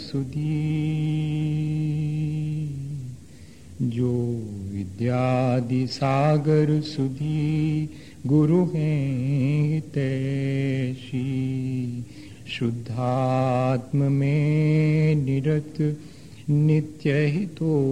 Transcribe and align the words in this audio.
जो 3.82 4.12
विद्यादि 4.72 5.86
सागर 5.86 6.80
सुधी 6.80 7.86
गुरु 8.26 8.64
हैं 8.74 9.80
तैशी 9.80 11.24
शुद्धात्म 12.48 14.12
में 14.12 15.14
निरत 15.14 15.98
नित्य 16.50 17.26
हितोपदेशी 17.26 17.84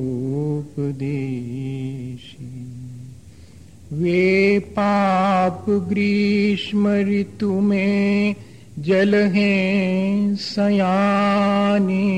वे 3.92 4.59
पाप 4.59 5.66
ग्रीष्म 5.70 6.88
ऋतु 6.88 7.60
में 7.60 8.34
जल 8.78 9.14
हैं 9.14 10.37
सयाने। 10.37 12.09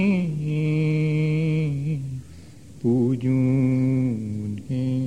पूजून 2.83 4.59
हैं 4.71 5.04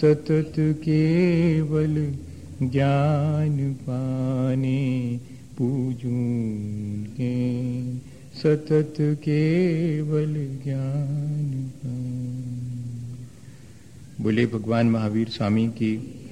सतत 0.00 0.52
केवल 0.58 2.14
ज्ञान 2.62 3.74
पाने 3.74 5.20
पूजून 5.58 7.06
हैं 7.18 8.02
सतत 8.34 8.94
केवल 9.00 10.60
ज्ञान 10.64 11.72
पाने। 11.76 14.24
बोले 14.24 14.46
भगवान 14.46 14.90
महावीर 14.90 15.28
स्वामी 15.28 15.68
की, 15.68 16.24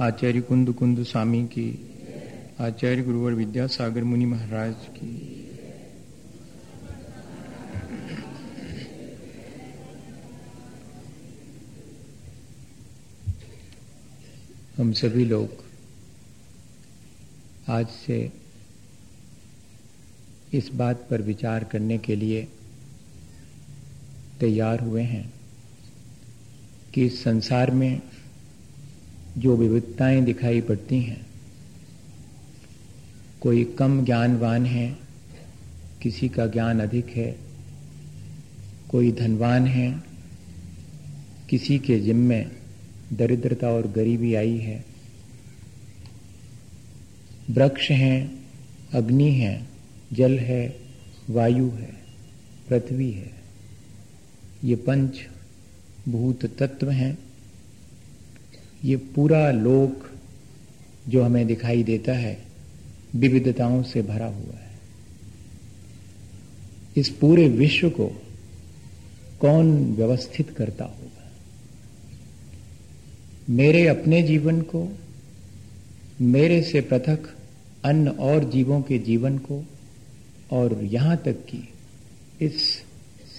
आचार्य 0.00 0.40
कुंद 0.40 0.72
कुंद 0.72 1.02
स्वामी 1.02 1.44
की, 1.44 1.78
आचार्य 2.60 3.02
गुरुवर 3.02 3.32
विद्यासागर 3.32 4.04
मुनि 4.04 4.24
महाराज 4.24 4.74
की। 4.74 5.43
हम 14.84 14.92
सभी 14.92 15.24
लोग 15.24 15.48
आज 17.68 17.86
से 17.86 18.32
इस 20.52 20.68
बात 20.74 21.06
पर 21.10 21.22
विचार 21.22 21.64
करने 21.64 21.98
के 21.98 22.16
लिए 22.16 22.48
तैयार 24.40 24.80
हुए 24.80 25.02
हैं 25.02 25.32
कि 26.94 27.08
संसार 27.08 27.70
में 27.70 28.02
जो 29.38 29.56
विविधताएँ 29.56 30.20
दिखाई 30.20 30.60
पड़ती 30.60 31.00
हैं, 31.00 31.26
कोई 33.40 33.64
कम 33.64 34.04
ज्ञानवान 34.04 34.66
है, 34.66 34.98
किसी 36.02 36.28
का 36.28 36.46
ज्ञान 36.46 36.80
अधिक 36.80 37.06
है, 37.06 37.40
कोई 38.90 39.12
धनवान 39.12 39.66
है, 39.66 40.02
किसी 41.48 41.78
के 41.78 42.00
जिम्मे 42.00 42.63
दरिद्रता 43.16 43.68
और 43.68 43.88
गरीबी 43.88 44.34
आई 44.34 44.58
है। 44.58 44.84
वृक्ष 47.50 47.90
हैं, 47.90 48.46
अग्नि 48.92 49.30
है, 49.30 49.66
जल 50.12 50.38
है, 50.38 50.76
वायु 51.30 51.70
है, 51.70 51.94
पृथ्वी 52.68 53.10
है। 53.10 53.30
ये 54.64 54.76
पंच 54.76 55.28
भूत 56.08 56.46
तत्व 56.46 56.90
हैं। 56.90 57.18
ये 58.84 58.96
पूरा 58.96 59.50
लोक 59.50 60.10
जो 61.08 61.22
हमें 61.22 61.46
दिखाई 61.46 61.82
देता 61.82 62.12
है, 62.12 62.44
विविधताओं 63.16 63.82
से 63.82 64.02
भरा 64.02 64.26
हुआ 64.26 64.56
है। 64.56 64.74
इस 66.96 67.08
पूरे 67.08 67.48
विश्व 67.48 67.90
को 67.90 68.22
कौन 69.40 69.94
व्यवस्थित 69.94 70.50
करता 70.50 70.84
होगा 70.84 71.03
मेरे 73.50 73.86
अपने 73.86 74.22
जीवन 74.22 74.60
को, 74.60 74.96
मेरे 76.20 76.62
से 76.62 76.80
पृथक 76.80 77.36
अन्य 77.84 78.10
और 78.10 78.50
जीवों 78.50 78.82
के 78.82 78.98
जीवन 78.98 79.38
को, 79.38 79.64
और 80.52 80.84
यहाँ 80.84 81.16
तक 81.16 81.32
कि 81.32 81.68
इस 82.40 82.82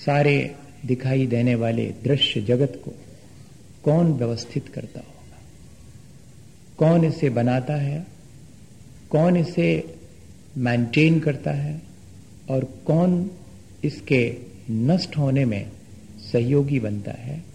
सारे 0.05 0.55
दिखाई 0.85 1.27
देने 1.27 1.55
वाले 1.55 1.93
दृश्य 2.03 2.41
जगत 2.41 2.81
को 2.85 2.91
कौन 3.83 4.13
व्यवस्थित 4.13 4.67
करता 4.67 4.99
होगा? 4.99 5.37
कौन 6.77 7.05
इसे 7.05 7.29
बनाता 7.29 7.73
है? 7.73 8.05
कौन 9.09 9.37
इसे 9.37 9.95
मेंटेन 10.57 11.19
करता 11.19 11.51
है? 11.51 11.81
और 12.49 12.63
कौन 12.63 13.31
इसके 13.83 14.37
नष्ट 14.69 15.17
होने 15.17 15.45
में 15.45 15.71
सहयोगी 16.31 16.79
बनता 16.79 17.11
है? 17.11 17.54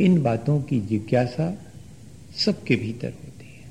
इन 0.00 0.22
बातों 0.22 0.62
की 0.62 0.80
जिज्ञासा 0.80 1.58
सबके 2.36 2.76
भीतर 2.76 3.08
होती 3.08 3.46
है। 3.46 3.64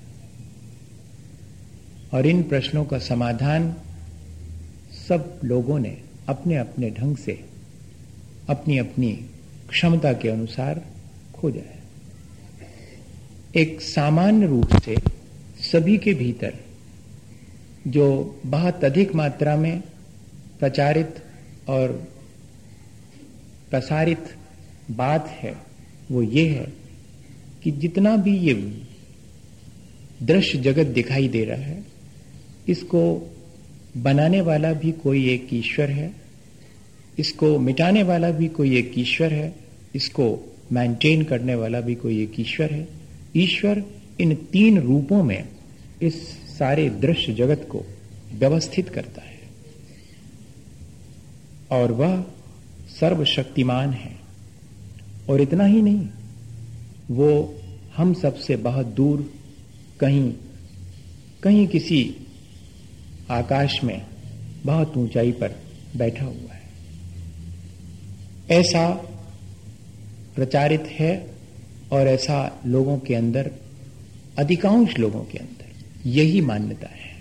और 2.13 2.25
इन 2.25 2.43
प्रश्नों 2.43 2.85
का 2.85 2.99
समाधान 2.99 3.75
सब 5.07 5.41
लोगों 5.43 5.79
ने 5.79 6.01
अपने 6.27 6.57
अपने 6.57 6.89
ढंग 6.89 7.17
से 7.17 7.45
अपनी 8.49 8.77
अपनी 8.77 9.13
क्षमता 9.69 10.13
के 10.13 10.29
अनुसार 10.29 10.85
खोजा 11.33 11.61
है। 11.61 11.81
एक 13.55 13.81
सामान्य 13.81 14.45
रूप 14.45 14.77
से 14.77 14.95
सभी 15.71 15.97
के 15.97 16.13
भीतर 16.13 16.53
जो 17.87 18.41
बहुत 18.45 18.83
अधिक 18.83 19.15
मात्रा 19.15 19.55
में 19.55 19.81
प्रचारित 20.59 21.15
और 21.69 21.91
प्रसारित 23.69 24.35
बात 24.91 25.27
है 25.27 25.70
वो 26.11 26.23
ये 26.23 26.47
है 26.47 26.73
कि 27.63 27.71
जितना 27.71 28.17
भी 28.17 28.37
ये 28.37 28.53
दृश्य 30.23 30.57
जगत 30.57 30.87
दिखाई 30.87 31.27
दे 31.27 31.45
रहा 31.45 31.61
है, 31.61 31.83
इसको 32.69 33.33
बनाने 33.97 34.41
वाला 34.41 34.73
भी 34.73 34.91
कोई 34.91 35.29
एक 35.29 35.47
ईश्वर 35.53 35.89
है, 35.89 36.15
इसको 37.19 37.59
मिटाने 37.59 38.03
वाला 38.03 38.31
भी 38.31 38.47
कोई 38.47 38.77
एक 38.77 38.91
ईश्वर 38.97 39.33
है, 39.33 39.55
इसको 39.95 40.57
मेंटेन 40.71 41.23
करने 41.23 41.55
वाला 41.55 41.81
भी 41.81 41.95
कोई 41.95 42.23
एक 42.23 42.39
ईश्वर 42.39 42.71
है। 42.71 42.87
ईश्वर 43.35 43.83
इन 44.21 44.35
तीन 44.35 44.79
रूपों 44.79 45.23
में 45.23 45.49
इस 46.01 46.27
सारे 46.29 46.89
दृश्य 46.89 47.33
जगत 47.33 47.67
को 47.71 47.85
व्यवस्थित 48.33 48.89
करता 48.89 49.21
है। 49.21 49.39
और 51.71 51.91
वह 51.91 52.25
सर्वशक्तिमान 52.99 53.89
है। 53.89 54.20
और 55.31 55.41
इतना 55.41 55.65
ही 55.65 55.81
नहीं, 55.81 56.07
वो 57.11 57.55
हम 57.95 58.13
सबसे 58.13 58.55
बहुत 58.55 58.85
दूर 58.85 59.33
कहीं 59.99 60.33
कहीं 61.43 61.67
किसी 61.67 62.15
आकाश 63.31 63.83
में 63.83 64.05
बहुत 64.65 64.97
ऊंचाई 64.97 65.31
पर 65.31 65.55
बैठा 65.97 66.25
हुआ 66.25 66.53
है। 66.53 66.61
ऐसा 68.49 68.87
प्रचारित 70.35 70.83
है 70.89 71.31
और 71.91 72.07
ऐसा 72.07 72.61
लोगों 72.65 72.97
के 72.99 73.15
अंदर, 73.15 73.51
अधिकांश 74.39 74.97
लोगों 74.99 75.23
के 75.23 75.37
अंदर 75.37 76.09
यही 76.09 76.41
मान्यता 76.41 76.87
है। 76.87 77.11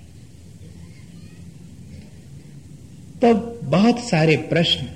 तब 3.23 3.61
बहुत 3.65 3.99
सारे 4.01 4.37
प्रश्न 4.37 4.87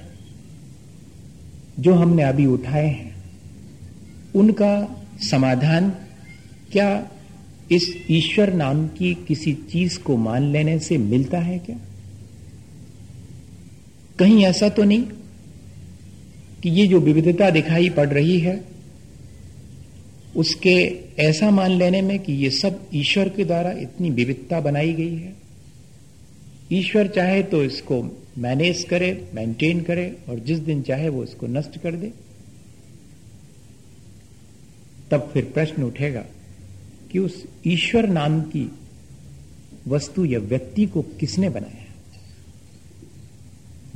जो 1.81 1.95
हमने 1.95 2.23
अभी 2.23 2.47
उठाए 2.47 2.87
हैं 2.87 3.14
उनका 4.35 5.05
समाधान, 5.23 5.91
क्या 6.73 7.11
इस 7.73 7.95
ईश्वर 8.11 8.53
नाम 8.53 8.87
की 8.89 9.15
किसी 9.29 9.53
चीज़ 9.71 9.99
को 9.99 10.17
मान 10.17 10.43
लेने 10.43 10.79
से 10.79 10.99
मिलता 10.99 11.39
है 11.39 11.59
क्या? 11.59 11.77
कहीं 14.19 14.45
ऐसा 14.45 14.69
तो 14.69 14.85
नहीं 14.85 15.03
कि 16.63 16.71
ये 16.71 16.87
जो 16.87 17.01
विविधता 17.01 17.51
दिखाई 17.51 17.89
पड़ 17.89 18.09
रही 18.09 18.39
है, 18.39 18.65
उसके 20.37 20.75
ऐसा 21.19 21.51
मान 21.51 21.71
लेने 21.71 22.03
में 22.03 22.19
कि 22.19 22.33
ये 22.33 22.51
सब 22.51 22.81
ईश्वर 22.95 23.29
के 23.29 23.45
द्वारा 23.45 23.73
इतनी 23.73 24.11
विविधता 24.11 24.61
बनाई 24.61 24.93
गई 24.93 25.15
है। 25.15 25.33
ईश्वर 26.73 27.07
चाहे 27.07 27.43
तो 27.43 27.63
इसको 27.65 28.03
मैनेज 28.39 28.85
करे 28.85 29.29
मेंटेन 29.35 29.81
करे, 29.81 30.17
और 30.29 30.39
जिस 30.39 30.59
दिन 30.59 30.83
चाहे 30.83 31.09
वो 31.09 31.25
इसको 31.25 31.47
नष्ट 31.47 31.79
कर 31.79 31.97
दे। 31.97 32.13
तब 35.11 35.31
फिर 35.33 35.45
प्रश्न 35.45 35.83
उठेगा 35.83 36.25
कि 37.13 37.19
उस 37.19 37.47
ईश्वर 37.67 38.09
नाम 38.09 38.43
की 38.43 38.73
वस्तु 39.87 40.25
या 40.25 40.39
व्यक्ति 40.39 40.87
को 40.87 41.03
किसने 41.03 41.49
बनाया? 41.49 41.85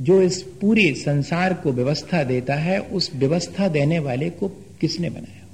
जो 0.01 0.21
इस 0.21 0.41
पूरे 0.41 0.93
संसार 0.93 1.53
को 1.53 1.71
व्यवस्था 1.71 2.23
देता 2.23 2.55
है, 2.55 2.79
उस 2.79 3.11
व्यवस्था 3.15 3.67
देने 3.67 3.99
वाले 3.99 4.29
को 4.29 4.47
किसने 4.49 5.09
बनाया? 5.09 5.45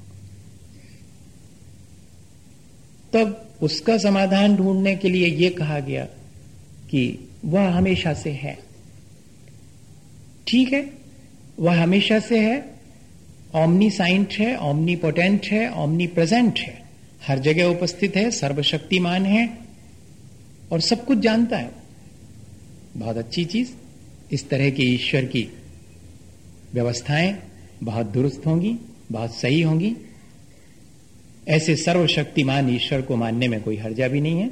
तब 3.12 3.48
उसका 3.62 3.98
समाधान 3.98 4.56
ढूँढने 4.56 4.96
के 4.96 5.08
लिए 5.08 5.26
यह 5.26 5.50
कहा 5.58 5.80
गया 5.80 6.04
कि 6.90 7.28
वह 7.44 7.68
हमेशा 7.68 8.14
से 8.14 8.30
है। 8.30 8.58
ठीक 10.48 10.72
है? 10.72 10.92
वह 11.60 11.82
हमेशा 11.82 12.18
से 12.18 12.38
है 12.38 12.75
ओमनी 13.54 13.90
साइंट 13.90 14.32
है 14.32 14.58
ओमनी 14.58 14.96
पोटेंट 14.96 15.46
है 15.46 15.72
ओमनी 15.72 16.06
प्रेजेंट 16.06 16.58
है। 16.58 16.82
हर 17.26 17.38
जगह 17.38 17.64
उपस्थित 17.64 18.16
है, 18.16 18.30
सर्वशक्तिमान 18.30 19.26
है 19.26 19.58
और 20.72 20.80
सब 20.80 21.04
कुछ 21.04 21.18
जानता 21.18 21.56
है। 21.56 21.70
बहुत 22.96 23.16
अच्छी 23.16 23.44
चीज़। 23.44 23.70
इस 24.32 24.48
तरह 24.48 24.70
की 24.70 24.82
ईश्वर 24.82 25.24
की 25.24 25.48
व्यवस्थाएँ 26.74 27.38
बहुत 27.82 28.06
दुरुस्त 28.06 28.42
होंगी, 28.46 28.76
बहुत 29.12 29.34
सही 29.34 29.60
होंगी। 29.60 29.92
ऐसे 31.48 31.76
सर्वशक्तिमान 31.76 32.74
ईश्वर 32.74 33.02
को 33.02 33.16
मानने 33.16 33.48
में 33.48 33.62
कोई 33.62 33.76
हर्जा 33.76 34.08
भी 34.08 34.20
नहीं 34.20 34.40
है, 34.40 34.48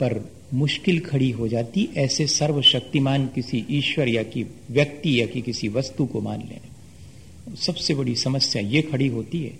पर 0.00 0.32
मुश्किल 0.54 1.00
खड़ी 1.00 1.30
हो 1.30 1.48
जाती 1.48 1.88
ऐसे 1.96 2.26
सर्वशक्तिमान 2.26 3.26
किसी 3.26 3.66
ईश्वर 3.70 4.08
या 4.08 4.22
कि 4.22 4.46
व्यक्ति 4.70 5.20
या 5.20 5.26
कि 5.26 5.40
किसी 5.40 5.68
वस्तु 5.68 6.06
को 6.06 6.20
मान 6.20 6.38
लेने 6.38 6.75
सबसे 7.54 7.94
बड़ी 7.94 8.14
समस्या 8.14 8.62
ये 8.62 8.82
खड़ी 8.82 9.06
होती 9.06 9.42
है 9.42 9.52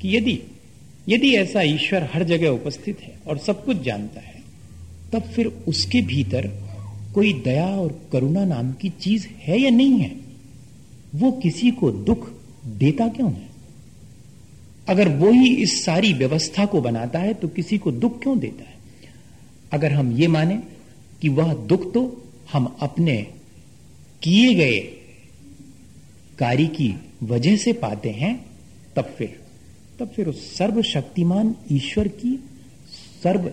कि 0.00 0.16
यदि 0.16 0.40
यदि 1.08 1.34
ऐसा 1.34 1.62
ईश्वर 1.62 2.10
हर 2.14 2.24
जगह 2.24 2.48
उपस्थित 2.48 3.00
है 3.00 3.20
और 3.26 3.38
सब 3.38 3.64
कुछ 3.64 3.76
जानता 3.76 4.20
है, 4.20 4.42
तब 5.12 5.22
फिर 5.22 5.46
उसके 5.46 6.00
भीतर 6.00 6.46
कोई 7.14 7.32
दया 7.32 7.66
और 7.66 8.00
करुणा 8.12 8.44
नाम 8.44 8.72
की 8.72 8.88
चीज़ 8.88 9.26
है 9.26 9.60
या 9.60 9.70
नहीं 9.70 9.98
है? 9.98 10.16
वो 11.14 11.32
किसी 11.32 11.70
को 11.70 11.90
दुख 11.90 12.30
देता 12.66 13.08
क्यों 13.08 13.32
है? 13.32 13.48
अगर 14.88 15.08
वो 15.08 15.30
ही 15.30 15.54
इस 15.54 15.84
सारी 15.84 16.12
व्यवस्था 16.12 16.66
को 16.66 16.80
बनाता 16.80 17.18
है 17.18 17.34
तो 17.34 17.48
किसी 17.48 17.78
को 17.78 17.92
दुख 17.92 18.22
क्यों 18.22 18.38
देता 18.38 18.70
है? 18.70 18.76
अगर 19.72 19.92
हम 19.92 20.12
ये 20.12 20.26
माने 20.26 20.62
कि 21.22 21.28
वह 21.28 21.54
दुख 21.54 21.92
तो 21.94 22.30
हम 22.52 22.76
अपने 22.80 23.26
किए 24.22 24.54
गए 24.54 24.78
कार्य 26.38 26.66
की 26.66 26.94
वजह 27.22 27.56
से 27.56 27.72
पाते 27.72 28.10
हैं, 28.10 28.34
तब 28.96 29.14
फिर 29.18 29.38
तब 29.98 30.08
फिर 30.08 30.28
उस 30.28 30.56
सर्वशक्तिमान 30.56 31.54
ईश्वर 31.72 32.08
की 32.08 32.38
सर्व 33.22 33.50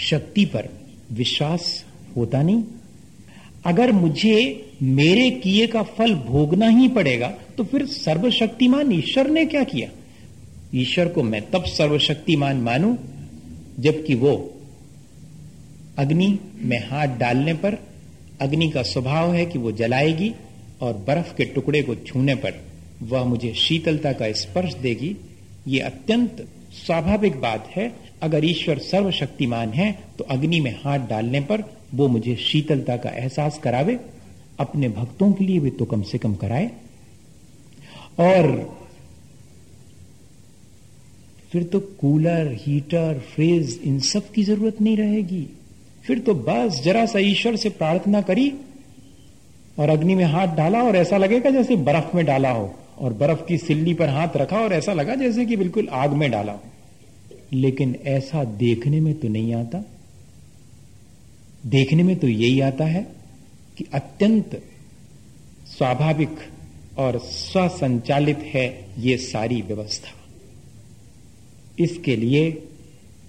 शक्ति 0.00 0.44
पर 0.44 0.68
विश्वास 1.12 1.84
होता 2.16 2.42
नहीं। 2.42 2.62
अगर 3.64 3.92
मुझे 3.92 4.36
मेरे 4.82 5.30
किए 5.30 5.66
का 5.66 5.82
फल 5.82 6.14
भोगना 6.14 6.68
ही 6.68 6.88
पड़ेगा 6.88 7.28
तो 7.56 7.64
फिर 7.64 7.86
सर्वशक्तिमान 7.86 8.92
ईश्वर 8.92 9.30
ने 9.30 9.44
क्या 9.44 9.64
किया? 9.64 9.88
ईश्वर 10.74 11.08
को 11.08 11.22
मैं 11.22 11.42
तब 11.50 11.64
सर्वशक्तिमान 11.64 12.56
मानूं, 12.56 12.96
जबकि 13.78 14.14
वो 14.14 14.32
अग्नि 15.98 16.38
में 16.62 16.78
हाथ 16.88 17.16
डालने 17.18 17.54
पर, 17.54 17.78
अग्नि 18.40 18.70
का 18.70 18.82
स्वभाव 18.82 19.34
है 19.34 19.46
कि 19.46 19.58
वो 19.58 19.72
जलाएगी 19.72 20.32
और 20.80 20.92
बर्फ़ 21.06 21.34
के 21.36 21.44
टुकड़े 21.44 21.82
को 21.82 21.94
छूने 21.96 22.34
पर 22.34 22.60
वह 23.02 23.24
मुझे 23.24 23.52
शीतलता 23.54 24.12
का 24.12 24.30
स्पर्श 24.32 24.74
देगी। 24.74 25.16
ये 25.68 25.80
अत्यंत 25.80 26.46
स्वाभाविक 26.76 27.40
बात 27.40 27.66
है, 27.68 27.92
अगर 28.22 28.44
ईश्वर 28.44 28.78
सर्वशक्तिमान 28.78 29.68
है 29.68 29.92
तो 30.18 30.24
अग्नि 30.24 30.60
में 30.60 30.74
हाथ 30.84 31.06
डालने 31.08 31.40
पर 31.40 31.62
वो 31.94 32.08
मुझे 32.08 32.36
शीतलता 32.36 32.96
का 32.96 33.10
एहसास 33.10 33.58
करावे। 33.58 33.98
अपने 34.60 34.88
भक्तों 34.88 35.32
के 35.32 35.44
लिए 35.44 35.60
भी 35.60 35.70
तो 35.70 35.84
कम 35.84 36.02
से 36.02 36.18
कम 36.18 36.34
कराए। 36.34 36.70
और 38.20 38.46
फिर 41.50 41.62
तो 41.62 41.80
कूलर, 41.80 42.52
हीटर, 42.60 43.18
फ्रिज, 43.34 43.80
इन 43.84 43.98
सब 44.00 44.30
की 44.30 44.42
ज़रूरत 44.42 44.80
नहीं 44.80 44.96
रहेगी। 44.96 45.46
फिर 46.04 46.18
तो 46.18 46.34
बस 46.34 46.80
जरा 46.84 47.04
सा 47.06 47.18
ईश्वर 47.18 47.56
से 47.56 47.70
प्रार्थना 47.70 48.20
करी 48.22 48.52
और 49.80 49.88
अग्नि 49.88 50.14
में 50.14 50.24
हाथ 50.24 50.46
डाला 50.46 50.82
और 50.82 50.96
ऐसा 50.96 51.16
लगेगा 51.16 51.50
जैसे 51.50 51.76
बर्फ़ 51.76 52.16
में 52.16 52.24
डाला 52.24 52.50
हो, 52.50 52.74
और 52.98 53.12
बर्फ़ 53.12 53.46
की 53.46 53.58
सिल्ली 53.58 53.94
पर 53.94 54.08
हाथ 54.08 54.28
रखा 54.36 54.58
और 54.58 54.72
ऐसा 54.72 54.92
लगा 54.92 55.14
जैसे 55.14 55.46
कि 55.46 55.56
बिल्कुल 55.56 55.88
आग 55.88 56.10
में 56.10 56.30
डाला 56.30 56.52
हो। 56.52 56.60
लेकिन 57.52 57.96
ऐसा 58.04 58.44
देखने 58.44 59.00
में 59.00 59.14
तो 59.14 59.28
नहीं 59.28 59.54
आता। 59.54 59.84
देखने 61.66 62.02
में 62.02 62.16
तो 62.16 62.28
यही 62.28 62.60
आता 62.60 62.84
है 62.84 63.06
कि 63.78 63.84
अत्यंत 63.94 64.62
स्वाभाविक 65.66 66.30
और 66.98 67.18
स्वसंचालित 67.18 68.38
है 68.38 68.84
ये 68.98 69.16
सारी 69.16 69.62
व्यवस्था। 69.62 70.10
इसके 71.78 72.16
लिए 72.16 72.50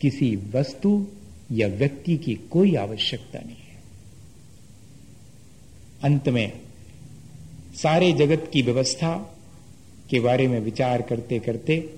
किसी 0.02 0.40
वस्तु 0.54 1.08
या 1.52 1.68
व्यक्ति 1.68 2.18
की 2.18 2.36
कोई 2.36 2.76
आवश्यकता 2.76 3.40
नहीं। 3.40 3.56
अंत 6.04 6.30
में 6.30 6.62
सारे 7.76 8.14
जगत 8.14 8.50
की 8.54 8.62
व्यवस्था 8.62 9.38
के 10.10 10.20
बारे 10.20 10.48
में 10.48 10.60
विचार 10.60 11.02
करते 11.02 11.40
करते 11.40 11.94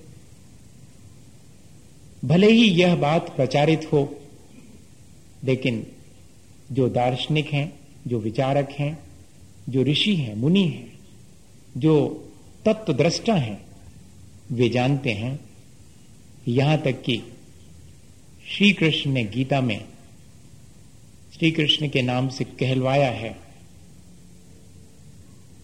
भले 2.25 2.51
ही 2.51 2.69
यह 2.69 2.95
बात 2.95 3.35
प्रचारित 3.35 3.93
हो, 3.93 4.17
लेकिन 5.43 5.87
जो 6.71 6.89
दार्शनिक 6.89 7.47
हैं, 7.47 7.79
जो 8.07 8.19
विचारक 8.19 8.69
हैं, 8.71 8.99
जो 9.69 9.83
ऋषि 9.83 10.15
हैं, 10.15 10.35
मुनि 10.35 10.63
हैं, 10.63 10.99
जो 11.77 12.07
तत्वद्रष्टा 12.65 13.33
हैं, 13.33 13.65
वे 14.51 14.69
जानते 14.69 15.11
हैं, 15.11 15.39
यहाँ 16.47 16.77
तक 16.77 17.01
कि 17.01 17.23
श्री 18.47 18.71
कृष्ण 18.71 19.11
ने 19.11 19.23
गीता 19.23 19.61
में 19.61 19.85
श्री 21.33 21.51
कृष्ण 21.51 21.89
के 21.89 22.01
नाम 22.01 22.29
से 22.29 22.43
कहलवाया 22.43 23.11
है 23.11 23.42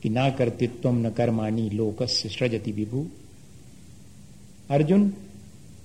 कि 0.04 0.10
ना 0.10 0.30
कर्तृत्व 0.30 0.92
न 0.92 1.10
कर्माणी 1.10 1.70
लोकस्य 1.70 2.30
सृजति 2.30 2.72
विभु। 2.72 3.08
अर्जुन, 4.70 5.14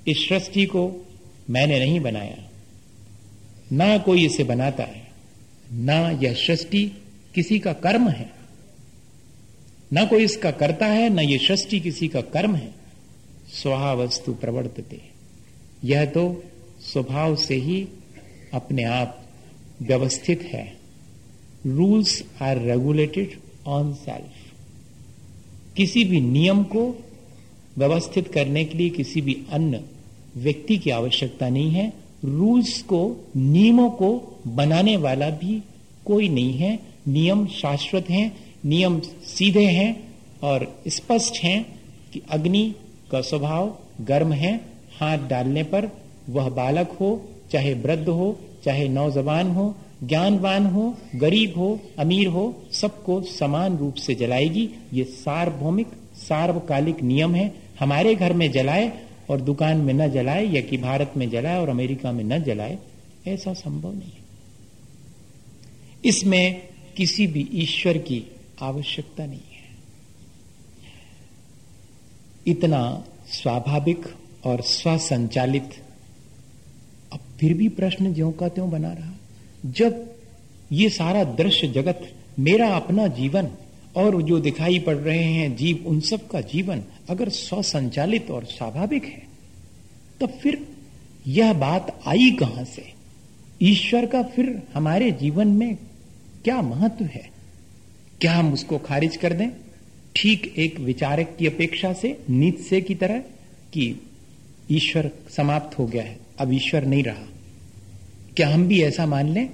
इस 0.09 0.29
सृष्टि 0.29 0.67
को 0.67 1.07
मैंने 1.51 1.79
नहीं 1.79 2.01
बनाया। 2.01 2.51
ना 3.73 3.99
कोई 3.99 4.27
इसे 4.27 4.45
बनाता 4.45 4.83
है, 4.83 5.09
ना 5.73 6.11
यह 6.11 6.35
सृष्टि 6.35 6.93
किसी 7.35 7.59
का 7.59 7.73
कर्म 7.73 8.09
है। 8.09 8.33
ना 9.93 10.05
कोई 10.05 10.25
इसका 10.25 10.51
करता 10.51 10.87
है, 10.87 11.11
ना 11.11 11.23
यह 11.23 11.39
सृष्टि 11.39 11.81
किसी 11.81 12.09
का 12.09 12.21
कर्म 12.21 12.55
है। 12.55 12.75
स्वहा 13.49 13.93
वस्तु 13.93 14.35
प्रवर्तते। 14.35 15.01
यह 15.85 16.05
तो 16.05 16.45
स्वभाव 16.81 17.37
से 17.37 17.55
ही 17.55 17.89
अपने 18.55 18.85
आप 18.85 19.29
व्यवस्थित 19.83 20.43
है। 20.43 20.77
Rules 21.67 22.25
are 22.43 22.59
regulated. 22.59 23.44
On 23.67 23.95
self 23.95 24.53
किसी 25.77 26.05
भी 26.05 26.21
नियम 26.21 26.63
को 26.63 26.99
व्यवस्थित 27.79 28.29
करने 28.29 28.65
के 28.65 28.79
लिए 28.79 28.91
किसी 28.91 29.21
भी 29.21 29.43
अन्य 29.51 29.85
व्यक्ति 30.37 30.79
की 30.79 30.91
आवश्यकता 30.91 31.49
नहीं 31.49 31.71
है। 31.71 31.93
रूल्स 32.25 32.83
को, 32.83 33.25
नियमों 33.37 33.91
को 33.91 34.39
बनाने 34.47 34.97
वाला 34.97 35.31
भी 35.31 35.63
कोई 36.05 36.29
नहीं 36.29 36.53
है। 36.53 36.79
नियम 37.09 37.47
शाश्वत 37.47 38.11
हैं, 38.11 38.37
नियम 38.65 39.01
सीधे 39.25 39.67
हैं 39.67 40.15
और 40.43 40.83
स्पष्ट 40.89 41.37
हैं 41.37 41.81
कि 42.13 42.23
अग्नि 42.31 42.75
का 43.11 43.21
स्वभाव 43.21 43.79
गर्म 44.01 44.33
है। 44.33 44.57
हाथ 45.01 45.19
डालने 45.19 45.63
पर 45.63 45.89
वह 46.29 46.49
बालक 46.49 46.91
हो, 47.01 47.29
चाहे 47.53 47.75
वृद्ध 47.75 48.09
हो, 48.09 48.39
चाहे 48.65 48.89
नौजवान 48.89 49.51
हो 49.51 49.75
ज्ञानवान 50.09 50.67
हो, 50.67 50.99
गरीब 51.15 51.55
हो, 51.57 51.81
अमीर 51.99 52.27
हो, 52.27 52.63
सबको 52.73 53.23
समान 53.23 53.77
रूप 53.77 53.95
से 53.95 54.15
जलाएगी। 54.15 54.71
ये 54.93 55.05
सार्वभौमिक, 55.05 55.87
सार्वकालिक 56.15 57.03
नियम 57.03 57.35
है। 57.35 57.55
हमारे 57.81 58.15
घर 58.15 58.33
में 58.33 58.53
जलाए 58.53 59.07
और 59.31 59.41
दुकान 59.41 59.77
में 59.77 59.95
न 59.95 60.09
जलाए, 60.09 60.47
या 60.47 60.61
कि 60.61 60.77
भारत 60.77 61.13
में 61.17 61.31
जलाए 61.31 61.59
और 61.59 61.69
अमेरिका 61.69 62.13
में 62.13 62.25
न 62.25 62.43
जलाए, 62.43 62.79
ऐसा 63.27 63.53
संभव 63.53 63.93
नहीं 63.93 64.11
है। 64.11 64.25
इसमें 66.05 66.69
किसी 66.97 67.27
भी 67.27 67.49
ईश्वर 67.53 67.99
की 67.99 68.25
आवश्यकता 68.63 69.27
नहीं 69.27 69.39
है। 69.39 69.55
इतना 72.47 73.05
स्वाभाविक 73.29 74.03
और 74.45 74.61
स्वसंचालित, 74.61 75.71
अब 77.13 77.21
फिर 77.41 77.55
भी 77.55 77.69
प्रश्न 77.69 78.15
ज्यो 78.15 78.31
का 78.31 78.49
त्यों 78.49 78.71
बना 78.71 78.93
रहा। 78.93 79.14
जब 79.67 80.15
ये 80.73 80.89
सारा 80.89 81.25
दृश्य 81.25 81.69
जगत, 81.69 82.13
मेरा 82.39 82.69
अपना 82.69 83.07
जीवन 83.07 83.49
और 83.97 84.23
जो 84.23 84.39
दिखाई 84.39 84.79
पड़ 84.79 84.97
रहे 84.97 85.25
हैं 85.25 85.57
जीव, 85.57 85.85
उन 85.87 86.01
सब 86.01 86.29
का 86.29 86.41
जीवन 86.41 86.83
अगर 87.11 87.29
स्वसंचालित 87.29 88.31
और 88.31 88.45
स्वाभाविक 88.45 89.05
है 89.05 89.23
तो 90.21 90.27
फिर 90.27 90.69
यह 91.27 91.53
बात 91.53 92.01
आई 92.07 92.31
कहाँ 92.31 92.65
से? 92.65 92.93
ईश्वर 93.63 94.07
का 94.07 94.23
फिर 94.23 94.63
हमारे 94.75 95.11
जीवन 95.11 95.49
में 95.49 95.77
क्या 96.45 96.63
महत्व 96.63 97.05
है? 97.05 97.31
क्या 98.21 98.35
हम 98.35 98.53
उसको 98.53 98.79
खारिज 98.79 99.17
कर 99.17 99.33
दें? 99.33 99.49
ठीक 100.17 100.55
एक 100.59 100.81
विचारक 100.81 101.37
की 101.39 101.47
अपेक्षा 101.47 101.93
से 101.93 102.21
नीतसे 102.31 102.81
की 102.81 102.95
तरह 102.95 103.19
कि 103.73 104.03
ईश्वर 104.71 105.11
समाप्त 105.31 105.79
हो 105.79 105.87
गया 105.87 106.03
है। 106.03 106.19
अब 106.39 106.53
ईश्वर 106.53 106.85
नहीं 106.85 107.03
रहा। 107.03 107.34
क्या 108.37 108.49
हम 108.49 108.69
भी 108.69 108.83
ऐसा 108.83 109.07
मान 109.07 109.29
लें 109.29 109.49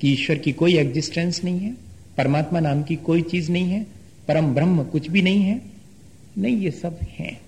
कि 0.00 0.12
ईश्वर 0.12 0.38
की 0.38 0.52
कोई 0.52 0.76
एग्जिस्टेंस 0.76 1.44
नहीं 1.44 1.58
है, 1.58 1.72
परमात्मा 2.18 2.60
नाम 2.60 2.82
की 2.82 2.96
कोई 2.96 3.22
चीज़ 3.22 3.52
नहीं 3.52 3.64
है, 3.64 3.86
परम 4.28 4.54
ब्रह्म 4.54 4.84
कुछ 4.84 5.10
भी 5.10 5.22
नहीं 5.22 5.42
है? 5.42 5.62
नहीं, 6.38 6.56
ये 6.56 6.70
सब 6.70 6.98
है। 7.02 7.40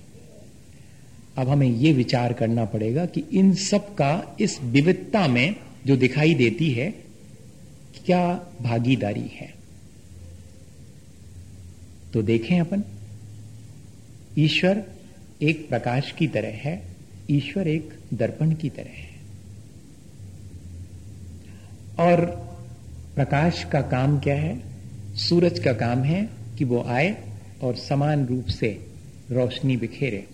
अब 1.37 1.49
हमें 1.49 1.69
यह 1.69 1.95
विचार 1.95 2.33
करना 2.33 2.65
पड़ेगा 2.65 3.07
कि 3.07 3.25
इन 3.33 3.55
सब 3.55 3.95
का 3.95 4.37
इस 4.41 4.63
विविधता 4.63 5.29
में 5.29 5.57
जो 5.87 5.97
दिखाई 5.97 6.35
देती 6.35 6.71
है, 6.71 6.91
क्या 8.07 8.47
भागीदारी 8.63 9.31
है? 9.33 9.55
तो 12.13 12.23
देखें 12.23 12.61
अपन, 12.61 12.83
ईश्वर 14.39 14.85
एक 15.43 15.69
प्रकाश 15.69 16.13
की 16.19 16.27
तरह 16.27 16.49
है, 16.49 16.83
ईश्वर 17.31 17.69
एक 17.69 17.95
दर्पण 18.15 18.55
की 18.55 18.69
तरह 18.69 18.91
है। 18.91 19.14
और 21.99 22.25
प्रकाश 23.15 23.65
का 23.65 23.81
काम 23.81 24.19
क्या 24.19 24.35
है? 24.35 24.61
सूरज 25.15 25.59
का 25.59 25.73
काम 25.73 26.03
है 26.03 26.29
कि 26.59 26.65
वो 26.65 26.83
आए 26.83 27.17
और 27.63 27.77
समान 27.77 28.27
रूप 28.27 28.47
से 28.47 28.87
रोशनी 29.31 29.77
बिखेरे। 29.77 30.25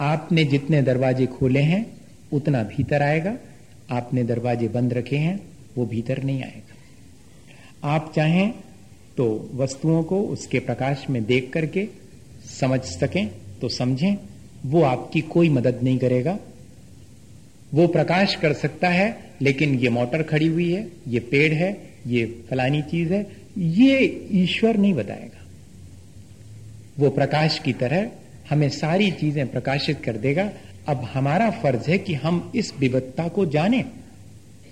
आपने 0.00 0.44
जितने 0.44 0.82
दरवाजे 0.82 1.26
खोले 1.26 1.60
हैं, 1.60 1.86
उतना 2.32 2.62
भीतर 2.62 3.02
आएगा। 3.02 3.36
आपने 3.90 4.22
दरवाजे 4.24 4.68
बंद 4.68 4.92
रखे 4.92 5.16
हैं, 5.16 5.40
वो 5.76 5.86
भीतर 5.86 6.22
नहीं 6.22 6.42
आएगा। 6.42 7.88
आप 7.88 8.12
चाहें 8.16 8.52
तो 9.16 9.50
वस्तुओं 9.54 10.02
को 10.02 10.20
उसके 10.22 10.58
प्रकाश 10.58 11.06
में 11.10 11.24
देख 11.24 11.50
करके 11.52 11.88
समझ 12.60 12.80
सकें 12.80 13.30
तो 13.60 13.68
समझें, 13.68 14.16
वो 14.66 14.82
आपकी 14.82 15.20
कोई 15.20 15.48
मदद 15.48 15.80
नहीं 15.82 15.98
करेगा। 15.98 16.38
वो 17.74 17.86
प्रकाश 17.86 18.34
कर 18.34 18.52
सकता 18.52 18.88
है, 18.88 19.30
लेकिन 19.42 19.74
ये 19.74 19.88
मोटर 19.88 20.22
खड़ी 20.22 20.46
हुई 20.46 20.72
है, 20.72 20.88
ये 21.08 21.20
पेड़ 21.20 21.52
है, 21.52 21.90
ये 22.06 22.44
फलानी 22.50 22.82
चीज़ 22.82 23.12
है, 23.12 23.36
ये 23.58 24.28
ईश्वर 24.32 24.76
नहीं 24.76 24.94
बताएगा। 24.94 25.46
वो 26.98 27.10
प्रकाश 27.10 27.58
की 27.58 27.72
तरह 27.72 28.10
हमें 28.50 28.68
सारी 28.68 29.10
चीज़ें 29.10 29.48
प्रकाशित 29.48 30.00
कर 30.04 30.16
देगा। 30.16 30.50
अब 30.88 30.96
हमारा 30.96 31.50
फ़र्ज़ 31.50 31.90
है 31.90 31.98
कि 31.98 32.14
हम 32.14 32.52
इस 32.54 32.72
विविधता 32.78 33.28
को 33.28 33.46
जाने। 33.46 33.84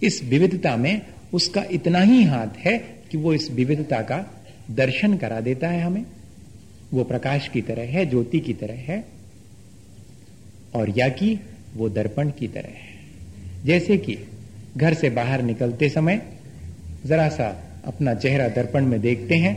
इस 0.02 0.25
विविधता 0.25 0.76
में 0.76 1.02
उसका 1.33 1.64
इतना 1.71 2.00
ही 2.00 2.25
हाथ 2.25 2.59
है 2.59 2.78
कि 3.11 3.19
वो 3.19 3.35
इस 3.35 3.50
विविधता 3.50 4.00
का 4.02 4.45
दर्शन 4.71 5.16
करा 5.16 5.40
देता 5.40 5.69
है 5.69 5.83
हमें। 5.83 6.07
वो 6.92 7.04
प्रकाश 7.04 7.49
की 7.49 7.62
तरह 7.62 7.83
है, 7.83 8.07
ज्योति 8.07 8.40
की 8.40 8.54
तरह 8.54 8.75
है, 8.75 9.04
और 10.75 10.99
या 10.99 11.09
कि 11.09 11.40
वो 11.75 11.88
दर्पण 11.88 12.30
की 12.30 12.49
तरह 12.49 12.69
है। 12.69 12.89
जैसे 13.64 13.97
कि 13.97 14.17
घर 14.76 14.95
से 14.95 15.11
बाहर 15.11 15.43
निकलते 15.43 15.88
समय 15.88 16.23
जरा 17.07 17.29
सा 17.29 17.49
अपना 17.87 18.14
चेहरा 18.14 18.49
दर्पण 18.49 18.87
में 18.87 19.00
देखते 19.00 19.35
हैं 19.35 19.55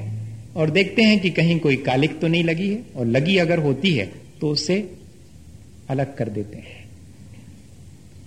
और 0.55 0.69
देखते 0.69 1.01
हैं 1.01 1.19
कि 1.19 1.29
कहीं 1.29 1.59
कोई 1.59 1.75
कालिक 1.75 2.19
तो 2.19 2.27
नहीं 2.27 2.43
लगी 2.43 2.69
है 2.69 2.81
और 2.95 3.05
लगी 3.05 3.37
अगर 3.37 3.59
होती 3.59 3.93
है 3.93 4.05
तो 4.41 4.49
उसे 4.49 4.77
अलग 5.89 6.15
कर 6.15 6.29
देते 6.29 6.57
हैं। 6.57 6.83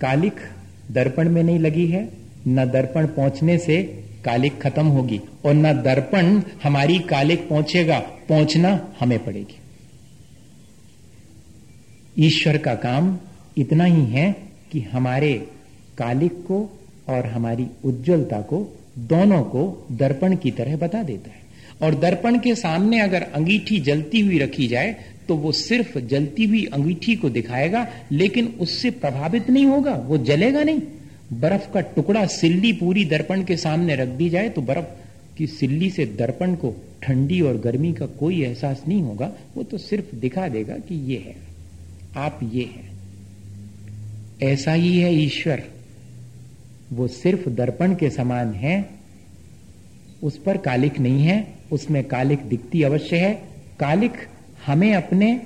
कालिक 0.01 0.39
दर्पण 0.91 1.29
में 1.29 1.41
नहीं 1.43 1.59
लगी 1.59 1.85
है, 1.87 2.07
न 2.47 2.65
दर्पण 2.65 3.07
पहुँचने 3.07 3.57
से 3.57 3.81
कालिक 4.25 4.61
खत्म 4.61 4.85
होगी 4.87 5.19
और 5.45 5.53
न 5.53 5.73
दर्पण 5.83 6.41
हमारी 6.63 6.99
कालिक 6.99 7.47
पहुंचेगा, 7.49 7.99
पहुँचना 8.29 8.93
हमें 8.99 9.23
पड़ेगी। 9.25 9.59
ईश्वर 12.17 12.57
का 12.57 12.73
काम 12.75 13.17
इतना 13.57 13.85
ही 13.85 14.05
है 14.05 14.31
कि 14.71 14.81
हमारे 14.81 15.31
कालिक 15.97 16.31
को 16.31 16.79
और 17.09 17.25
हमारी 17.25 17.67
उज्जवलता 17.85 18.41
को, 18.41 18.77
दोनों 18.99 19.43
को 19.43 19.87
दर्पण 19.91 20.35
की 20.35 20.51
तरह 20.51 20.75
बता 20.77 21.03
देता 21.03 21.29
है। 21.29 21.47
और 21.81 21.99
दर्पण 21.99 22.39
के 22.39 22.55
सामने 22.55 23.01
अगर 23.01 23.21
अंगीठी 23.21 23.79
जलती 23.79 24.19
हुई 24.19 24.37
रखी 24.37 24.67
जाए 24.67 24.95
तो 25.27 25.35
वो 25.35 25.51
सिर्फ़ 25.51 25.99
जलती 25.99 26.45
हुई 26.45 26.65
अंगीठी 26.65 27.15
को 27.15 27.29
दिखाएगा, 27.29 27.87
लेकिन 28.11 28.47
उससे 28.59 28.91
प्रभावित 28.91 29.49
नहीं 29.49 29.65
होगा, 29.65 29.93
वो 29.93 30.17
जलेगा 30.17 30.63
नहीं। 30.63 30.81
बर्फ़ 31.33 31.73
का 31.73 31.79
टुकड़ा 31.81 32.25
सिल्ली 32.25 32.73
पूरी 32.73 33.05
दर्पण 33.05 33.43
के 33.43 33.57
सामने 33.57 33.95
रख 33.95 34.07
दी 34.07 34.29
जाए 34.29 34.49
तो 34.49 34.61
बर्फ़ 34.61 35.37
की 35.37 35.47
सिल्ली 35.47 35.89
से 35.89 36.05
दर्पण 36.05 36.55
को 36.55 36.73
ठंडी 37.03 37.41
और 37.41 37.57
गर्मी 37.57 37.93
का 37.93 38.05
कोई 38.05 38.41
एहसास 38.43 38.83
नहीं 38.87 39.01
होगा, 39.01 39.31
वो 39.57 39.63
तो 39.63 39.77
सिर्फ़ 39.77 40.15
दिखा 40.15 40.47
देगा 40.47 40.73
कि 40.73 40.95
ये 41.11 41.17
है। 41.17 41.35
आप 42.17 42.39
ये 42.53 42.63
है। 42.63 42.87
ऐसा 44.51 44.73
ही 44.73 44.97
है 44.97 45.13
ईश्वर। 45.15 45.63
वो 46.93 47.07
सिर्फ़ 47.07 47.49
दर्पण 47.49 47.95
के 47.95 48.09
समान 48.09 48.53
है, 48.53 48.89
उस 50.23 50.37
पर 50.37 50.57
कालिक 50.57 50.99
नहीं 50.99 51.23
है, 51.23 51.45
उसमें 51.71 52.03
कालिक 52.03 52.39
दिखती 52.39 52.81
अवश्य 52.83 53.17
है। 53.17 53.33
कालिक 53.79 54.13
हमें 54.65 54.93
अपने 54.95 55.39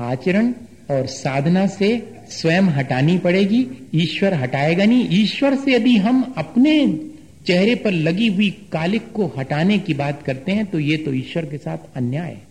आचरण 0.00 0.52
और 0.90 1.06
साधना 1.06 1.66
से 1.66 1.88
स्वयं 2.30 2.68
हटानी 2.70 3.18
पड़ेगी, 3.18 3.66
ईश्वर 3.94 4.34
हटाएगा 4.34 4.84
नहीं। 4.84 5.08
ईश्वर 5.12 5.56
से 5.56 5.72
यदि 5.72 5.96
हम 5.96 6.22
अपने 6.38 6.86
चेहरे 7.46 7.74
पर 7.74 7.90
लगी 7.90 8.26
हुई 8.28 8.50
कालिक 8.72 9.10
को 9.12 9.26
हटाने 9.38 9.78
की 9.78 9.94
बात 9.94 10.22
करते 10.22 10.52
हैं 10.52 10.66
तो 10.66 10.78
ये 10.78 10.96
तो 10.96 11.12
ईश्वर 11.12 11.44
के 11.44 11.58
साथ 11.58 11.96
अन्याय 11.96 12.30
है। 12.30 12.42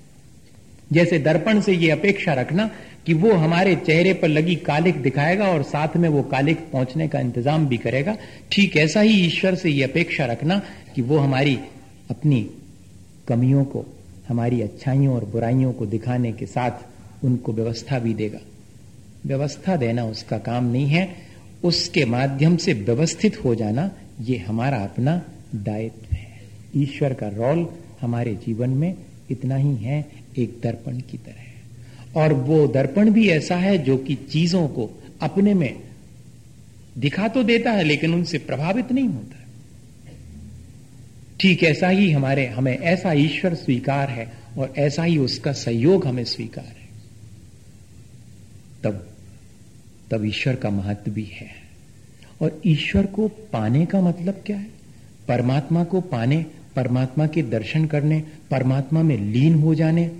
जैसे 0.94 1.20
दर्पण 1.20 1.60
से 1.62 1.74
ये 1.74 1.90
अपेक्षा 1.92 2.34
रखना 2.34 2.70
कि 3.08 3.14
वो 3.14 3.32
हमारे 3.34 3.76
चेहरे 3.76 4.14
पर 4.14 4.28
लगी 4.28 4.56
कालिक 4.56 5.02
दिखाएगा 5.02 5.48
और 5.48 5.64
साथ 5.64 5.98
में 5.98 6.08
वो 6.10 6.22
कालिक 6.24 6.60
पहुँचने 6.72 7.08
का 7.08 7.20
इंतज़ाम 7.20 7.68
भी 7.68 7.78
करेगा। 7.78 8.16
ठीक 8.52 8.78
ऐसा 8.78 9.02
ही 9.02 9.14
ईश्वर 9.26 9.56
से 9.56 9.70
ये 9.70 9.84
अपेक्षा 9.84 10.26
रखना 10.26 10.62
कि 10.96 11.02
वो 11.02 11.18
हमारी 11.18 11.58
अपनी 12.10 12.42
कमियों 13.28 13.64
को, 13.66 13.86
हमारी 14.28 14.62
अच्छाइयों 14.62 15.16
और 15.16 15.26
बुराइयों 15.26 15.72
को 15.74 15.86
दिखाने 15.86 16.32
के 16.32 16.46
साथ 16.46 17.26
उनको 17.26 17.54
व्यवस्था 17.54 18.00
भी 18.00 18.14
देगा। 18.14 18.40
व्यवस्था 19.26 19.76
देना 19.76 20.06
उसका 20.06 20.38
काम 20.38 20.66
नहीं 20.66 20.88
है। 20.88 21.08
उसके 21.64 22.06
माध्यम 22.06 22.58
से 22.58 22.74
व्यवस्थित 22.74 23.44
हो 23.46 23.56
जाना 23.56 23.90
ये 24.22 24.38
हमारा 24.38 24.78
अपना 24.78 25.22
दायित्व 25.56 26.16
है। 26.16 26.28
ईश्वर 26.76 27.14
का 27.14 27.28
रोल 27.28 27.68
हमारे 28.02 28.36
जीवन 28.36 28.70
में 28.70 28.96
इतना 29.32 29.56
ही 29.56 29.76
है, 29.76 30.06
एक 30.38 30.60
दर्पण 30.64 31.00
की 31.02 31.18
तरह। 31.18 31.55
और 32.16 32.34
वो 32.34 32.68
दर्पण 32.68 33.10
भी 33.10 33.30
ऐसा 33.30 33.56
है 33.56 33.78
जो 33.78 33.98
कि 33.98 34.16
चीज़ों 34.16 34.68
को 34.68 35.04
अपने 35.22 35.54
में 35.54 35.80
दिखा 36.98 37.28
तो 37.28 37.44
देता 37.44 37.72
है, 37.72 37.84
लेकिन 37.84 38.14
उनसे 38.14 38.38
प्रभावित 38.38 38.92
नहीं 38.92 39.08
होता 39.08 39.36
ठीक 41.40 41.64
ऐसा 41.64 41.90
ही 41.90 42.12
हमारे, 42.12 42.48
हमें 42.48 42.78
ऐसा 42.78 43.14
ईश्वर 43.14 43.54
स्वीकार 43.54 44.10
है 44.10 44.34
और 44.58 44.74
ऐसा 44.78 45.04
ही 45.04 45.18
उसका 45.18 45.52
सहयोग 45.52 46.08
हमें 46.08 46.24
स्वीकार 46.24 46.66
है। 46.66 46.86
तब 48.84 49.10
तब 50.12 50.26
ईश्वर 50.26 50.56
का 50.56 50.70
महत्व 50.70 51.12
भी 51.12 51.24
है। 51.24 51.48
और 52.42 52.62
ईश्वर 52.66 53.06
को 53.06 53.28
पाने 53.28 53.86
का 53.86 54.02
मतलब 54.02 54.44
क्या 54.46 54.58
है? 54.58 54.68
परमात्मा 55.28 55.84
को 55.84 56.02
पाने, 56.02 56.46
परमात्मा 56.76 57.28
के 57.28 57.42
दर्शन 57.42 57.86
करने, 57.86 58.24
परमात्मा 58.52 59.04
में 59.04 59.18
लीन 59.18 59.56
हो 59.56 59.76
जाने 59.76 60.12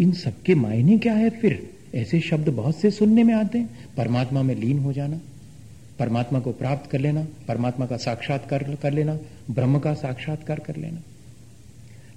इन 0.00 0.12
सबके 0.12 0.54
मायने 0.54 0.98
क्या 0.98 1.12
है 1.12 1.30
फिर? 1.30 1.70
ऐसे 1.94 2.20
शब्द 2.20 2.48
बहुत 2.48 2.76
से 2.76 2.90
सुनने 2.90 3.24
में 3.24 3.34
आते 3.34 3.58
हैं। 3.58 3.94
परमात्मा 3.96 4.42
में 4.42 4.54
लीन 4.54 4.78
हो 4.78 4.92
जाना, 4.92 5.20
परमात्मा 5.98 6.40
को 6.40 6.52
प्राप्त 6.52 6.90
कर 6.90 7.00
लेना, 7.00 7.26
परमात्मा 7.48 7.86
का 7.86 7.96
साक्षात्कार 7.96 8.76
कर 8.82 8.92
लेना, 8.92 9.18
ब्रह्म 9.50 9.78
का 9.78 9.94
साक्षात्कार 9.94 10.58
कर 10.58 10.76
लेना। 10.76 11.00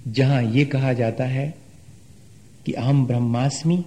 जहाँ 0.08 0.42
यह 0.42 0.64
कहा 0.64 0.92
जाता 0.92 1.24
है 1.24 1.54
कि 2.66 2.72
अहम 2.72 3.06
ब्रह्मास्मि, 3.06 3.84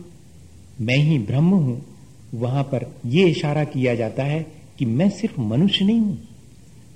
मैं 0.81 0.97
ही 0.97 1.19
ब्रह्म 1.19 1.49
हूँ, 1.49 1.85
वहाँ 2.33 2.63
पर 2.63 2.95
यह 3.05 3.27
इशारा 3.27 3.63
किया 3.63 3.95
जाता 3.95 4.23
है 4.23 4.45
कि 4.79 4.85
मैं 4.85 5.09
सिर्फ़ 5.09 5.41
मनुष्य 5.41 5.85
नहीं 5.85 5.99
हूँ। 5.99 6.27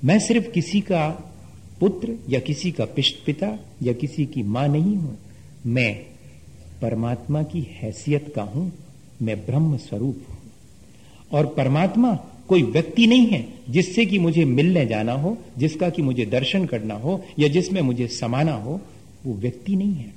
मैं 0.03 0.19
सिर्फ़ 0.19 0.47
किसी 0.47 0.81
का 0.81 1.09
पुत्र 1.79 2.15
या 2.29 2.39
किसी 2.39 2.71
का 2.71 2.85
पिता 2.85 3.59
या 3.83 3.93
किसी 3.93 4.25
की 4.25 4.43
माँ 4.43 4.67
नहीं 4.67 4.95
हूँ। 4.95 5.17
मैं 5.65 6.08
परमात्मा 6.81 7.43
की 7.43 7.61
हैसियत 7.61 8.33
का 8.35 8.41
हूँ, 8.41 8.71
मैं 9.21 9.45
ब्रह्म 9.45 9.77
स्वरूप 9.77 10.25
हूँ। 10.29 10.37
और 11.33 11.45
परमात्मा 11.45 12.19
कोई 12.47 12.63
व्यक्ति 12.63 13.07
नहीं 13.07 13.27
है 13.27 13.47
जिससे 13.69 14.05
कि 14.05 14.19
मुझे 14.19 14.45
मिलने 14.45 14.85
जाना 14.85 15.13
हो, 15.13 15.37
जिसका 15.57 15.89
कि 15.89 16.01
मुझे 16.01 16.25
दर्शन 16.25 16.65
करना 16.65 16.95
हो, 16.95 17.23
या 17.39 17.47
जिसमें 17.47 17.81
मुझे 17.81 18.07
समाना 18.07 18.53
हो, 18.53 18.81
वो 19.25 19.33
व्यक्ति 19.33 19.75
नहीं 19.75 19.93
है। 19.93 20.13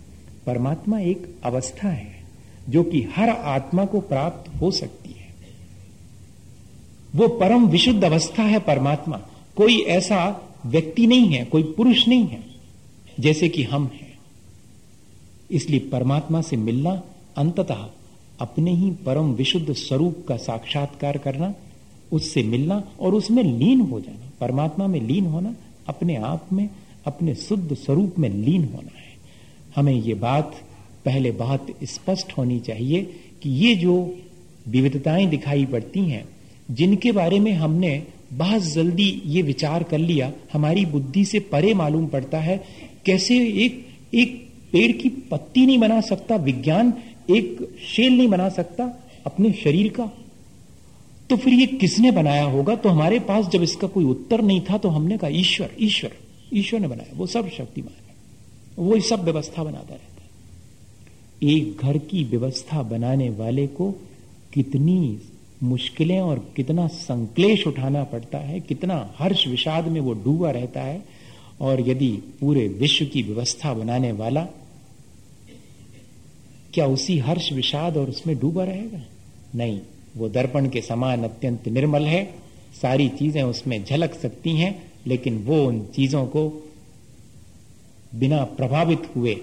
परमात्मा 0.46 0.98
एक 0.98 1.34
अवस्था 1.44 1.88
है, 1.88 2.24
जो 2.68 2.82
कि 2.82 3.02
हर 3.02 3.28
आत्मा 3.30 3.84
को 3.84 4.00
प्राप्त 4.00 4.60
हो 4.60 4.70
सकती 4.70 5.10
है। 5.10 5.28
वो 7.16 7.28
परम 7.28 7.66
विशुद्ध 7.66 8.04
अवस्था 8.04 8.42
है 8.42 8.58
परमात्मा। 8.58 9.16
कोई 9.56 9.78
ऐसा 9.80 10.50
व्यक्ति 10.66 11.06
नहीं 11.06 11.26
है, 11.26 11.44
कोई 11.44 11.62
पुरुष 11.62 12.08
नहीं 12.08 12.26
है, 12.26 12.44
जैसे 13.20 13.48
कि 13.48 13.62
हम 13.62 13.90
हैं। 13.94 14.01
इसलिए 15.52 15.80
परमात्मा 15.80 16.40
से 16.40 16.56
मिलना 16.56 17.02
अंततः 17.36 17.86
अपने 18.40 18.74
ही 18.74 18.90
परम 18.90 19.32
विशुद्ध 19.32 19.72
स्वरूप 19.72 20.24
का 20.28 20.36
साक्षात्कार 20.36 21.18
करना, 21.18 21.54
उससे 22.12 22.42
मिलना 22.42 22.84
और 23.00 23.14
उसमें 23.14 23.44
लीन 23.44 23.80
हो 23.80 24.00
जाना। 24.00 24.30
परमात्मा 24.40 24.86
में 24.86 25.00
लीन 25.00 25.26
होना, 25.26 25.54
अपने 25.86 26.16
आप 26.16 26.46
में, 26.52 26.68
अपने 27.06 27.34
शुद्ध 27.34 27.74
स्वरूप 27.74 28.14
में 28.18 28.28
लीन 28.28 28.64
होना 28.64 28.98
है। 28.98 29.12
हमें 29.76 29.94
ये 29.94 30.14
बात, 30.14 30.60
पहले 31.04 31.30
बहुत 31.30 31.66
स्पष्ट 31.84 32.32
होनी 32.38 32.60
चाहिए 32.60 33.02
कि 33.42 33.50
ये 33.50 33.74
जो 33.74 34.16
विविधताएँ 34.68 35.26
दिखाई 35.26 35.64
पड़ती 35.66 36.00
हैं, 36.00 36.28
जिनके 36.70 37.12
बारे 37.12 37.40
में 37.40 37.52
हमने 37.52 38.06
बहुत 38.32 38.62
जल्दी 38.62 39.22
ये 39.26 39.42
विचार 39.42 39.82
कर 39.82 39.98
लिया, 39.98 40.32
हमारी 40.52 40.86
बुद्धि 40.86 41.24
से 41.24 41.38
परे 41.38 41.74
मालूम 41.74 42.06
पड़ता 42.06 42.38
है, 42.38 42.64
कैसे 43.06 43.36
एक 43.36 43.86
एक 44.14 44.51
पेड़ 44.72 44.92
की 44.92 45.08
पत्ती 45.08 45.66
नहीं 45.66 45.78
बना 45.78 46.00
सकता, 46.00 46.36
विज्ञान 46.36 46.92
एक 47.30 47.76
शेल 47.86 48.16
नहीं 48.16 48.28
बना 48.28 48.48
सकता 48.48 48.84
अपने 49.26 49.52
शरीर 49.52 49.88
का। 49.88 50.10
तो 51.30 51.36
फिर 51.36 51.54
ये 51.54 51.66
किसने 51.66 52.10
बनाया 52.10 52.44
होगा? 52.44 52.74
तो 52.76 52.88
हमारे 52.88 53.18
पास 53.20 53.46
जब 53.46 53.62
इसका 53.62 53.88
कोई 53.88 54.04
उत्तर 54.04 54.40
नहीं 54.40 54.60
था 54.60 54.78
तो 54.78 54.88
हमने 54.88 55.18
कहा, 55.18 55.30
ईश्वर 55.30 55.70
ईश्वर 55.80 56.12
ईश्वर 56.54 56.80
ने 56.80 56.88
बनाया। 56.88 57.12
वो 57.16 57.26
सब 57.26 57.48
शक्तिमान 57.48 57.94
है। 58.08 58.14
वो 58.78 59.00
सब 59.00 59.24
व्यवस्था 59.24 59.64
बनाता 59.64 59.94
रहता 59.94 60.22
है। 60.22 61.52
एक 61.54 61.78
घर 61.82 61.98
की 61.98 62.24
व्यवस्था 62.24 62.82
बनाने 62.82 63.30
वाले 63.30 63.66
को 63.66 63.90
कितनी 64.54 65.18
मुश्किलें 65.62 66.20
और 66.20 66.52
कितना 66.56 66.86
संकलेश 66.86 67.66
उठाना 67.66 68.04
पड़ता 68.04 68.38
है, 68.38 68.60
कितना 68.60 69.14
हर्ष 69.18 69.46
विषाद 69.46 69.88
में 69.88 70.00
वो 70.00 70.12
डूबा 70.12 70.50
रहता 70.50 70.80
है, 70.80 71.02
और 71.60 71.88
यदि 71.88 72.18
पूरे 72.40 72.68
विश्व 72.68 73.04
की 73.04 73.22
व्यवस्था 73.22 73.74
बनाने 73.74 74.12
वाला 74.12 74.46
क्या 76.74 76.86
उसी 76.86 77.18
हर्ष 77.18 77.52
विषाद 77.52 77.96
और 77.96 78.10
उसमें 78.10 78.38
डूबा 78.38 78.64
रहेगा? 78.64 79.04
नहीं, 79.54 79.80
वो 80.16 80.28
दर्पण 80.28 80.68
के 80.68 80.82
समान 80.82 81.24
अत्यंत 81.24 81.68
निर्मल 81.68 82.02
है। 82.02 82.34
सारी 82.82 83.08
चीज़ें 83.08 83.42
उसमें 83.42 83.84
झलक 83.84 84.14
सकती 84.14 84.50
हैं, 84.50 84.92
लेकिन 85.06 85.38
वो 85.38 85.66
उन 85.66 85.86
चीज़ों 85.86 86.26
को 86.26 86.70
बिना 88.14 88.44
प्रभावित 88.44 89.02
हुए 89.16 89.36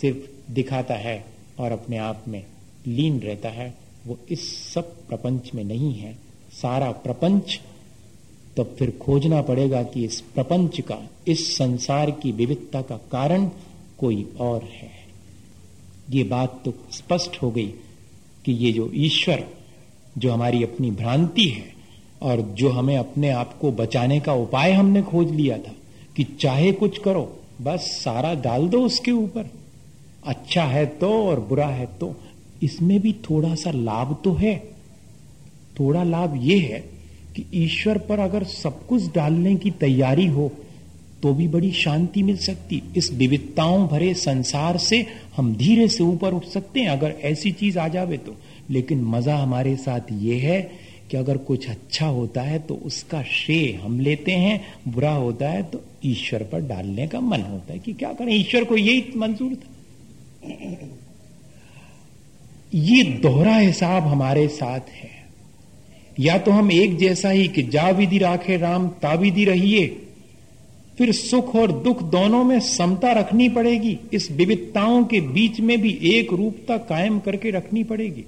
सिर्फ़ 0.00 0.52
दिखाता 0.52 0.94
है 0.94 1.24
और 1.58 1.72
अपने 1.72 1.96
आप 1.96 2.24
में 2.28 2.44
लीन 2.86 3.20
रहता 3.20 3.48
है। 3.48 3.74
वो 4.06 4.18
इस 4.30 4.72
सब 4.74 5.08
प्रपंच 5.08 5.50
में 5.54 5.64
नहीं 5.64 5.94
है। 5.94 6.18
सारा 6.52 6.90
प्रपंच 6.90 7.60
तो 8.56 8.64
फिर 8.64 8.90
खोजना 8.90 9.42
पड़ेगा 9.42 9.82
कि 9.82 10.04
इस 10.04 10.20
प्रपंच 10.20 10.80
का, 10.80 11.08
इस 11.28 11.56
संसार 11.56 12.10
की 12.10 12.32
विविधता 12.32 12.82
का 12.82 12.96
कारण 12.96 13.50
कोई 13.98 14.32
और 14.40 14.62
है। 14.62 15.03
ये 16.10 16.24
बात 16.24 16.62
तो 16.64 16.74
स्पष्ट 16.92 17.42
हो 17.42 17.50
गई 17.50 17.74
कि 18.44 18.52
ये 18.52 18.72
जो 18.72 18.90
ईश्वर, 18.94 19.44
जो 20.18 20.32
हमारी 20.32 20.62
अपनी 20.62 20.90
भ्रांति 20.90 21.48
है 21.48 21.74
और 22.22 22.40
जो 22.40 22.70
हमें 22.70 22.96
अपने 22.96 23.30
आप 23.30 23.58
को 23.58 23.72
बचाने 23.72 24.20
का 24.20 24.32
उपाय 24.32 24.72
हमने 24.72 25.02
खोज 25.02 25.30
लिया 25.30 25.58
था 25.58 25.74
कि 26.16 26.24
चाहे 26.24 26.72
कुछ 26.72 26.98
करो, 26.98 27.38
बस 27.62 27.80
सारा 27.80 28.34
डाल 28.34 28.68
दो 28.68 28.80
उसके 28.80 29.10
ऊपर। 29.10 29.50
अच्छा 30.26 30.62
है 30.62 30.86
तो 30.86 31.24
और 31.24 31.40
बुरा 31.40 31.66
है 31.66 31.86
तो। 31.86 32.14
इसमें 32.62 33.00
भी 33.00 33.12
थोड़ा 33.12 33.54
सा 33.54 33.70
लाभ 33.70 34.16
तो 34.24 34.32
है। 34.32 34.56
थोड़ा 35.80 36.02
लाभ 36.04 36.36
यह 36.42 36.62
है 36.62 36.80
कि 37.36 37.44
ईश्वर 37.54 37.98
पर 37.98 38.18
अगर 38.18 38.44
सब 38.44 38.86
कुछ 38.86 39.12
डालने 39.14 39.56
की 39.56 39.70
तैयारी 39.70 40.26
हो 40.26 40.52
तो 41.24 41.32
भी 41.34 41.46
बड़ी 41.48 41.70
शांति 41.72 42.22
मिल 42.22 42.36
सकती। 42.38 42.82
इस 42.96 43.10
विविधताओं 43.12 43.86
भरे 43.88 44.12
संसार 44.14 44.76
से 44.78 45.04
हम 45.36 45.54
धीरे 45.56 45.88
से 45.88 46.02
ऊपर 46.04 46.34
उठ 46.34 46.44
सकते 46.46 46.80
हैं, 46.80 46.88
अगर 46.88 47.14
ऐसी 47.22 47.52
चीज़ 47.52 47.78
आ 47.78 47.88
जावे 47.88 48.16
तो। 48.18 48.36
लेकिन 48.70 49.02
मज़ा 49.04 49.36
हमारे 49.36 49.76
साथ 49.76 50.12
ये 50.12 50.38
है 50.38 50.60
कि 51.10 51.16
अगर 51.16 51.36
कुछ 51.36 51.68
अच्छा 51.70 52.06
होता 52.08 52.42
है 52.42 52.58
तो 52.58 52.74
उसका 52.84 53.22
श्रेय 53.22 53.72
हम 53.74 53.98
लेते 54.00 54.32
हैं, 54.32 54.60
बुरा 54.88 55.12
होता 55.12 55.48
है 55.48 55.62
तो 55.62 55.82
ईश्वर 56.04 56.42
पर 56.42 56.60
डालने 56.60 57.06
का 57.08 57.20
मन 57.20 57.42
होता 57.42 57.72
है 57.72 57.78
कि 57.78 57.92
क्या 57.92 58.12
करें? 58.12 58.34
ईश्वर 58.34 58.64
को 58.64 58.76
यही 58.76 59.04
मंजूर 59.16 59.54
था। 59.54 59.68
ये 62.74 63.02
दोहरा 63.22 63.56
हिसाब 63.56 64.06
हमारे 64.06 64.46
साथ 64.50 64.88
है। 64.92 65.12
या 66.20 66.38
तो 66.38 66.50
हम 66.50 66.72
एक 66.72 66.96
जैसा 66.98 67.30
ही 67.30 67.46
कि 67.48 67.62
जा 67.62 67.88
विधि 67.90 68.18
राखे 68.18 68.56
राम 68.56 68.88
ता 69.02 69.12
विधि 69.14 69.44
रहिए 69.44 69.86
फिर 70.98 71.12
सुख 71.12 71.56
और 71.56 71.72
दुख 71.72 72.02
दोनों 72.02 72.44
में 72.44 72.60
समता 72.60 73.12
रखनी 73.12 73.48
पड़ेगी। 73.48 73.98
इस 74.12 74.30
विविधताओं 74.30 75.04
के 75.04 75.20
बीच 75.20 75.60
में 75.60 75.80
भी 75.80 76.00
एक 76.02 76.32
रूपता 76.32 76.76
कायम 76.76 77.18
करके 77.18 77.50
रखनी 77.50 77.84
पड़ेगी। 77.84 78.24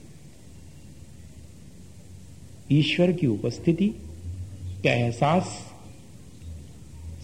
ईश्वर 2.72 3.12
की 3.12 3.26
उपस्थिति 3.26 3.88
का 4.84 4.92
एहसास? 4.92 5.72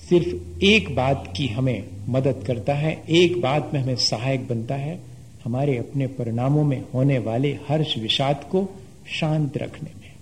सिर्फ़ 0.09 0.65
एक 0.65 0.97
बात 0.97 1.35
की 1.37 1.47
हमें 1.47 1.89
मदद 2.09 2.45
करता 2.47 2.75
है, 2.75 3.03
एक 3.11 3.41
बात 3.41 3.71
में 3.75 3.81
हमें 3.81 3.97
सहायक 3.97 4.49
बनता 4.49 4.75
है, 4.75 5.01
हमारे 5.45 5.77
अपने 5.77 6.07
परिणामों 6.07 6.65
में 6.65 6.85
होने 6.95 7.19
वाले 7.19 7.59
हर्ष 7.69 7.99
विषाद 7.99 8.45
को 8.51 8.69
शांत 9.21 9.57
रखने 9.57 9.91
में। 10.01 10.13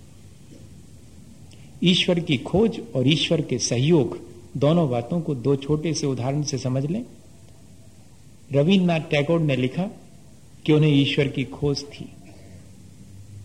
ईश्वर 1.83 2.19
की 2.19 2.37
खोज 2.37 2.81
और 2.95 3.07
ईश्वर 3.07 3.41
के 3.41 3.59
सहयोग 3.59 4.30
दोनों 4.57 4.89
बातों 4.89 5.21
को 5.21 5.35
दो 5.35 5.55
छोटे 5.55 5.93
से 5.93 6.07
उदाहरण 6.07 6.43
से 6.43 6.57
समझ 6.57 6.85
लें। 6.85 7.05
रविन्द्रनाथ 8.53 8.99
टैगोर 8.99 9.39
ने 9.39 9.55
लिखा 9.55 9.83
कि 10.65 10.73
उन्हें 10.73 10.91
ईश्वर 10.91 11.27
की 11.27 11.43
खोज 11.43 11.83
थी? 11.83 12.09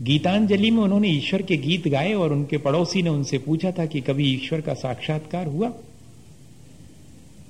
गीतांजलि 0.02 0.70
में 0.70 0.82
उन्होंने 0.82 1.08
ईश्वर 1.08 1.42
के 1.42 1.56
गीत 1.56 1.88
गाए 1.88 2.12
और 2.12 2.32
उनके 2.32 2.58
पड़ोसी 2.58 3.02
ने 3.02 3.10
उनसे 3.10 3.38
पूछा 3.38 3.70
था 3.70 3.86
कि 3.86 4.00
कभी 4.00 4.34
ईश्वर 4.34 4.60
का 4.60 4.74
साक्षात्कार 4.74 5.46
हुआ? 5.46 5.72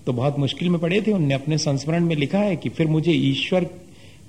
तो 0.06 0.12
बहुत 0.12 0.38
मुश्किल 0.38 0.68
में 0.68 0.80
पड़े 0.80 1.02
थे। 1.02 1.12
उनने 1.12 1.34
अपने 1.34 1.58
संस्मरण 1.58 2.04
में 2.04 2.16
लिखा 2.16 2.38
है 2.38 2.56
कि 2.56 2.68
फिर 2.68 2.86
मुझे 2.86 3.12
ईश्वर 3.12 3.64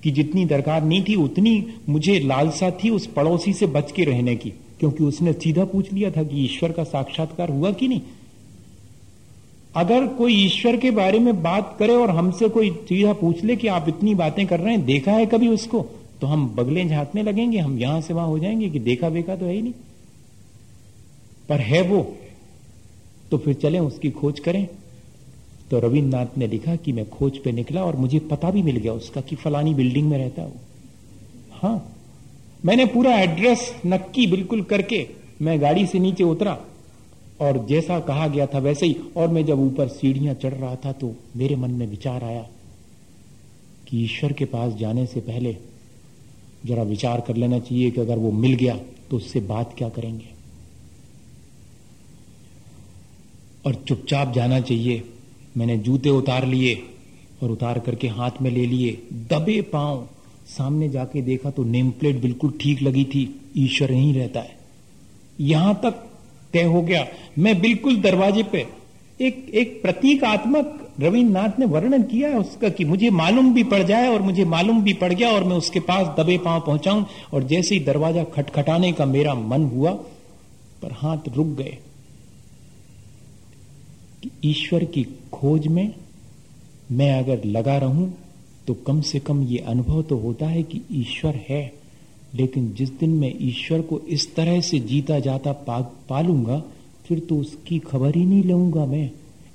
की 0.04 0.12
जितनी 0.12 0.46
दरकार 0.46 0.84
नहीं 0.84 1.04
थी, 1.04 1.16
उतनी 1.16 1.68
मुझे 1.90 2.20
लालसा 2.20 2.72
थी 2.72 2.90
उस 2.90 3.08
पड़ोसी 3.08 3.54
से 3.54 3.66
बच 3.66 3.92
के 3.92 4.04
रहने 4.04 4.36
की, 4.36 4.50
क्योंकि 4.50 5.04
उसने 5.04 5.34
सीधा 5.34 5.66
पूछ 5.66 5.94
लिया 5.94 6.12
था 6.12 6.24
कि 6.24 6.46
ईश्वर 6.46 6.72
का 6.72 6.84
साक्षात्कार 6.84 7.50
हुआ 7.50 7.72
कि 7.72 7.88
नहीं। 7.88 8.02
अगर 9.78 10.06
कोई 10.08 10.34
ईश्वर 10.36 10.78
के 10.78 10.92
बारे 10.92 11.20
में 11.20 11.42
बात 11.42 11.76
करे 11.80 11.96
और 11.96 12.10
हमसे 12.10 12.50
कोई 12.50 12.70
सीधा 12.84 13.14
पूछ 13.14 13.44
ले 13.44 13.56
कि 13.56 13.68
आप 13.70 13.90
इतनी 13.90 14.16
बातें 14.16 14.46
कर 14.48 14.60
रहे 14.60 14.74
हैं, 14.74 14.86
देखा 14.86 15.12
है 15.12 15.26
कभी 15.26 15.48
उसको 15.48 15.86
तो 16.22 16.28
हम 16.28 16.48
बगले 16.56 16.86
झांकने 16.86 17.24
लगेंगे, 17.24 17.58
हम 17.58 17.78
यहाँ 17.80 18.02
से 18.02 18.14
वहाँ 18.14 18.28
हो 18.28 18.40
जाएँगे 18.40 18.70
कि 18.70 18.80
देखा 18.80 19.10
बेका 19.10 19.36
तो 19.36 19.46
है 19.46 19.54
ही 19.54 19.62
नहीं। 19.62 19.74
पर 21.50 21.60
है 21.62 21.82
वो 21.82 22.02
तो 23.32 23.38
फिर 23.38 23.54
चलें 23.54 23.80
उसकी 23.80 24.10
खोज 24.12 24.40
करें। 24.40 24.68
तो 25.72 25.80
रविन्द्रनाथ 25.80 26.38
ने 26.38 26.48
लिखा 26.48 26.76
कि 26.76 26.92
मैं 26.92 27.10
खोज 27.10 27.38
पे 27.38 27.52
निकला 27.52 27.84
और 27.84 27.96
मुझे 27.96 28.20
पता 28.30 28.52
भी 28.52 28.62
मिल 28.64 28.78
गया 28.78 28.94
उसका 28.94 29.22
कि 29.22 29.36
फलानी 29.36 29.74
बिल्डिंग 29.74 30.10
में 30.10 30.18
रहता 30.18 30.42
हूँ। 30.42 30.60
हाँ 31.54 31.94
मैंने 32.66 32.86
पूरा 32.86 33.14
एड्रेस 33.14 33.74
नक्की 33.86 34.28
बिल्कुल 34.28 34.62
करके 34.64 35.08
मैं 35.42 35.60
गाड़ी 35.62 35.86
से 35.86 36.00
नीचे 36.00 36.24
उतरा 36.24 36.58
और 37.40 37.66
जैसा 37.66 38.00
कहा 38.00 38.28
गया 38.28 38.46
था 38.46 38.60
वैसे 38.60 38.86
ही, 38.86 38.96
और 39.18 39.28
मैं 39.28 39.46
जब 39.46 39.60
ऊपर 39.60 39.88
सीढ़ियाँ 39.88 40.34
चढ़ 40.34 40.54
रहा 40.54 40.76
था 40.76 40.92
तो 40.92 41.16
मेरे 41.36 41.56
मन 41.56 41.72
में 41.72 41.86
विचार 41.88 42.24
आया 42.24 42.48
कि 43.88 44.04
ईश्वर 44.04 44.34
के 44.34 44.46
पास 44.46 44.74
जाने 44.74 45.06
से 45.06 45.20
पहले 45.20 45.56
जरा 46.66 46.84
विचार 46.84 47.22
कर 47.22 47.36
लेना 47.36 47.60
चाहिए 47.60 47.92
कि 47.92 48.02
अगर 48.02 48.18
वो 48.18 48.32
मिल 48.32 48.54
गया 48.54 48.78
तो 49.10 49.18
उससे 49.18 49.40
बात 49.40 49.74
क्या 49.78 49.90
करेंगे। 49.90 50.30
और 53.66 53.76
चुपचाप 53.88 54.34
जाना 54.34 54.60
चाहिए। 54.60 55.04
मैंने 55.58 55.78
जूते 55.78 56.10
उतार 56.10 56.46
लिए 56.48 56.76
और 57.44 57.52
उतार 57.52 57.80
करके 57.80 58.08
हाथ 58.08 58.42
में 58.42 58.50
ले 58.52 58.66
लिए। 58.66 58.92
दबे 59.30 59.62
पाँव 59.62 60.08
सामने 60.48 60.90
जाके 60.90 61.22
देखा 61.22 61.50
तो 61.52 61.64
नेम 61.64 61.90
प्लेट 61.92 62.22
बिल्कुल 62.22 62.54
ठीक 62.62 62.82
लगी 62.82 63.04
थी। 63.06 63.24
ईश्वर 63.58 63.92
यहीं 63.92 64.14
रहता 64.14 64.40
है। 64.40 64.56
यहाँ 65.40 65.74
तक 65.86 66.07
तय 66.54 66.64
हो 66.64 66.82
गया। 66.82 67.06
मैं 67.40 67.60
बिल्कुल 67.62 68.02
दरवाजे 68.02 68.44
पे 68.44 68.66
एक 69.20 69.50
एक 69.54 69.82
प्रतीकात्मक 69.82 70.74
रविन्द्रनाथ 71.00 71.60
ने 71.60 71.66
वर्णन 71.66 72.04
किया 72.04 72.30
है 72.30 72.40
उसका 72.40 72.70
कि 72.70 72.86
मुझे 72.86 73.10
मालूम 73.10 73.54
भी 73.54 73.64
पड़ 73.64 73.82
जाए 73.84 74.08
और 74.08 74.22
मुझे 74.22 74.46
मालूम 74.46 74.82
भी 74.84 74.94
पड़ 74.94 75.12
गया 75.14 75.30
और 75.30 75.44
मैं 75.44 75.56
उसके 75.56 75.80
पास 75.80 76.08
दबे 76.20 76.38
पाँव 76.38 76.62
पहुंचाऊं 76.62 77.04
और 77.34 77.44
जैसे 77.44 77.76
ही 77.76 77.82
दरवाज़ा 77.84 78.24
खटखटाने 78.36 78.92
का 78.92 79.06
मेरा 79.06 79.34
मन 79.34 79.66
हुआ, 79.66 79.92
पर 80.82 80.92
हाथ 80.92 81.30
रुक 81.36 81.48
गए। 81.58 81.78
कि 84.24 84.32
ईश्वर 84.46 84.84
की 84.84 85.04
खोज 85.34 85.68
में 85.68 85.94
मैं 86.92 87.12
अगर 87.20 87.44
लगा 87.46 87.78
रहूँ 87.78 88.14
तो 88.68 88.74
कम 88.88 89.02
से 89.02 89.20
कम 89.20 89.44
ये 89.44 89.58
अनुभव 89.68 90.02
तो 90.02 90.18
होता 90.18 90.46
है 90.46 90.64
कि 90.64 90.82
ईश्वर 90.92 91.36
है। 91.50 91.62
लेकिन 92.38 92.74
जिस 92.74 92.90
दिन 93.00 93.10
मैं 93.10 93.34
ईश्वर 93.42 93.82
को 93.82 94.00
इस 94.10 94.34
तरह 94.36 94.60
से 94.62 94.80
जीता 94.80 95.20
जाता 95.20 95.52
पा, 95.52 95.80
पालूँगा 96.10 96.64
फिर 97.08 97.20
तो 97.20 97.38
उसकी 97.38 97.80
खबर 97.80 98.16
ही 98.16 98.26
नहीं 98.26 98.44
लूँगा 98.44 98.86
मैं। 98.86 99.10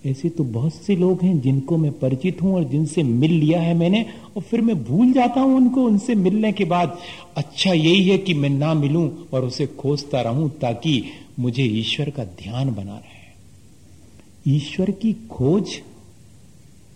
ऐसे 0.07 0.29
तो 0.29 0.45
बहुत 0.45 0.75
से 0.75 0.95
लोग 0.97 1.23
हैं 1.23 1.41
जिनको 1.41 1.77
मैं 1.77 1.91
परिचित 1.99 2.41
हूँ 2.43 2.55
और 2.55 2.65
जिनसे 2.65 3.03
मिल 3.03 3.33
लिया 3.33 3.61
है 3.61 3.75
मैंने 3.75 4.05
और 4.37 4.43
फिर 4.43 4.61
मैं 4.61 4.77
भूल 4.85 5.13
जाता 5.13 5.41
हूँ 5.41 5.57
उनको 5.57 5.85
उनसे 5.85 6.15
मिलने 6.15 6.53
के 6.53 6.65
बाद। 6.65 6.99
अच्छा 7.37 7.73
यही 7.73 8.09
है 8.09 8.19
कि 8.19 8.35
मैं 8.35 8.51
ना 8.51 8.73
मिलूं 8.75 9.09
और 9.33 9.45
उसे 9.45 9.67
खोजता 9.79 10.21
रहूँ 10.21 10.51
ताकि 10.61 11.03
मुझे 11.39 11.63
ईश्वर 11.63 12.11
का 12.11 12.25
ध्यान 12.25 12.75
बना 12.75 12.97
रहे। 12.97 14.55
ईश्वर 14.57 14.91
की 14.91 15.13
खोज 15.31 15.81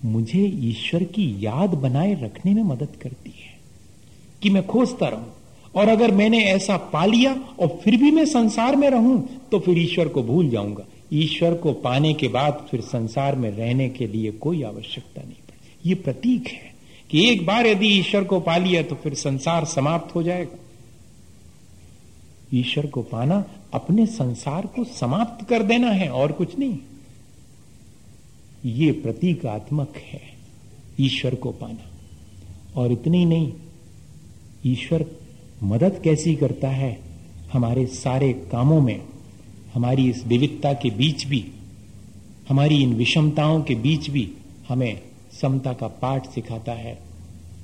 मुझे 0.04 0.42
ईश्वर 0.68 1.04
की 1.04 1.34
याद 1.40 1.74
बनाए 1.74 2.12
रखने 2.14 2.54
में 2.54 2.62
मदद 2.64 2.96
करती 3.02 3.34
है 3.36 3.54
कि 4.42 4.50
मैं 4.50 4.66
खोजता 4.66 5.08
रहूँ। 5.08 5.32
और 5.76 5.88
अगर 5.88 6.10
मैंने 6.10 6.42
ऐसा 6.44 6.76
पा 6.92 7.04
लिया 7.04 7.32
और 7.60 7.68
फिर 7.84 7.96
भी 7.96 8.10
मैं 8.10 8.24
संसार 8.26 8.76
में 8.76 8.88
रहूँ 8.90 9.22
तो 9.52 9.58
फिर 9.58 9.78
ईश्वर 9.78 10.08
को 10.08 10.22
भूल 10.22 10.48
जाऊँगा। 10.50 10.84
ईश्वर 11.14 11.54
को 11.54 11.72
पाने 11.80 12.12
के 12.14 12.28
बाद 12.28 12.66
फिर 12.70 12.80
संसार 12.82 13.36
में 13.36 13.50
रहने 13.50 13.88
के 13.88 14.06
लिए 14.06 14.30
कोई 14.38 14.62
आवश्यकता 14.64 15.22
नहीं 15.22 15.34
पड़ती। 15.34 15.88
ये 15.88 15.94
प्रतीक 15.96 16.48
है 16.48 16.74
कि 17.10 17.28
एक 17.28 17.44
बार 17.46 17.66
यदि 17.66 17.88
ईश्वर 17.98 18.24
को 18.24 18.40
पा 18.40 18.56
लिया 18.56 18.82
तो 18.82 18.94
फिर 18.94 19.14
संसार 19.14 19.64
समाप्त 19.64 20.14
हो 20.14 20.22
जाएगा। 20.22 20.58
ईश्वर 22.54 22.86
को 22.86 23.02
पाना, 23.02 23.44
अपने 23.74 24.06
संसार 24.06 24.66
को 24.66 24.84
समाप्त 24.84 25.46
कर 25.48 25.62
देना 25.62 25.90
है 25.90 26.08
और 26.10 26.32
कुछ 26.32 26.58
नहीं। 26.58 26.78
ये 28.66 28.90
प्रतीकात्मक 28.94 29.96
है, 30.04 30.20
ईश्वर 31.00 31.34
को 31.34 31.50
पाना। 31.52 32.80
और 32.80 32.92
इतनी 32.92 33.24
नहीं, 33.24 33.52
ईश्वर 34.66 35.04
मदद 35.62 36.00
कैसी 36.04 36.34
करता 36.34 36.68
है 36.68 37.00
हमारे 37.52 37.86
सारे 37.86 38.32
कामों 38.32 38.80
में, 38.80 39.02
हमारी 39.74 40.10
इस 40.10 40.26
विविधता 40.26 40.72
के 40.72 40.90
बीच 40.90 41.26
भी, 41.26 41.52
हमारी 42.48 42.82
इन 42.82 42.94
विषमताओं 42.94 43.62
के 43.62 43.74
बीच 43.74 44.10
भी 44.10 44.32
हमें 44.68 45.00
समता 45.40 45.72
का 45.72 45.88
पाठ 45.88 46.26
सिखाता 46.26 46.72
है। 46.72 46.98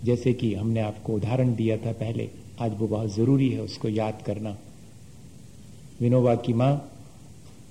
जैसे 0.04 0.32
कि 0.32 0.54
हमने 0.54 0.80
आपको 0.80 1.12
उदाहरण 1.12 1.54
दिया 1.54 1.76
था 1.76 1.92
पहले, 1.92 2.30
आज 2.60 2.72
वो 2.78 2.88
बहुत 2.88 3.14
ज़रूरी 3.14 3.48
है 3.48 3.60
उसको 3.60 3.88
याद 3.88 4.22
करना। 4.26 4.56
विनोबा 6.00 6.34
की 6.34 6.52
माँ 6.52 6.90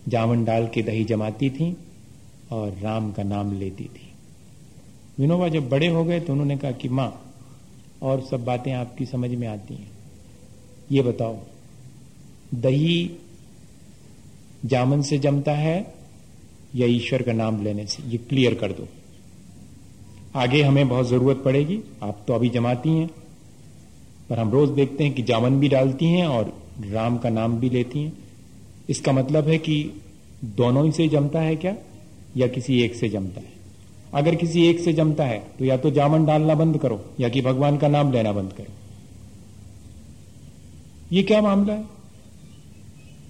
जावन 0.07 0.45
डाल 0.45 0.67
के 0.67 0.81
दही 0.81 1.03
जमाती 1.03 1.49
थी 1.49 1.77
और 2.51 2.77
राम 2.81 3.11
का 3.11 3.23
नाम 3.23 3.59
लेती 3.59 3.83
थी। 3.83 4.13
विनोबा 5.19 5.47
जब 5.47 5.69
बड़े 5.69 5.87
हो 5.87 6.03
गए 6.03 6.19
तो 6.19 6.33
उन्होंने 6.33 6.57
कहा 6.57 6.71
कि, 6.71 6.89
माँ, 6.89 7.33
और 8.01 8.21
सब 8.21 8.45
बातें 8.45 8.73
आपकी 8.73 9.05
समझ 9.05 9.29
में 9.29 9.47
आती 9.47 9.73
हैं। 9.73 9.90
ये 10.91 11.01
बताओ, 11.01 11.37
दही 12.55 13.11
जामन 14.65 15.01
से 15.01 15.17
जमता 15.17 15.51
है 15.53 15.93
या 16.75 16.87
ईश्वर 16.87 17.21
का 17.21 17.33
नाम 17.33 17.63
लेने 17.63 17.85
से? 17.85 18.03
ये 18.03 18.17
क्लियर 18.19 18.53
कर 18.53 18.71
दो। 18.71 18.87
आगे 20.35 20.61
हमें 20.61 20.87
बहुत 20.89 21.07
ज़रूरत 21.07 21.41
पड़ेगी। 21.45 21.79
आप 22.03 22.23
तो 22.27 22.33
अभी 22.33 22.49
जमाती 22.49 22.89
हैं, 22.89 23.07
पर 24.29 24.39
हम 24.39 24.51
रोज 24.51 24.69
देखते 24.69 25.03
हैं 25.03 25.13
कि 25.13 25.23
जामन 25.23 25.59
भी 25.59 25.67
डालती 25.69 26.05
हैं 26.07 26.25
और 26.27 26.53
राम 26.83 27.17
का 27.17 27.29
नाम 27.29 27.57
भी 27.59 27.69
लेती 27.69 27.99
हैं। 27.99 28.13
इसका 28.89 29.11
मतलब 29.11 29.47
है 29.47 29.57
कि 29.59 29.83
दोनों 30.57 30.85
ही 30.85 30.91
से 30.91 31.07
जमता 31.07 31.41
है 31.41 31.55
क्या, 31.55 31.75
या 32.37 32.47
किसी 32.47 32.81
एक 32.81 32.95
से 32.95 33.09
जमता 33.09 33.41
है? 33.41 33.51
अगर 34.13 34.35
किसी 34.35 34.65
एक 34.67 34.79
से 34.79 34.93
जमता 34.93 35.25
है 35.25 35.39
तो 35.59 35.65
या 35.65 35.77
तो 35.77 35.89
जामन 35.91 36.25
डालना 36.25 36.55
बंद 36.55 36.77
करो, 36.77 37.01
या 37.19 37.29
कि 37.29 37.41
भगवान 37.41 37.77
का 37.77 37.87
नाम 37.87 38.11
लेना 38.11 38.31
बंद 38.33 38.53
करो। 38.53 38.73
ये 41.11 41.23
क्या 41.23 41.41
मामला 41.41 41.73
है? 41.73 41.85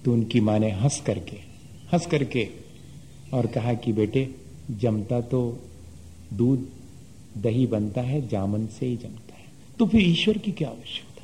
तो 0.04 0.12
उनकी 0.12 0.40
माँ 0.40 0.58
ने 0.58 0.70
हंस 0.70 1.00
करके 1.00 1.36
हंस 1.92 2.06
करके 2.06 2.48
और 3.34 3.46
कहा 3.46 3.74
कि 3.74 3.92
बेटे, 3.92 4.34
जमता 4.70 5.20
तो 5.20 5.60
दूध, 6.32 6.68
दही 7.38 7.66
बनता 7.66 8.00
है, 8.00 8.28
जामन 8.28 8.66
से 8.66 8.86
ही 8.86 8.96
जमता 8.96 9.34
है। 9.34 9.44
तो 9.78 9.86
फिर 9.86 10.00
ईश्वर 10.00 10.38
की 10.38 10.52
क्या 10.52 10.68
आवश्यकता? 10.68 11.22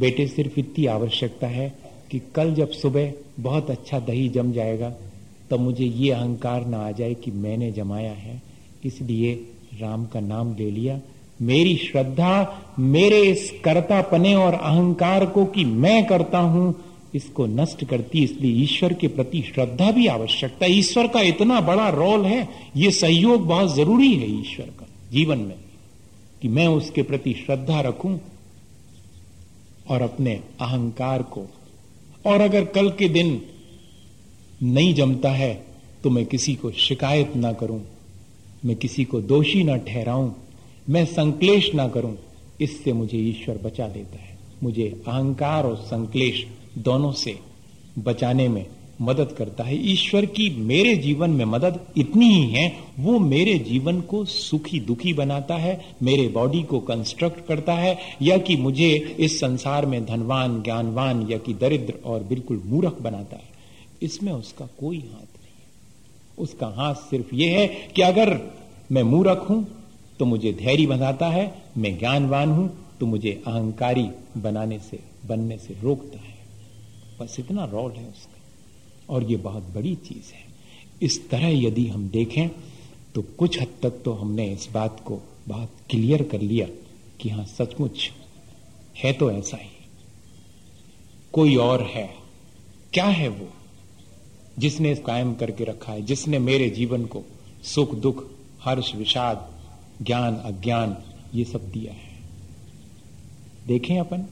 बेटे, 0.00 0.26
सिर्फ़ 0.26 0.60
इतनी 0.60 0.86
आवश्यकता 0.86 1.46
है 1.46 1.78
कि 2.10 2.20
कल 2.34 2.54
जब 2.54 2.70
सुबह 2.70 3.12
बहुत 3.40 3.70
अच्छा 3.70 4.00
दही 4.00 4.28
जम 4.28 4.52
जाएगा, 4.52 4.96
तब 5.50 5.60
मुझे 5.60 5.84
ये 5.84 6.10
अहंकार 6.12 6.66
ना 6.66 6.78
आ 6.78 6.90
जाए 6.90 7.14
कि 7.14 7.30
मैंने 7.30 7.72
जमाया 7.72 8.12
है। 8.12 8.42
इसलिए 8.84 9.34
राम 9.80 10.06
का 10.06 10.20
नाम 10.20 10.56
ले 10.56 10.70
लिया 10.70 11.00
मेरी 11.38 11.76
श्रद्धा, 11.78 12.74
मेरे 12.80 13.20
इस 13.22 13.50
कर्तापने 13.64 14.34
और 14.36 14.54
अहंकार 14.54 15.26
को 15.26 15.44
कि 15.46 15.64
मैं 15.64 16.04
करता 16.06 16.38
हूँ, 16.38 16.74
इसको 17.14 17.46
नष्ट 17.46 17.84
करती, 17.84 18.22
इसलिए 18.24 18.62
ईश्वर 18.62 18.92
के 18.92 19.08
प्रति 19.08 19.42
श्रद्धा 19.44 19.90
भी 19.90 20.06
आवश्यकता 20.06 20.66
ईश्वर 20.68 21.06
का 21.08 21.20
इतना 21.22 21.60
बड़ा 21.62 21.88
रोल 21.90 22.24
है, 22.24 22.48
ये 22.76 22.90
सहयोग 22.92 23.46
बहुत 23.46 23.74
ज़रूरी 23.74 24.12
है 24.14 24.30
ईश्वर 24.30 24.66
का 24.70 24.86
जीवन 25.12 25.38
में, 25.38 25.56
कि 26.42 26.48
मैं 26.48 26.66
उसके 26.68 27.02
प्रति 27.02 27.32
श्रद्धा 27.36 27.80
रखूँ 27.80 28.18
और 29.88 30.02
अपने 30.02 30.40
अहंकार 30.60 31.22
को। 31.22 31.46
और 32.26 32.40
अगर 32.40 32.64
कल 32.66 32.90
के 32.90 33.08
दिन 33.08 33.40
नहीं 34.62 34.94
जमता 34.94 35.30
है 35.30 35.54
तो 36.04 36.10
मैं 36.10 36.24
किसी 36.26 36.54
को 36.54 36.70
शिकायत 36.78 37.36
ना 37.36 37.52
करूँ, 37.52 37.80
मैं 38.64 38.76
किसी 38.76 39.04
को 39.04 39.20
दोषी 39.22 39.62
ना 39.64 39.76
ठहराऊं 39.78 40.30
मैं 40.90 41.04
संकलेश 41.04 41.74
ना 41.74 41.88
करूँ, 41.88 42.16
इससे 42.60 42.92
मुझे 42.92 43.18
ईश्वर 43.18 43.58
बचा 43.58 43.88
देता 43.88 44.18
है। 44.18 44.38
मुझे 44.62 45.02
अहंकार 45.08 45.64
और 45.64 45.76
संकलेश 45.76 46.46
दोनों 46.78 47.12
से 47.12 47.38
बचाने 47.98 48.48
में 48.48 48.66
मदद 49.00 49.32
करता 49.32 49.64
है। 49.64 49.92
ईश्वर 49.92 50.26
की 50.26 50.50
मेरे 50.50 50.96
जीवन 50.96 51.30
में 51.30 51.44
मदद 51.44 51.80
इतनी 51.96 52.26
ही 52.26 52.50
है, 52.50 52.78
वो 52.98 53.18
मेरे 53.18 53.58
जीवन 53.58 54.00
को 54.00 54.24
सुखी 54.24 54.80
दुखी 54.80 55.12
बनाता 55.12 55.54
है, 55.54 55.84
मेरे 56.02 56.28
बॉडी 56.28 56.62
को 56.62 56.80
कंस्ट्रक्ट 56.80 57.46
करता 57.46 57.72
है, 57.72 57.98
या 58.22 58.38
कि 58.38 58.56
मुझे 58.56 59.16
इस 59.20 59.40
संसार 59.40 59.86
में 59.86 60.06
धनवान, 60.06 60.62
ज्ञानवान, 60.62 61.26
या 61.30 61.38
कि 61.38 61.54
दरिद्र 61.54 61.94
और 62.04 62.22
बिल्कुल 62.22 62.62
मूर्ख 62.66 62.96
बनाता 63.00 63.36
है। 63.36 63.48
इसमें 64.02 64.32
उसका 64.32 64.68
कोई 64.80 64.98
हाथ 64.98 65.40
नहीं 65.40 65.58
है। 65.60 65.68
उसका 66.38 66.66
हाथ 66.66 66.94
सिर्फ़ 66.94 67.34
ये 67.34 67.48
है 67.48 67.66
कि 67.68 68.02
अगर 68.02 68.40
मैं 68.92 69.02
मूर्ख 69.02 69.46
हूँ 69.50 69.68
तो 70.18 70.24
मुझे 70.24 70.52
धैर्य 70.52 70.86
बनाता 70.86 71.28
है, 71.28 71.62
मैं 71.76 71.98
ज्ञानवान 71.98 72.50
हूँ 72.50 72.86
तो 73.00 73.06
मुझे 73.06 73.42
अहंकारी 73.46 74.08
बनाने 74.36 74.78
से, 74.78 74.98
बनने 75.26 75.58
से 75.58 75.76
रोकता 75.82 76.18
है। 76.18 76.36
बस 77.20 77.36
इतना 77.40 77.64
रोल 77.64 77.92
है 77.92 78.08
उसका। 78.08 78.40
और 79.14 79.24
ये 79.24 79.36
बहुत 79.36 79.62
बड़ी 79.62 79.94
चीज़ 79.94 80.32
है। 80.34 80.44
इस 81.02 81.30
तरह 81.30 81.48
यदि 81.48 81.88
हम 81.88 82.08
देखें 82.08 82.48
तो 83.14 83.22
कुछ 83.22 83.60
हद 83.60 83.68
तक 83.82 83.90
तो 83.90 84.12
हमने 84.12 84.52
इस 84.52 84.68
बात 84.72 85.02
को 85.04 85.20
बहुत 85.48 85.70
क्लियर 85.90 86.22
कर 86.22 86.40
लिया 86.40 86.66
कि 87.20 87.28
हाँ, 87.28 87.44
सचमुच 87.44 88.12
है 88.96 89.12
तो 89.12 89.30
ऐसा 89.30 89.56
ही। 89.56 89.68
कोई 91.32 91.56
और 91.56 91.82
है? 91.82 92.14
क्या 92.92 93.04
है 93.04 93.28
वो 93.28 93.48
जिसने 94.58 94.94
कायम 94.94 95.34
करके 95.34 95.64
रखा 95.64 95.92
है, 95.92 96.02
जिसने 96.02 96.38
मेरे 96.38 96.70
जीवन 96.70 97.06
को 97.06 97.22
सुख 97.62 97.94
दुख, 97.94 98.24
हर्ष, 98.62 98.94
विषाद 98.94 99.55
ज्ञान, 100.02 100.34
अज्ञान, 100.34 100.96
ये 101.34 101.44
सब 101.44 101.70
दिया 101.70 101.92
है। 101.92 102.14
देखें 103.66 103.98
अपन, 103.98 104.24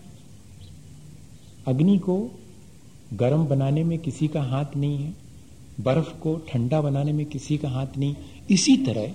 अग्नि 1.67 1.99
को 1.99 2.31
गर्म 3.15 3.45
बनाने 3.47 3.85
में 3.85 3.99
किसी 3.99 4.29
का 4.29 4.43
हाथ 4.43 4.77
नहीं 4.77 4.99
है, 4.99 5.15
बर्फ़ 5.81 6.21
को 6.21 6.37
ठंडा 6.49 6.81
बनाने 6.81 7.13
में 7.13 7.27
किसी 7.27 7.59
का 7.59 7.69
हाथ 7.69 7.87
नहीं। 7.99 8.15
इसी 8.51 8.77
तरह, 8.77 9.13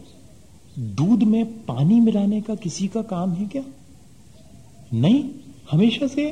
दूध 0.80 1.24
में 1.24 1.46
पानी 1.66 2.00
मिलाने 2.00 2.42
का 2.42 2.56
किसी 2.56 2.88
का 2.88 3.02
काम 3.02 3.34
है 3.34 3.46
क्या? 3.46 3.64
नहीं, 4.94 5.24
हमेशा 5.72 6.08
से 6.08 6.32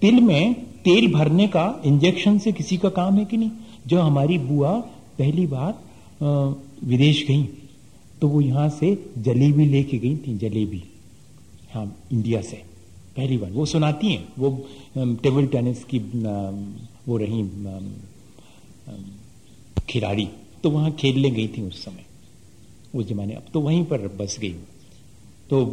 तिल 0.00 0.20
में 0.20 0.54
तेल 0.54 1.12
भरने 1.12 1.46
का 1.48 1.82
इंजेक्शन 1.84 2.38
से 2.38 2.52
किसी 2.52 2.76
का 2.76 2.88
काम 2.88 3.18
है 3.18 3.24
कि 3.24 3.36
नहीं? 3.36 3.50
जो 3.86 4.00
हमारी 4.00 4.38
बुआ 4.38 4.80
पहली 5.18 5.46
बार 5.46 5.74
विदेश 6.84 7.24
गई 7.28 7.42
तो 8.20 8.28
वो 8.28 8.40
यहाँ 8.40 8.68
से 8.70 8.94
जलेबी 9.18 9.64
लेके 9.66 9.98
गई 9.98 10.16
थी, 10.16 10.36
जलेबी। 10.38 10.82
हाँ 11.74 11.86
इंडिया 12.12 12.40
से। 12.42 12.62
पहली 13.16 13.36
बार। 13.36 13.50
वो 13.50 13.64
सुनाती 13.66 14.06
हैं, 14.06 14.28
वो 14.38 14.48
टेबल 14.98 15.46
टेनिस 15.46 15.84
की 15.84 15.98
वो 17.08 17.16
रही 17.16 17.42
खिलाड़ी। 19.88 20.28
तो 20.62 20.70
वहाँ 20.70 20.90
खेलने 20.92 21.30
गई 21.30 21.48
थी 21.48 21.62
उस 21.62 21.84
समय, 21.84 22.04
उस 22.94 23.06
जमाने। 23.06 23.34
अब 23.34 23.42
तो 23.54 23.60
वहीं 23.60 23.84
पर 23.84 24.08
बस 24.20 24.38
गई। 24.40 24.54
तो 25.50 25.64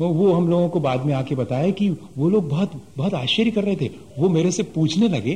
वो 0.00 0.32
हम 0.32 0.48
लोगों 0.48 0.68
को 0.68 0.80
बाद 0.80 1.04
में 1.06 1.12
आके 1.14 1.34
बताया 1.34 1.70
कि 1.70 1.88
वो 1.90 2.28
लोग 2.30 2.48
बहुत 2.48 2.82
बहुत 2.96 3.14
आश्चर्य 3.14 3.50
कर 3.50 3.64
रहे 3.64 3.76
थे। 3.76 3.90
वो 4.18 4.28
मेरे 4.28 4.50
से 4.50 4.62
पूछने 4.62 5.08
लगे 5.08 5.34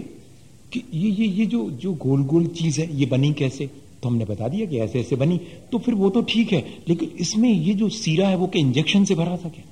कि 0.72 0.82
ये 0.94 1.10
ये 1.10 1.26
ये 1.28 1.46
जो 1.46 1.70
जो 1.72 1.92
गोल 1.94 2.22
गोल 2.24 2.46
चीज़ 2.46 2.80
है, 2.80 2.96
ये 2.96 3.06
बनी 3.06 3.32
कैसे? 3.32 3.70
तो 4.02 4.08
हमने 4.08 4.24
बता 4.24 4.48
दिया 4.48 4.66
कि 4.66 4.78
ऐसे 4.78 5.00
ऐसे 5.00 5.16
बनी 5.16 5.40
तो 5.72 5.78
फिर 5.78 5.94
वो 5.94 6.08
तो 6.10 6.22
ठीक 6.22 6.52
है, 6.52 6.60
लेकिन 6.88 7.10
इसमें 7.20 7.48
ये 7.48 7.74
जो 7.74 7.88
सीरा 7.88 8.28
है 8.28 8.36
वो 8.36 8.46
क्या 8.46 8.60
इंजेक्शन 8.60 9.04
से 9.04 9.14
भरा 9.14 9.36
था 9.36 9.48
क्या? 9.48 9.64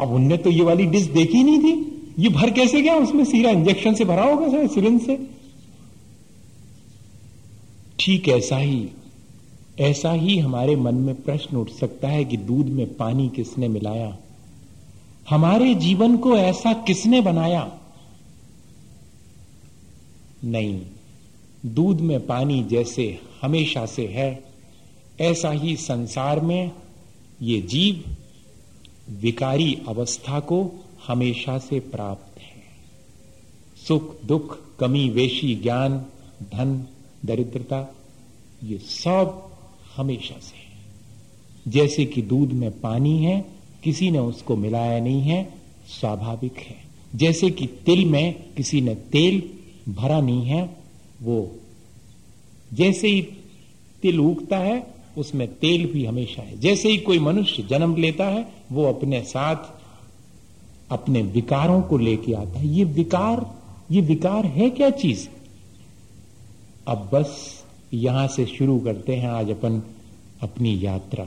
अब 0.00 0.12
उनने 0.12 0.36
तो 0.36 0.50
ये 0.50 0.62
वाली 0.62 0.86
डिश 0.86 1.02
देखी 1.10 1.42
नहीं 1.44 1.58
थी, 1.58 1.72
ये 2.18 2.28
भर 2.28 2.50
कैसे 2.50 2.82
गया? 2.82 2.94
उसमें 2.94 3.24
सीरा 3.24 3.50
इंजेक्शन 3.50 3.94
से 3.94 4.04
भरा 4.04 4.24
होगा 4.24 4.48
सर 4.48 4.66
सिरिंज 4.66 5.00
से। 5.02 5.18
ठीक 7.98 8.28
ऐसा 8.28 8.56
ही 8.56 8.88
ऐसा 9.80 10.12
ही 10.12 10.38
हमारे 10.38 10.74
मन 10.76 10.94
में 10.94 11.14
प्रश्न 11.14 11.56
उठ 11.56 11.70
सकता 11.70 12.08
है 12.08 12.24
कि 12.24 12.36
दूध 12.36 12.66
में 12.66 12.94
पानी 12.96 13.28
किसने 13.28 13.68
मिलाया? 13.68 14.16
हमारे 15.30 15.74
जीवन 15.74 16.16
को 16.16 16.36
ऐसा 16.36 16.72
किसने 16.86 17.20
बनाया? 17.20 17.62
नहीं। 20.44 20.80
दूध 21.66 22.00
में 22.00 22.26
पानी 22.26 22.62
जैसे 22.62 23.20
हमेशा 23.42 23.86
से 23.86 24.06
है, 24.06 24.44
ऐसा 25.20 25.50
ही 25.50 25.76
संसार 25.76 26.40
में 26.40 26.70
ये 27.42 27.60
जीव 27.60 28.16
विकारी 29.10 29.78
अवस्था 29.88 30.40
को 30.40 30.84
हमेशा 31.06 31.58
से 31.58 31.80
प्राप्त 31.80 32.40
है। 32.40 32.62
सुख, 33.88 34.22
दुख, 34.24 34.76
कमी, 34.76 35.08
वेशी, 35.08 35.54
ज्ञान, 35.54 36.06
धन, 36.42 36.86
दरिद्रता, 37.24 37.94
ये 38.64 38.78
सब 38.78 39.50
हमेशा 39.96 40.34
से 40.40 40.56
है। 40.56 40.84
जैसे 41.68 42.04
कि 42.04 42.22
दूध 42.22 42.52
में 42.52 42.80
पानी 42.80 43.18
है, 43.18 43.44
किसी 43.84 44.10
ने 44.10 44.18
उसको 44.18 44.56
मिलाया 44.56 45.00
नहीं 45.00 45.20
है, 45.20 45.54
स्वाभाविक 46.00 46.56
है। 46.56 46.76
जैसे 47.14 47.50
कि 47.50 47.66
तिल 47.66 48.04
में 48.04 48.52
किसी 48.56 48.80
ने 48.80 48.94
तेल 48.94 49.50
भरा 49.88 50.20
नहीं 50.20 50.42
है 50.42 50.85
वो 51.26 51.56
जैसे 52.72 53.08
ही 53.08 53.22
तिल 54.02 54.20
उगता 54.20 54.58
है, 54.58 54.94
उसमें 55.18 55.54
तेल 55.54 55.92
भी 55.92 56.04
हमेशा 56.04 56.42
है। 56.42 56.60
जैसे 56.60 56.88
ही 56.88 56.96
कोई 56.96 57.18
मनुष्य 57.18 57.62
जन्म 57.62 57.96
लेता 57.96 58.24
है, 58.24 58.52
वो 58.72 58.84
अपने 58.84 59.22
साथ 59.22 59.56
अपने 60.92 61.22
विकारों 61.22 61.82
को 61.82 61.98
लेके 61.98 62.32
आता 62.32 62.58
है। 62.58 62.68
ये 62.68 62.84
विकार 62.84 63.56
ये 63.90 64.00
विकार 64.00 64.46
है 64.46 64.70
क्या 64.70 64.90
चीज़? 64.90 65.28
अब 66.86 67.10
बस 67.12 67.62
यहाँ 67.94 68.28
से 68.28 68.46
शुरू 68.46 68.78
करते 68.78 69.16
हैं 69.16 69.28
आज 69.28 69.50
अपन 69.50 69.82
अपनी 70.40 70.84
यात्रा। 70.84 71.24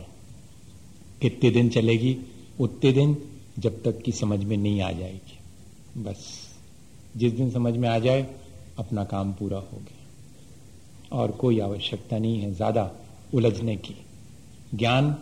कितने 1.21 1.51
दिन 1.51 1.69
चलेगी? 1.69 2.17
उतने 2.59 2.91
दिन 2.91 3.17
जब 3.59 3.83
तक 3.83 4.01
की 4.01 4.11
समझ 4.11 4.43
में 4.43 4.57
नहीं 4.57 4.81
आ 4.81 4.91
जाएगी। 4.91 5.37
बस, 6.03 6.49
जिस 7.17 7.33
दिन 7.33 7.51
समझ 7.51 7.73
में 7.73 7.89
आ 7.89 7.99
जाए 7.99 8.27
अपना 8.79 9.03
काम 9.03 9.33
पूरा 9.33 9.57
हो 9.57 9.77
गया। 9.77 11.17
और 11.17 11.31
कोई 11.31 11.59
आवश्यकता 11.59 12.17
नहीं 12.17 12.39
है 12.39 12.53
ज़्यादा 12.53 12.91
उलझने 13.33 13.75
की। 13.75 13.95
ज्ञान 14.75 15.15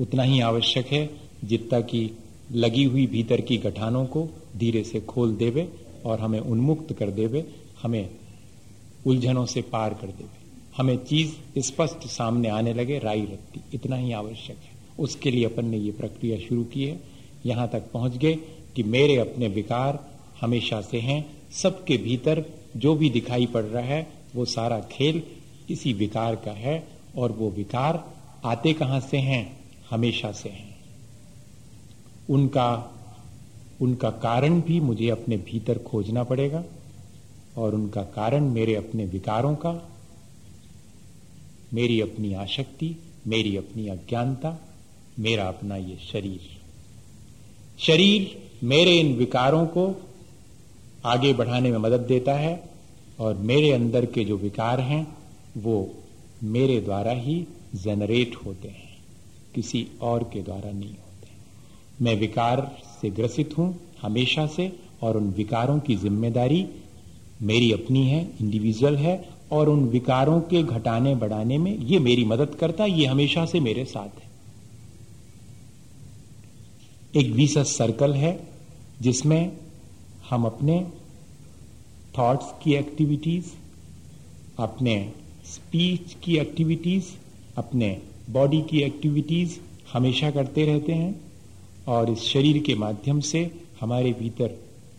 उतना 0.00 0.22
ही 0.22 0.40
आवश्यक 0.40 0.86
है 0.86 1.08
जितना 1.44 1.80
कि 1.80 2.10
लगी 2.52 2.84
हुई 2.84 3.06
भीतर 3.06 3.40
की 3.40 3.56
गठानों 3.58 4.04
को 4.06 4.28
धीरे 4.56 4.82
से 4.84 5.00
खोल 5.00 5.34
देवे 5.36 5.68
और 6.06 6.20
हमें 6.20 6.40
उन्मुक्त 6.40 6.92
कर 6.92 7.10
देवे, 7.10 7.44
हमें 7.82 8.10
उलझनों 9.06 9.44
से 9.46 9.62
पार 9.62 9.94
कर 9.94 10.06
देवे। 10.06 10.36
हमें 10.76 10.96
चीज़ 11.04 11.60
स्पष्ट 11.60 12.06
सामने 12.06 12.48
आने 12.48 12.72
लगे, 12.74 12.98
राई 12.98 13.22
रखती। 13.22 13.60
इतना 13.74 13.96
ही 13.96 14.12
आवश्यक 14.12 14.56
है। 14.56 14.76
उसके 14.98 15.30
लिए 15.30 15.44
अपन 15.44 15.64
ने 15.64 15.78
ये 15.78 15.90
प्रक्रिया 15.90 16.38
शुरू 16.38 16.64
की 16.64 16.84
है। 16.84 17.00
यहाँ 17.46 17.68
तक 17.68 17.90
पहुँच 17.92 18.16
गए 18.16 18.34
कि 18.76 18.82
मेरे 18.82 19.16
अपने 19.16 19.48
विकार 19.48 19.98
हमेशा 20.40 20.80
से 20.80 21.00
हैं, 21.00 21.24
सबके 21.52 21.96
भीतर 21.96 22.44
जो 22.76 22.94
भी 22.94 23.10
दिखाई 23.10 23.46
पड़ 23.46 23.64
रहा 23.64 23.82
है, 23.82 24.12
वो 24.36 24.44
सारा 24.44 24.80
खेल 24.80 25.22
इसी 25.70 25.92
विकार 25.92 26.36
का 26.36 26.50
है 26.50 26.88
और 27.16 27.32
वो 27.32 27.50
विकार 27.50 28.14
आते 28.44 28.72
कहाँ 28.72 29.00
से 29.00 29.18
हैं? 29.18 29.58
हमेशा 29.90 30.32
से 30.32 30.48
हैं। 30.48 30.76
उनका 32.30 32.94
उनका 33.80 34.10
कारण 34.10 34.60
भी 34.60 34.80
मुझे 34.80 35.08
अपने 35.08 35.36
भीतर 35.36 35.78
खोजना 35.78 36.24
पड़ेगा 36.24 36.64
और 37.56 37.74
उनका 37.74 38.02
कारण 38.02 38.44
मेरे 38.44 38.74
अपने 38.74 39.04
विकारों 39.04 39.54
का, 39.54 39.90
मेरी 41.74 42.00
अपनी 42.00 42.34
आशक्ति, 42.34 42.96
मेरी 43.26 43.56
अपनी 43.56 43.88
अज्ञानता, 43.88 44.58
मेरा 45.18 45.48
अपना 45.48 45.76
ये 45.76 45.96
शरीर। 45.96 46.40
शरीर 47.78 48.50
मेरे 48.64 48.98
इन 48.98 49.16
विकारों 49.16 49.66
को 49.66 50.07
आगे 51.06 51.32
बढ़ाने 51.32 51.70
में 51.70 51.78
मदद 51.78 52.00
देता 52.00 52.32
है 52.32 52.62
और 53.20 53.36
मेरे 53.36 53.72
अंदर 53.72 54.04
के 54.06 54.24
जो 54.24 54.36
विकार 54.36 54.80
हैं, 54.80 55.06
वो 55.56 55.94
मेरे 56.42 56.80
द्वारा 56.80 57.12
ही 57.12 57.46
जनरेट 57.74 58.36
होते 58.36 58.68
हैं। 58.68 58.96
किसी 59.54 59.86
और 60.00 60.22
के 60.22 60.42
द्वारा 60.42 60.70
नहीं 60.70 60.90
होते। 60.90 62.04
मैं 62.04 62.14
विकार 62.16 62.60
से 63.00 63.10
ग्रसित 63.10 63.56
हूँ 63.58 63.74
हमेशा 64.02 64.46
से 64.46 64.72
और 65.02 65.16
उन 65.16 65.30
विकारों 65.30 65.78
की 65.78 65.96
ज़िम्मेदारी 65.96 66.66
मेरी 67.42 67.72
अपनी 67.72 68.06
है 68.06 68.22
इंडिविजुअल 68.40 68.96
है 68.96 69.28
और 69.52 69.68
उन 69.68 69.84
विकारों 69.84 70.40
के 70.40 70.62
घटाने 70.62 71.14
बढ़ाने 71.14 71.58
में 71.58 71.76
ये 71.76 71.98
मेरी 71.98 72.24
मदद 72.24 72.54
करता 72.54 72.84
है, 72.84 72.90
ये 72.90 73.06
हमेशा 73.06 73.44
से 73.46 73.60
मेरे 73.60 73.84
साथ 73.84 74.18
है। 74.18 74.26
एक 77.14 77.32
विशेष 77.32 77.76
सर्कल 77.76 78.14
है 78.14 78.38
जिसमें 79.00 79.52
हम 80.30 80.44
अपने 80.44 80.86
थॉट्स 82.18 82.46
की 82.62 82.74
एक्टिविटीज़ 82.74 83.46
अपने 84.58 85.12
स्पीच 85.46 86.16
की 86.24 86.36
एक्टिविटीज़ 86.38 87.04
अपने 87.56 88.02
बॉडी 88.30 88.60
की 88.62 88.82
एक्टिविटीज़ 88.82 89.58
हमेशा 89.92 90.30
करते 90.30 90.64
रहते 90.66 90.92
हैं 90.92 91.20
और 91.88 92.10
इस 92.10 92.18
शरीर 92.18 92.62
के 92.62 92.74
माध्यम 92.74 93.20
से 93.20 93.50
हमारे 93.80 94.12
भीतर 94.12 94.58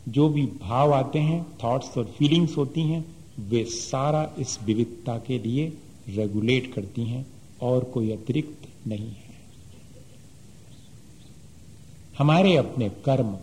जो 0.10 0.30
भी 0.30 0.46
भाव 0.46 0.94
आते 0.94 1.20
हैं 1.20 1.46
थॉट्स 1.64 1.98
और 1.98 2.06
फीलिंग्स 2.06 2.58
होती 2.58 2.82
हैं, 2.82 3.06
वे 3.40 3.64
सारा 3.66 4.34
इस 4.40 4.60
विविधता 4.64 5.18
के 5.18 5.40
लिए 5.40 5.74
रेगुलेट 6.10 6.74
करती 6.74 7.04
हैं 7.04 7.28
और 7.62 7.84
कोई 7.84 8.12
अतिरिक्त 8.12 8.88
नहीं 8.88 9.10
है। 9.10 9.30
हमारे 12.18 12.56
अपने 12.56 12.90
कर्म 12.90 13.38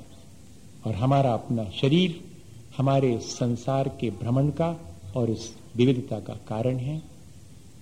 और 0.87 0.95
हमारा 0.95 1.35
अपना 1.35 1.65
शरीर, 1.65 2.21
हमारे 2.77 3.19
संसार 3.19 3.89
के 3.89 4.11
भ्रमण 4.11 4.49
का 4.49 4.97
और 5.17 5.31
इस 5.31 5.57
विविधता 5.77 6.21
का 6.21 6.35
कारण 6.35 6.77
है। 6.77 7.03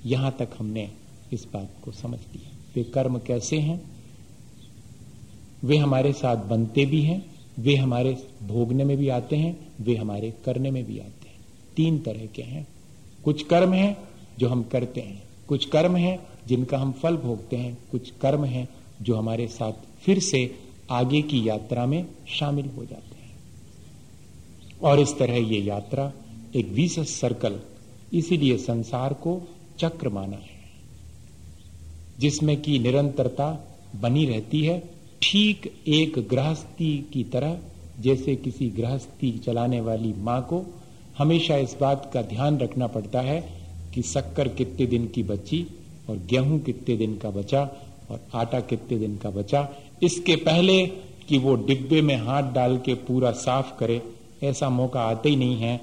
यहाँ 0.07 0.37
तक 0.39 0.49
हमने 0.59 0.91
इस 1.33 1.47
बात 1.55 1.71
को 1.85 1.93
समझ 1.93 2.19
लिया। 2.19 2.57
वे 2.77 2.83
कर्म 2.83 3.19
कैसे 3.19 3.59
हैं? 3.59 3.83
वे 5.65 5.77
हमारे 5.77 6.13
साथ 6.13 6.37
बनते 6.37 6.87
भी 6.87 7.03
हैं, 7.03 7.27
वे 7.59 7.77
हमारे 7.77 8.27
भोगने 8.43 8.85
में 8.85 8.97
भी 8.97 9.09
आते 9.09 9.37
हैं, 9.37 9.69
वे 9.81 9.97
हमारे 9.97 10.35
करने 10.45 10.71
में 10.71 10.85
भी 10.85 10.99
आते 10.99 11.29
हैं। 11.29 11.37
तीन 11.77 11.99
तरह 11.99 12.27
के 12.27 12.43
हैं। 12.43 12.67
कुछ 13.25 13.43
कर्म 13.43 13.73
हैं 13.73 13.97
जो 14.39 14.49
हम 14.49 14.63
करते 14.63 15.01
हैं, 15.01 15.23
कुछ 15.49 15.65
कर्म 15.65 15.97
हैं 15.97 16.27
जिनका 16.47 16.79
हम 16.79 16.93
फल 16.93 17.17
भोगते 17.17 17.57
हैं, 17.57 17.79
कुछ 17.91 18.11
कर्म 18.11 18.45
हैं 18.45 18.69
जो 19.03 19.17
हमारे 19.17 19.49
साथ 19.49 19.73
फिर 20.01 20.19
से 20.19 20.64
आगे 20.95 21.21
की 21.23 21.49
यात्रा 21.49 21.87
में 21.87 22.05
शामिल 22.31 22.71
हो 22.77 22.85
जाते 22.85 23.17
हैं। 23.17 23.33
और 24.83 25.01
इस 25.01 25.17
तरह 25.19 25.37
ये 25.45 25.61
यात्रा 25.61 26.13
एक 26.57 26.69
विशेष 26.73 27.09
सर्कल 27.11 27.61
इसीलिए 28.13 28.57
संसार 28.59 29.13
को 29.23 29.41
चक्र 29.79 30.09
माना 30.09 30.37
है, 30.37 30.53
जिसमें 32.19 32.57
की 32.63 32.79
निरंतरता 32.79 33.49
बनी 34.01 34.25
रहती 34.27 34.61
है 34.65 34.79
ठीक 35.23 35.73
एक 35.89 36.19
गृहस्थी 36.31 36.97
की 37.13 37.25
तरह, 37.25 37.57
जैसे 38.01 38.35
किसी 38.37 38.69
गृहस्थी 38.71 39.31
चलाने 39.39 39.81
वाली 39.81 40.13
माँ 40.19 40.41
को 40.43 40.65
हमेशा 41.19 41.57
इस 41.57 41.77
बात 41.81 42.11
का 42.15 42.23
ध्यान 42.25 42.59
रखना 42.59 42.87
पड़ता 42.87 43.21
है 43.21 43.41
कि 43.95 44.03
शक्कर 44.03 44.49
कितने 44.51 44.87
दिन 44.87 45.07
की 45.07 45.23
बची 45.23 45.67
और 46.09 46.17
गेहूँ 46.31 46.59
कितने 46.61 46.97
दिन 46.97 47.17
का 47.19 47.31
बचा 47.31 47.63
और 48.11 48.21
आटा 48.35 48.61
कितने 48.63 48.99
दिन 48.99 49.17
का 49.17 49.31
बचा 49.31 49.63
इसके 50.03 50.37
पहले 50.37 50.87
कि 51.29 51.39
वो 51.39 51.55
डिब्बे 51.55 52.03
में 52.03 52.17
हाथ 52.17 52.43
डाल 52.43 52.77
के 52.77 52.95
पूरा 52.95 53.31
साफ़ 53.31 53.79
करे, 53.79 54.03
ऐसा 54.43 54.71
मौका 54.71 55.01
आते 55.01 55.29
ही 55.29 55.37
नहीं 55.37 55.57
है। 55.57 55.81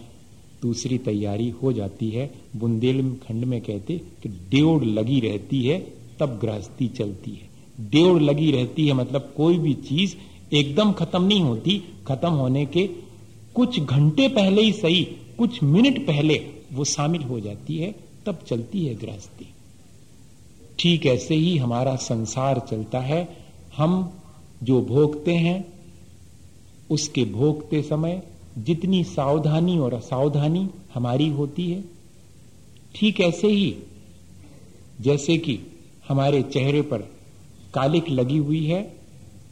दूसरी 0.61 0.97
तैयारी 0.97 1.49
हो 1.49 1.73
जाती 1.73 2.09
है। 2.09 2.31
बुंदेलखंड 2.55 3.45
में 3.45 3.61
कहते 3.61 3.97
कि 3.97 4.29
डेढ़ 4.29 4.83
लगी 4.83 5.19
रहती 5.19 5.63
है, 5.63 5.93
तब 6.19 6.39
गृहस्थी 6.41 6.87
चलती 6.87 7.31
है। 7.31 7.49
डेढ़ 7.79 8.21
लगी 8.21 8.51
रहती 8.51 8.87
है 8.87 8.93
मतलब 8.93 9.33
कोई 9.37 9.57
भी 9.57 9.73
चीज़ 9.73 10.15
एकदम 10.55 10.91
खत्म 10.91 11.23
नहीं 11.23 11.41
होती। 11.41 11.83
खत्म 12.07 12.29
होने 12.29 12.65
के 12.65 12.89
कुछ 13.55 13.79
घंटे 13.79 14.27
पहले 14.27 14.61
ही 14.61 14.71
सही, 14.71 15.03
कुछ 15.37 15.63
मिनट 15.63 16.07
पहले 16.07 16.45
वो 16.73 16.83
शामिल 16.83 17.21
हो 17.21 17.39
जाती 17.39 17.77
है, 17.77 17.95
तब 18.25 18.39
चलती 18.47 18.85
है 18.85 18.95
गृहस्थी। 18.95 19.47
ठीक 20.79 21.05
ऐसे 21.05 21.35
ही 21.35 21.57
हमारा 21.57 21.95
संसार 21.95 22.59
चलता 22.59 22.99
है। 22.99 23.40
हम 23.77 24.11
जो 24.63 24.81
भोगते 24.81 25.33
हैं, 25.33 25.65
उसके 26.91 27.23
भोगते 27.25 27.81
समय 27.81 28.21
जितनी 28.57 29.03
सावधानी 29.03 29.77
और 29.77 29.93
असावधानी 29.93 30.67
हमारी 30.93 31.29
होती 31.29 31.71
है, 31.71 31.83
ठीक 32.95 33.19
ऐसे 33.21 33.47
ही 33.47 33.75
जैसे 35.01 35.37
कि 35.37 35.57
हमारे 36.07 36.41
चेहरे 36.43 36.81
पर 36.81 36.97
कालिक 37.73 38.09
लगी 38.09 38.37
हुई 38.37 38.65
है, 38.65 38.81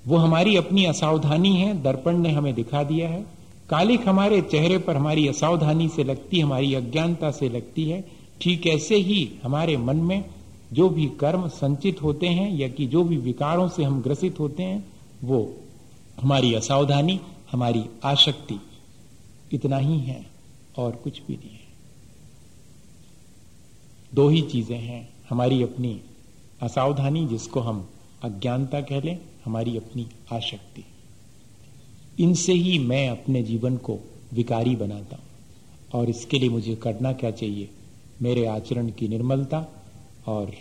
वो 0.07 0.17
हमारी 0.17 0.55
अपनी 0.55 0.85
असावधानी 0.85 1.55
है, 1.55 1.81
दर्पण 1.83 2.17
ने 2.17 2.31
हमें 2.31 2.53
दिखा 2.53 2.83
दिया 2.83 3.09
है। 3.09 3.25
कालिक 3.69 4.07
हमारे 4.07 4.41
चेहरे 4.41 4.77
पर 4.77 4.95
हमारी 4.95 5.27
असावधानी 5.27 5.87
से 5.89 6.03
लगती, 6.03 6.39
हमारी 6.39 6.73
अज्ञानता 6.73 7.31
से 7.31 7.49
लगती 7.49 7.83
है, 7.83 8.01
ठीक 8.41 8.67
ऐसे 8.67 8.95
ही 8.95 9.29
हमारे 9.43 9.77
मन 9.77 9.97
में 9.97 10.23
जो 10.73 10.89
भी 10.89 11.09
कर्म 11.09 11.47
संचित 11.47 12.03
होते 12.03 12.27
हैं 12.27 12.53
या 12.53 12.67
कि 12.67 12.87
जो 12.87 13.03
भी 13.03 13.17
विकारों 13.17 13.69
से 13.69 13.83
हम 13.83 14.01
ग्रसित 14.01 14.39
होते 14.39 14.63
हैं, 14.63 14.93
वो 15.23 15.55
हमारी 16.21 16.53
असावधानी, 16.53 17.19
हमारी 17.51 17.85
आशक्ति 18.03 18.61
इतना 19.51 19.77
ही 19.77 19.99
है 19.99 20.25
और 20.77 20.95
कुछ 20.95 21.21
भी 21.27 21.33
नहीं 21.33 21.51
है। 21.51 21.69
दो 24.13 24.29
ही 24.29 24.41
चीज़ें 24.41 24.79
हैं, 24.79 25.09
हमारी 25.29 25.63
अपनी 25.63 26.01
असावधानी, 26.61 27.27
जिसको 27.27 27.59
हम 27.59 27.89
अज्ञानता 28.23 28.81
कह 28.81 29.01
लें, 29.01 29.19
हमारी 29.45 29.77
अपनी 29.77 30.07
आशक्ति। 30.31 30.85
इनसे 32.23 32.53
ही 32.53 32.79
मैं 32.79 33.09
अपने 33.09 33.43
जीवन 33.43 33.77
को 33.77 33.99
विकारी 34.33 34.75
बनाता 34.75 35.15
हूँ। 35.15 35.25
और 35.93 36.09
इसके 36.09 36.39
लिए 36.39 36.49
मुझे 36.49 36.75
करना 36.75 37.13
क्या 37.13 37.31
चाहिए? 37.31 37.69
मेरे 38.21 38.45
आचरण 38.45 38.89
की 38.89 39.07
निर्मलता 39.07 39.78
और 40.29 40.51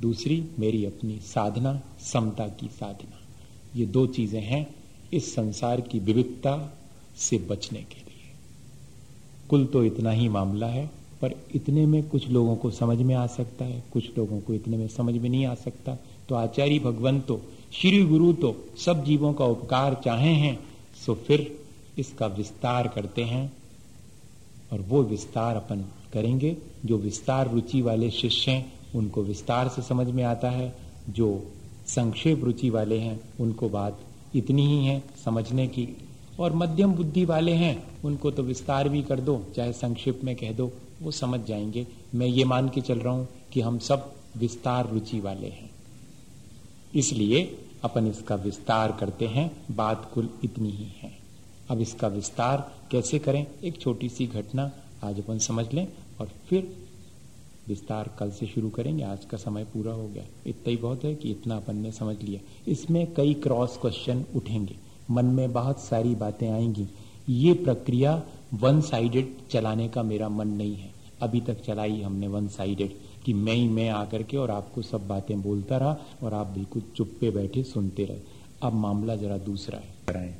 दूसरी, 0.00 0.42
मेरी 0.58 0.84
अपनी 0.84 1.18
साधना, 1.24 1.80
समता 2.02 2.46
की 2.50 2.68
साधना। 2.70 3.20
ये 3.76 3.86
दो 3.86 4.06
चीज़ें 4.06 4.40
हैं 4.42 4.66
इस 5.12 5.34
संसार 5.34 5.80
की 5.80 5.98
विविधता 5.98 6.56
से 7.18 7.38
बचने 7.50 7.82
के 7.82 8.00
लिए। 8.00 8.32
कुल 9.50 9.64
तो 9.66 9.84
इतना 9.84 10.10
ही 10.10 10.28
मामला 10.28 10.66
है, 10.66 10.86
पर 11.22 11.34
इतने 11.54 11.86
में 11.86 12.02
कुछ 12.08 12.28
लोगों 12.28 12.56
को 12.56 12.70
समझ 12.70 12.98
में 12.98 13.14
आ 13.14 13.26
सकता 13.26 13.64
है, 13.64 13.82
कुछ 13.92 14.16
लोगों 14.18 14.40
को 14.40 14.54
इतने 14.54 14.76
में 14.76 14.88
समझ 14.88 15.14
में 15.14 15.28
नहीं 15.30 15.46
आ 15.46 15.54
सकता। 15.54 15.96
तो 16.28 16.34
आचार्य 16.34 16.78
भगवान 16.78 17.20
तो 17.20 17.40
श्री 17.72 18.02
गुरु 18.04 18.32
तो 18.32 18.54
सब 18.78 19.04
जीवों 19.04 19.32
का 19.32 19.44
उपकार 19.44 19.94
चाहे 20.04 20.32
हैं, 20.34 20.58
सो 21.06 21.14
फिर 21.26 21.64
इसका 21.98 22.26
विस्तार 22.26 22.88
करते 22.88 23.24
हैं 23.24 23.52
और 24.72 24.80
वो 24.80 25.02
विस्तार 25.02 25.56
अपन 25.56 25.84
करेंगे। 26.12 26.56
जो 26.84 26.98
विस्तार 26.98 27.50
रुचि 27.50 27.82
वाले 27.82 28.10
शिष्य 28.10 28.52
हैं, 28.52 28.72
उनको 28.94 29.22
विस्तार 29.22 29.68
से 29.68 29.82
समझ 29.82 30.06
में 30.06 30.24
आता 30.24 30.50
है। 30.50 30.76
जो 31.10 31.52
संक्षेप 31.86 32.44
रुचि 32.44 32.70
वाले 32.70 32.98
हैं, 32.98 33.20
उनको 33.40 33.68
बात 33.68 34.00
इतनी 34.34 34.66
ही 34.66 34.86
है 34.86 35.02
समझने 35.24 35.66
की। 35.66 35.96
और 36.40 36.52
मध्यम 36.52 36.92
बुद्धि 36.92 37.24
वाले 37.24 37.52
हैं, 37.52 38.02
उनको 38.04 38.30
तो 38.30 38.42
विस्तार 38.42 38.88
भी 38.88 39.02
कर 39.02 39.20
दो, 39.20 39.46
चाहे 39.56 39.72
संक्षिप्त 39.72 40.24
में 40.24 40.36
कह 40.36 40.52
दो, 40.52 40.72
वो 41.02 41.10
समझ 41.10 41.40
जाएँगे। 41.40 41.86
मैं 42.14 42.26
ये 42.26 42.44
मान 42.44 42.68
के 42.68 42.80
चल 42.80 42.98
रहा 42.98 43.12
हूँ 43.12 43.28
कि 43.52 43.60
हम 43.60 43.78
सब 43.78 44.14
विस्तार 44.36 44.90
रुचि 44.90 45.20
वाले 45.20 45.46
हैं। 45.46 45.70
इसलिए 46.94 47.58
अपन 47.84 48.06
इसका 48.06 48.34
विस्तार 48.34 48.96
करते 49.00 49.26
हैं, 49.26 49.64
बात 49.70 50.10
कुल 50.14 50.28
इतनी 50.44 50.70
ही 50.70 50.88
है। 51.00 51.18
अब 51.70 51.80
इसका 51.80 52.08
विस्तार 52.08 52.74
कैसे 52.90 53.18
करें, 53.18 53.46
एक 53.64 53.80
छोटी 53.80 54.08
सी 54.08 54.26
घटना 54.26 54.70
आज 55.04 55.20
अपन 55.20 55.38
समझ 55.38 55.72
लें। 55.72 55.88
और 56.20 56.30
फिर 56.48 56.76
विस्तार 57.68 58.16
कल 58.18 58.30
से 58.30 58.46
शुरू 58.46 58.70
करेंगे। 58.70 59.02
आज 59.02 59.24
का 59.24 59.36
समय 59.36 59.64
पूरा 59.64 59.92
हो 59.92 60.08
गया। 60.08 60.24
इतना 60.46 60.70
ही 60.70 60.76
बहुत 60.76 61.04
है 61.04 61.14
कि 61.14 61.30
इतना 61.30 61.56
अपन 61.56 61.76
ने 61.76 61.92
समझ 61.92 62.22
लिया। 62.22 62.40
इसमें 62.68 63.14
कई 63.14 63.34
क्रॉस 63.34 63.78
क्वेश्चन 63.80 64.24
उठेंगे। 64.36 64.76
मन 65.10 65.24
में 65.24 65.52
बहुत 65.52 65.80
सारी 65.80 66.14
बातें 66.14 66.50
आएँगी। 66.50 66.86
ये 67.28 67.54
प्रक्रिया 67.54 68.22
वन 68.54 68.80
साइडेड 68.80 69.28
चलाने 69.50 69.88
का 69.88 70.02
मेरा 70.02 70.28
मन 70.28 70.48
नहीं 70.48 70.76
है। 70.76 70.92
अभी 71.22 71.40
तक 71.40 71.64
चलाई 71.64 72.02
हमने 72.02 72.28
वन 72.28 72.48
साइडेड 72.48 72.92
कि 73.24 73.34
मैं 73.34 73.54
ही 73.54 73.68
मैं 73.68 73.88
आकर 73.88 74.22
के 74.22 74.36
और 74.36 74.50
आपको 74.50 74.82
सब 74.82 75.08
बातें 75.08 75.42
बोलता 75.42 75.76
रहा 75.76 75.98
और 76.22 76.34
आप 76.34 76.46
बिल्कुल 76.46 76.82
चुप 76.96 77.12
पे 77.20 77.30
बैठे 77.30 77.62
सुनते 77.62 78.04
रहे। 78.04 78.20
अब 78.62 78.72
मामला 78.72 79.16
जरा 79.16 79.38
दूसरा 79.38 79.78
है। 80.12 80.38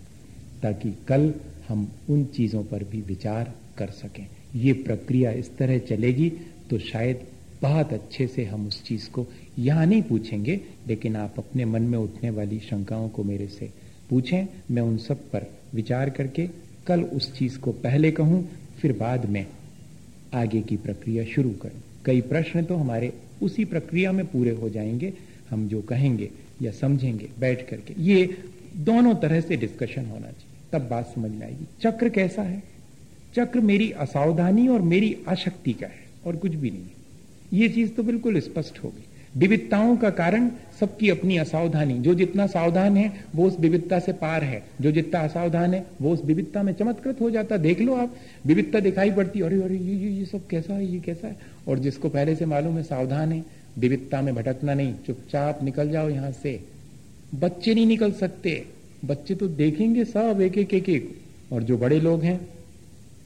ताकि 0.63 0.99
कल 1.09 1.35
हम 1.69 1.93
उन 2.11 2.25
चीज़ों 2.25 2.65
पर 2.65 2.85
भी 2.85 3.01
विचार 3.01 3.55
कर 3.79 3.91
सकें। 3.91 4.29
ये 4.55 4.73
प्रक्रिया 4.73 5.31
इस 5.33 5.57
तरह 5.57 5.79
चलेगी 5.79 6.33
तो 6.71 6.79
शायद 6.79 7.21
बहुत 7.62 7.93
अच्छे 7.93 8.27
से 8.27 8.45
हम 8.45 8.67
उस 8.67 8.83
चीज़ 8.85 9.09
को 9.11 9.27
यहाँ 9.59 9.87
नहीं 9.87 10.03
पूछेंगे, 10.03 10.61
लेकिन 10.88 11.17
आप 11.17 11.35
अपने 11.38 11.64
मन 11.64 11.83
में 11.83 11.99
उठने 11.99 12.31
वाली 12.31 12.59
शंकाओं 12.61 13.09
को 13.09 13.25
मेरे 13.25 13.47
से 13.49 13.71
पूछें। 14.11 14.47
मैं 14.71 14.83
उन 14.83 14.97
सब 14.99 15.31
पर 15.31 15.47
विचार 15.75 16.11
करके 16.11 16.49
कल 16.87 17.03
उस 17.03 17.33
चीज़ 17.38 17.59
को 17.59 17.73
पहले 17.73 18.11
कहूँ, 18.11 18.49
फिर 18.81 18.93
बाद 18.93 19.27
में 19.27 19.47
आगे 20.35 20.61
की 20.61 20.77
प्रक्रिया 20.77 21.25
शुरू 21.25 21.51
करूँ। 21.51 21.83
कई 22.05 22.21
प्रश्न 22.21 22.64
तो 22.64 22.77
हमारे 22.77 23.12
उसी 23.43 23.64
प्रक्रिया 23.64 24.12
में 24.12 24.27
पूरे 24.27 24.51
हो 24.51 24.69
जाएँगे। 24.69 25.12
हम 25.51 25.69
जो 25.69 25.83
कहेंगे 25.83 26.31
या 26.62 26.73
समझेंगे, 26.73 27.29
बैठ 27.38 27.69
करके, 27.69 27.95
ये 27.99 28.37
दोनों 28.77 29.14
तरह 29.14 29.40
से 29.40 29.57
डिस्कशन 29.57 30.07
होना 30.07 30.27
चाहिए। 30.27 30.71
तब 30.73 30.88
बात 30.88 31.12
समझ 31.14 31.31
में 31.31 31.43
आएगी। 31.43 31.67
चक्र 31.83 32.09
कैसा 32.09 32.43
है? 32.43 32.62
चक्र 33.37 33.61
मेरी 33.61 33.90
असावधानी 33.90 34.68
और 34.68 34.83
मेरी 34.83 35.16
आशक्ति 35.29 35.73
का 35.73 35.87
है, 35.87 36.05
और 36.27 36.37
कुछ 36.37 36.55
भी 36.55 36.70
नहीं। 36.70 36.81
है 36.81 37.05
ये 37.53 37.68
चीज़ 37.68 37.90
तो 37.90 38.03
बिल्कुल 38.03 38.40
स्पष्ट 38.40 38.85
होगी 38.85 39.05
विविधताओं 39.37 39.97
का 39.97 40.11
कारण 40.11 40.51
सबकी 40.81 41.11
अपनी 41.11 41.37
असावधानी। 41.37 41.94
जो 41.94 42.14
जितना 42.14 42.47
सावधान 42.47 42.97
है, 42.97 43.25
वो 43.37 43.47
उस 43.47 43.61
विविधता 43.61 43.99
से 43.99 44.12
पार 44.12 44.44
है। 44.44 44.62
जो 44.81 44.92
जितना 44.92 45.20
असावधान 45.20 45.75
है, 45.75 45.87
वो 46.03 46.12
उस 46.12 46.25
विविधता 46.25 46.62
में 46.62 46.73
चमत्कृत 46.73 47.20
हो 47.20 47.31
जाता। 47.31 47.57
देख 47.57 47.81
लो 47.81 47.94
आप, 47.94 48.16
विविधता 48.47 48.81
दिखाई 48.81 49.11
पड़ती। 49.11 49.40
अरे 49.40 49.62
अरे, 49.62 49.77
ये 49.77 49.94
ये 49.94 50.11
ये 50.11 50.25
सब 50.25 50.47
कैसा 50.47 50.75
है, 50.75 50.92
ये 50.92 51.01
कैसा 51.01 51.27
है? 51.27 51.37
और 51.68 51.79
जिसको 51.79 52.09
पहले 52.09 52.37
से 52.37 52.47
मालूम 52.47 52.77
है, 52.77 52.83
सावधान 52.83 53.33
है। 53.33 53.44
विविधता 53.79 54.23
में 54.23 54.35
भटकना 54.35 54.75
नहीं। 54.75 54.94
चुपचाप 55.07 55.62
निकल 55.62 55.90
जाओ 55.90 56.09
यहाँ 56.09 56.31
से। 56.31 56.61
बच्चे 57.35 57.75
नहीं 57.75 57.87
निकल 57.87 58.12
सकते। 58.12 58.66
बच्चे 59.05 59.35
तो 59.35 59.49
देखेंगे 59.49 60.05
सब 60.05 60.40
एक 60.40 60.59
एक 60.59 60.75
एक 60.75 60.88
एक। 60.88 61.18
और 61.53 61.62
जो 61.62 61.79
बड़े 61.79 62.01
लोग 62.01 62.23
हैं 62.23 62.49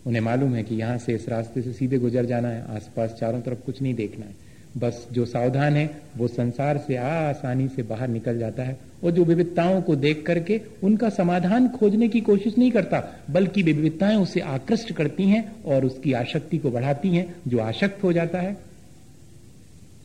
उन्हें 0.08 0.22
मालूम 0.22 0.54
है 0.54 0.62
कि 0.62 0.74
यहाँ 0.74 0.98
से 0.98 1.14
इस 1.14 1.28
रास्ते 1.28 1.62
से 1.62 1.72
सीधे 1.72 1.98
गुजर 1.98 2.24
जाना 2.24 2.48
है, 2.48 2.64
आसपास 2.76 3.16
चारों 3.20 3.40
तरफ़ 3.40 3.58
कुछ 3.58 3.82
नहीं 3.82 3.94
देखना 3.94 4.26
है। 4.26 4.48
बस 4.76 5.08
जो 5.12 5.24
सावधान 5.26 5.76
है, 5.76 6.02
वो 6.16 6.28
संसार 6.28 6.78
से 6.78 6.96
आसानी 6.96 7.68
से 7.68 7.82
बाहर 7.82 8.08
निकल 8.08 8.38
जाता 8.38 8.62
है 8.62 8.78
और 9.04 9.10
जो 9.10 9.24
विविधताओं 9.24 9.82
को 9.82 9.96
देख 9.96 10.24
करके 10.26 10.60
उनका 10.82 11.08
समाधान 11.08 11.68
खोजने 11.68 12.08
की 12.08 12.20
कोशिश 12.20 12.58
नहीं 12.58 12.70
करता, 12.70 13.16
बल्कि 13.30 13.62
विविधताएँ 13.62 14.16
उसे 14.16 14.40
आकृष्ट 14.40 14.92
करती 14.92 15.24
हैं 15.24 15.62
और 15.62 15.84
उसकी 15.84 16.12
आशक्ति 16.12 16.58
को 16.58 16.70
बढ़ाती 16.70 17.08
हैं, 17.08 17.34
जो 17.48 17.58
आशक्त 17.58 18.02
हो 18.02 18.12
जाता 18.12 18.38
है, 18.38 18.56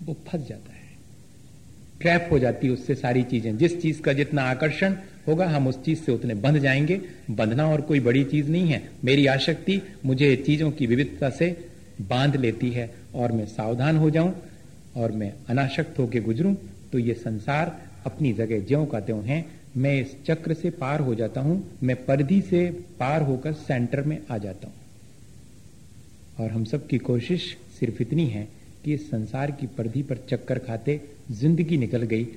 वो 0.04 0.16
फंस 0.28 0.48
जाता 0.48 0.73
है। 0.73 0.73
ट्रैप 2.04 2.28
हो 2.32 2.40
जाती 2.40 2.68
है 2.68 2.74
उससे 2.74 2.96
सारी 2.96 3.24
चीज़ें। 3.24 3.58
जिस 3.58 3.82
चीज़ 3.82 4.02
का 4.02 4.14
जितना 4.14 4.44
आकर्षण 4.44 4.96
होगा, 5.28 5.46
हम 5.48 5.68
उस 5.68 5.84
चीज़ 5.84 6.00
से 6.00 6.12
उतने 6.12 6.34
बंध 6.36 6.58
जाएँगे। 6.60 7.00
बंधना 7.32 7.68
और 7.68 7.82
कोई 7.82 8.00
बड़ी 8.00 8.24
चीज़ 8.24 8.50
नहीं 8.50 8.68
है। 8.68 8.82
मेरी 9.06 9.26
आशक्ति 9.28 9.82
मुझे 10.06 10.36
चीज़ों 10.36 10.72
की 10.72 10.88
विविधता 10.88 11.30
से 11.30 11.56
बाँध 12.02 12.36
लेती 12.36 12.70
है 12.70 12.90
और 13.16 13.32
मैं 13.32 13.46
सावधान 13.46 13.98
हो 13.98 14.10
जाऊँ 14.10 14.34
और 14.96 15.12
मैं 15.12 15.34
अनाशक्त 15.50 16.00
होकर 16.00 16.22
गुजरूं 16.22 16.54
तो 16.92 17.00
ये 17.00 17.14
संसार 17.14 17.78
अपनी 18.06 18.34
जगह 18.34 18.60
ज्यो 18.60 18.86
का 18.86 19.00
त्यों 19.00 19.24
है। 19.24 19.46
मैं 19.78 20.00
इस 20.02 20.16
चक्र 20.26 20.54
से 20.54 20.70
पार 20.70 21.00
हो 21.00 21.16
जाता 21.16 21.42
हूँ। 21.42 21.56
मैं 21.84 21.96
परिधि 22.06 22.42
से 22.42 22.66
पार 23.00 23.22
होकर 23.22 23.54
सेंटर 23.54 24.02
में 24.02 24.18
आ 24.32 24.38
जाता 24.38 24.68
हूँ। 24.68 24.76
और 26.40 26.52
हम 26.52 26.64
सब 26.66 26.88
की 26.88 26.98
कोशिश 26.98 27.56
सिर्फ़ 27.80 28.02
इतनी 28.02 28.28
है 28.28 28.48
कि 28.86 28.94
इस 28.94 29.10
संसार 29.12 29.52
की 29.52 29.68
परिधि 29.68 30.02
पर 30.02 30.18
चक्कर 30.30 30.60
खाते 30.60 31.00
ज़िंदगी 31.32 31.78
निकल 31.78 32.02
गई 32.02 32.28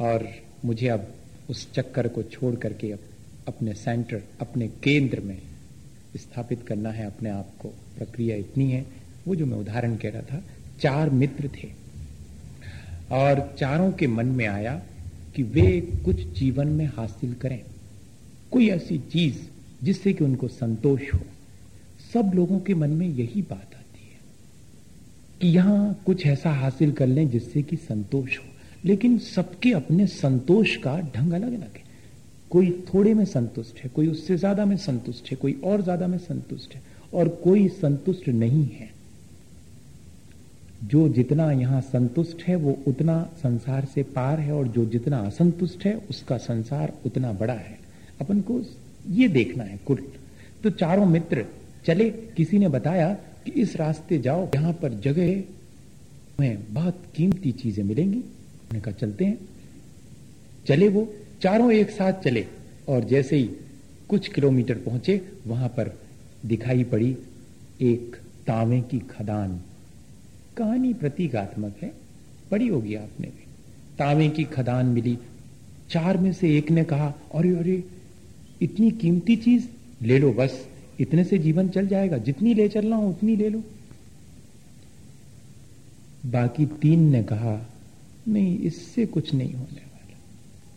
और 0.00 0.28
मुझे 0.64 0.88
अब 0.88 1.14
उस 1.50 1.72
चक्कर 1.72 2.08
को 2.08 2.22
छोड़ 2.22 2.54
करके 2.54 2.92
अब 2.92 2.98
अपने 3.48 3.74
सेंटर, 3.74 4.22
अपने 4.40 4.68
केंद्र 4.68 5.20
में 5.20 5.42
स्थापित 6.16 6.66
करना 6.66 6.90
है, 6.90 7.06
अपने 7.06 7.30
आप 7.30 7.50
को। 7.58 7.68
प्रक्रिया 7.68 8.36
इतनी 8.36 8.70
है। 8.70 8.86
वो 9.28 9.34
जो 9.34 9.46
मैं 9.46 9.58
उदाहरण 9.58 9.96
कह 9.96 10.10
रहा 10.10 10.22
था, 10.22 10.44
चार 10.80 11.10
मित्र 11.10 11.48
थे। 11.48 11.68
और 13.10 13.54
चारों 13.58 13.92
के 13.92 14.06
मन 14.06 14.26
में 14.26 14.46
आया 14.46 14.82
कि 15.36 15.42
वे 15.42 15.80
कुछ 16.04 16.16
जीवन 16.26 16.66
में 16.66 16.86
हासिल 16.86 17.34
करें। 17.34 17.60
कोई 18.50 18.68
ऐसी 18.68 18.98
चीज़ 18.98 19.38
जिससे 19.84 20.12
कि 20.12 20.24
उनको 20.24 20.48
संतोष 20.48 21.00
हो। 21.14 21.20
सब 22.14 22.32
लोगों 22.34 22.60
के 22.60 22.74
मन 22.74 22.90
में 22.90 23.08
यही 23.08 23.42
बात 23.42 23.75
कि 25.40 25.48
यहाँ 25.48 26.02
कुछ 26.06 26.26
ऐसा 26.26 26.50
हासिल 26.50 26.92
कर 26.92 27.06
लें 27.06 27.28
जिससे 27.30 27.62
कि 27.62 27.76
संतोष 27.76 28.38
हो। 28.38 28.44
लेकिन 28.84 29.18
सबके 29.18 29.72
अपने 29.72 30.06
संतोष 30.06 30.76
का 30.76 30.98
ढंग 31.16 31.32
अलग 31.32 31.48
अलग 31.48 31.76
है। 31.76 31.84
कोई 32.50 32.70
थोड़े 32.94 33.14
में 33.14 33.24
संतुष्ट 33.24 33.78
है, 33.78 33.90
कोई 33.90 34.08
उससे 34.08 34.36
ज़्यादा 34.36 34.64
में 34.64 34.76
संतुष्ट 34.76 35.30
है, 35.30 35.36
कोई 35.36 35.60
और 35.64 35.82
ज़्यादा 35.82 36.06
में 36.06 36.18
संतुष्ट 36.18 36.74
है, 36.74 36.82
और 37.14 37.28
कोई 37.28 37.68
संतुष्ट 37.68 38.28
नहीं 38.28 38.64
है। 38.64 38.90
जो 40.84 41.08
जितना 41.08 41.50
यहाँ 41.52 41.80
संतुष्ट 41.80 42.42
है, 42.42 42.56
वो 42.56 42.78
उतना 42.86 43.22
संसार 43.42 43.84
से 43.84 44.02
पार 44.02 44.40
है, 44.40 44.52
और 44.52 44.68
जो 44.68 44.84
जितना 44.86 45.18
असंतुष्ट 45.18 45.84
है, 45.84 45.94
उसका 46.10 46.36
संसार 46.36 46.92
उतना 47.06 47.32
बड़ा 47.32 47.54
है। 47.54 47.78
अपन 48.20 48.40
को 48.40 48.60
ये 49.10 49.28
देखना 49.28 49.64
है 49.64 49.80
कुल। 49.86 50.02
तो 50.62 50.70
चारों 50.70 51.06
मित्र, 51.06 51.44
चले, 51.86 52.10
किसी 52.10 52.58
ने 52.58 52.68
बताया 52.68 53.16
कि 53.46 53.60
इस 53.60 53.76
रास्ते 53.76 54.18
जाओ, 54.18 54.48
यहाँ 54.54 54.72
पर 54.72 54.92
जगह 54.92 55.42
में 56.40 56.74
बहुत 56.74 57.02
कीमती 57.16 57.52
चीज़ें 57.52 57.84
मिलेंगी। 57.84 58.16
उन्होंने 58.16 58.80
कहा, 58.80 58.94
चलते 58.94 59.24
हैं। 59.24 59.38
चले 60.68 60.88
वो, 60.88 61.14
चारों 61.42 61.72
एक 61.72 61.90
साथ 61.90 62.12
चले 62.12 62.46
और 62.88 63.04
जैसे 63.04 63.36
ही 63.36 63.50
कुछ 64.08 64.28
किलोमीटर 64.28 64.74
पहुँचे, 64.74 65.28
वहाँ 65.46 65.68
पर 65.68 66.00
दिखाई 66.46 66.84
पड़ी 66.84 67.16
एक 67.80 68.16
तांवे 68.46 68.80
की 68.80 68.98
खदान। 68.98 69.60
कहानी 70.56 70.94
प्रतीकात्मक 70.94 71.76
है 71.82 71.92
पड़ी 72.50 72.68
होगी 72.68 72.94
आपने 72.94 73.26
भी। 73.26 73.44
तांवे 73.98 74.28
की 74.28 74.44
खदान 74.44 74.86
मिली। 74.86 75.18
चार 75.90 76.16
में 76.16 76.32
से 76.32 76.58
एक 76.58 76.70
ने 76.70 76.84
कहा, 76.84 77.14
अरे 77.34 77.56
अरे, 77.56 77.84
इतनी 78.62 78.90
कीमती 78.90 79.36
चीज़? 79.36 79.68
ले 80.02 80.18
लो 80.18 80.32
बस। 80.32 80.68
इतने 81.00 81.24
से 81.24 81.38
जीवन 81.38 81.68
चल 81.68 81.86
जाएगा। 81.86 82.18
जितनी 82.18 82.54
ले 82.54 82.68
चलना 82.68 82.96
हो, 82.96 83.08
उतनी 83.08 83.36
ले 83.36 83.48
लो। 83.48 83.62
बाकी 86.26 86.66
तीन 86.66 87.10
ने 87.10 87.22
कहा, 87.22 87.70
नहीं, 88.28 88.58
इससे 88.58 89.06
कुछ 89.06 89.34
नहीं 89.34 89.52
होने 89.52 89.80
वाला। 89.80 90.18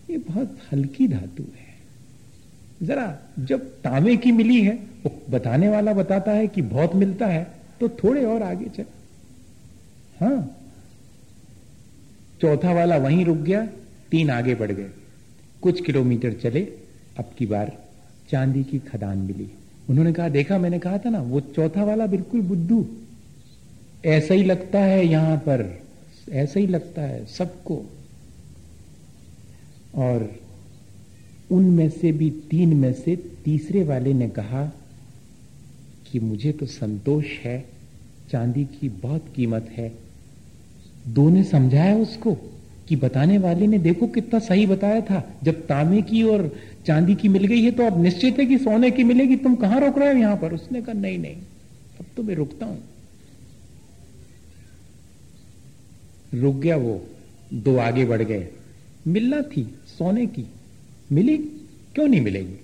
ये 0.10 0.18
बहुत 0.18 0.58
हल्की 0.72 1.08
धातु 1.08 1.44
है। 1.44 1.70
जरा, 2.84 3.20
जब 3.40 3.60
तांबे 3.82 4.18
की 4.18 4.32
मिली 4.32 4.62
है, 4.62 4.74
वो 4.74 5.22
बताने 5.30 5.70
वाला 5.70 5.94
बताता 5.94 6.32
है 6.32 6.48
कि 6.48 6.62
बहुत 6.62 6.96
मिलता 6.96 7.28
है 7.28 7.52
तो 7.80 7.90
थोड़े 7.90 8.26
और 8.26 8.44
आगे 8.44 8.66
चल। 8.66 8.86
हाँ। 10.22 10.58
चौथा 12.42 12.74
वाला 12.74 12.98
वहीं 12.98 13.26
रुक 13.26 13.38
गया, 13.38 13.66
तीन 14.12 14.30
आगे 14.30 14.56
बढ़ 14.56 14.72
गए। 14.72 14.90
कुछ 15.62 15.86
किलोमीटर 15.86 16.34
चले, 16.34 16.62
अब 17.20 17.32
की 17.38 17.46
बार 17.46 17.86
चांदी 18.32 18.64
की 18.64 18.80
खदान 18.80 19.18
मिली। 19.18 19.52
उन्होंने 19.90 20.14
कहा, 20.14 20.30
देखा, 20.30 20.58
मैंने 20.58 20.80
कहा 20.80 20.98
था 20.98 21.10
ना, 21.10 21.22
वो 21.22 21.40
चौथा 21.40 21.84
वाला 21.84 22.06
बिल्कुल 22.06 22.42
बुद्धू। 22.42 22.86
ऐसा 24.06 24.34
ही 24.34 24.44
लगता 24.44 24.80
है 24.80 25.08
यहाँ 25.08 25.38
पर, 25.38 25.82
ऐसा 26.32 26.60
ही 26.60 26.68
लगता 26.68 27.02
है 27.02 27.26
सबको। 27.26 27.86
और 29.96 30.40
उनमें 31.52 31.90
से 31.90 32.12
भी 32.12 32.30
तीन 32.30 32.74
में 32.74 32.94
से 32.94 33.16
तीसरे 33.16 33.84
वाले 33.84 34.14
ने 34.14 34.30
कहा 34.30 34.74
कि 36.12 36.20
मुझे 36.20 36.52
तो 36.52 36.66
संतोष 36.66 37.26
है, 37.26 37.66
चांदी 38.32 38.66
की 38.66 38.90
बहुत 38.90 39.26
कीमत 39.36 39.70
है। 39.72 39.92
दो 41.08 41.30
ने 41.30 41.44
समझाया 41.44 41.96
उसको 41.96 42.38
कि 42.88 42.96
बताने 42.96 43.38
वाले 43.38 43.68
ने 43.68 43.78
देखो 43.78 44.08
कितना 44.08 44.40
सही 44.40 44.66
बताया 44.66 45.02
था, 45.02 45.32
जब 45.44 45.68
तांबे 45.68 46.02
की 46.02 46.24
और 46.24 46.56
चांदी 46.88 47.16
की 47.16 47.28
मिल 47.28 47.46
गई 47.46 47.62
है 47.62 47.72
तो 47.72 47.86
अब 47.86 48.02
निश्चित 48.04 48.40
है 48.40 48.46
कि 48.46 48.58
सोने 48.58 48.92
की 48.92 49.04
मिलेगी। 49.04 49.36
तुम 49.36 49.56
कहाँ 49.56 49.80
रोक 49.80 49.98
रहे 49.98 50.14
हो 50.14 50.20
यहाँ 50.20 50.38
पर? 50.38 50.54
उसने 50.54 50.82
कहा, 50.82 50.94
नहीं 50.94 51.18
नहीं, 51.20 51.36
अब 52.00 52.06
तो 52.18 52.24
मैं 52.24 52.36
रुकता 52.36 52.66
हूँ। 52.66 52.84
रुक 56.34 56.56
गया 56.56 56.78
वो, 56.78 57.02
दो 57.54 57.78
आगे 57.78 58.06
बढ़ 58.06 58.22
गए। 58.22 58.48
मिलना 59.08 59.42
थी 59.42 59.64
सोने 59.88 60.26
की। 60.28 60.46
मिली? 61.12 61.38
क्यों 61.96 62.08
नहीं 62.08 62.22
मिलेगी? 62.22 62.56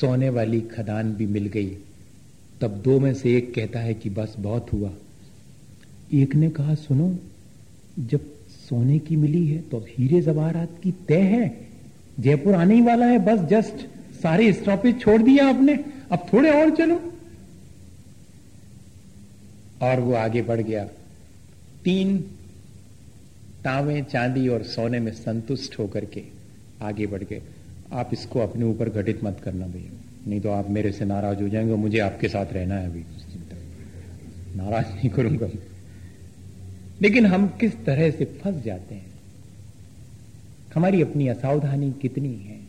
सोने 0.00 0.28
वाली 0.28 0.60
खदान 0.60 1.12
भी 1.12 1.26
मिल 1.26 1.46
गई। 1.46 1.76
तब 2.60 2.82
दो 2.84 3.00
में 3.00 3.14
से 3.14 3.36
एक 3.36 3.54
कहता 3.54 3.80
है 3.80 3.94
कि 3.94 4.10
बस, 4.10 4.34
बहुत 4.38 4.72
हुआ। 4.72 4.92
एक 6.12 6.34
ने 6.34 6.50
कहा, 6.50 6.74
सुनो, 6.74 7.18
जब 7.98 8.35
सोने 8.68 8.98
की 8.98 9.16
मिली 9.16 9.46
है 9.46 9.62
तो 9.62 9.76
अब 9.76 9.86
हीरे 9.88 10.20
जवाहरात 10.20 10.70
की 10.82 10.94
तय 11.08 11.20
है। 11.20 11.68
जयपुर 12.20 12.54
आने 12.54 12.74
ही 12.74 12.80
वाला 12.80 13.06
है, 13.06 13.18
बस 13.18 13.48
जस्ट 13.48 13.86
सारे 14.22 14.52
स्टॉपेज 14.52 15.00
छोड़ 15.00 15.22
दिया 15.22 15.48
आपने। 15.48 15.84
अब 16.12 16.26
थोड़े 16.32 16.50
और 16.50 16.76
चलो। 16.76 17.12
और 19.82 20.00
वो 20.00 20.12
आगे 20.12 20.42
बढ़ 20.42 20.60
गया। 20.60 20.84
तीन 21.84 22.18
तांवे, 23.64 24.02
चांदी 24.02 24.48
और 24.48 24.62
सोने 24.62 25.00
में 25.00 25.12
संतुष्ट 25.12 25.78
होकर 25.78 26.04
के 26.04 26.22
आगे 26.82 27.06
बढ़ 27.06 27.22
गए। 27.22 27.42
आप 27.92 28.10
इसको 28.12 28.40
अपने 28.40 28.64
ऊपर 28.64 28.88
घटित 28.88 29.24
मत 29.24 29.40
करना 29.44 29.66
भैया। 29.66 29.90
नहीं 30.28 30.40
तो 30.40 30.50
आप 30.50 30.70
मेरे 30.70 30.92
से 30.92 31.04
नाराज़ 31.04 31.42
हो 31.42 31.48
जाएँगे 31.48 31.74
मुझे 31.74 31.98
आपके 31.98 32.28
साथ 32.28 32.46
रहना 32.52 32.74
है 32.74 32.86
अभी। 32.86 33.04
नाराज़ 34.56 34.86
नहीं 34.86 35.10
करूँगा। 35.10 35.75
लेकिन 37.02 37.26
हम 37.26 37.46
किस 37.48 37.84
तरह 37.84 38.10
से 38.10 38.24
फंस 38.24 38.64
जाते 38.64 38.94
हैं? 38.94 39.06
हमारी 40.74 41.02
अपनी 41.02 41.28
असावधानी 41.28 41.94
कितनी 42.02 42.34
है? 42.34 42.60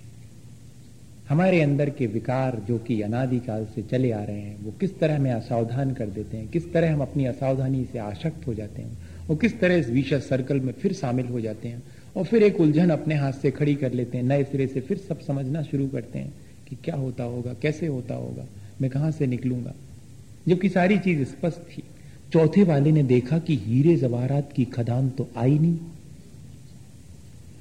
हमारे 1.29 1.61
अंदर 1.61 1.89
के 1.89 2.07
विकार 2.07 2.61
जो 2.67 2.77
कि 2.77 3.01
अनादिकाल 3.01 3.65
से 3.65 3.81
चले 3.81 4.11
आ 4.11 4.23
रहे 4.23 4.39
हैं, 4.39 4.63
वो 4.63 4.71
किस 4.71 4.99
तरह 4.99 5.15
हमें 5.15 5.31
असावधान 5.31 5.93
कर 5.93 6.07
देते 6.07 6.37
हैं? 6.37 6.47
किस 6.47 6.73
तरह 6.73 6.93
हम 6.93 7.01
अपनी 7.01 7.25
असावधानी 7.25 7.85
से 7.85 7.99
आशक्त 7.99 8.47
हो 8.47 8.53
जाते 8.53 8.81
हैं? 8.81 8.97
और 9.29 9.35
किस 9.35 9.59
तरह 9.59 9.75
इस 9.75 9.89
विशेष 9.89 10.23
सर्कल 10.23 10.59
में 10.59 10.73
फिर 10.73 10.93
शामिल 10.93 11.25
हो 11.25 11.41
जाते 11.41 11.67
हैं? 11.67 11.83
और 12.17 12.23
फिर 12.23 12.43
एक 12.43 12.59
उलझन 12.59 12.89
अपने 12.89 13.15
हाथ 13.15 13.33
से 13.33 13.51
खड़ी 13.51 13.75
कर 13.75 13.93
लेते 13.93 14.17
हैं, 14.17 14.25
नए 14.25 14.43
सिरे 14.43 14.67
से 14.67 14.81
फिर 14.81 14.97
सब 14.97 15.19
समझना 15.19 15.61
शुरू 15.61 15.87
करते 15.87 16.19
हैं 16.19 16.33
कि 16.69 16.75
क्या 16.75 16.95
होता 16.95 17.23
होगा, 17.23 17.53
कैसे 17.53 17.87
होता 17.87 18.15
होगा, 18.15 18.45
मैं 18.81 18.91
कहाँ 18.91 19.11
से 19.11 19.27
निकलूँगा? 19.27 19.73
जबकि 20.47 20.69
सारी 20.69 20.97
चीज़ 20.97 21.23
स्पष्ट 21.23 21.57
थी। 21.57 21.83
चौथे 22.33 22.63
वाले 22.63 22.91
ने 22.91 23.03
देखा 23.03 23.37
कि 23.39 23.55
हीरे 23.55 23.95
जवाहरात 23.95 24.51
की 24.53 24.65
खदान 24.65 25.09
तो 25.09 25.27
आई 25.37 25.59
नहीं। 25.59 25.77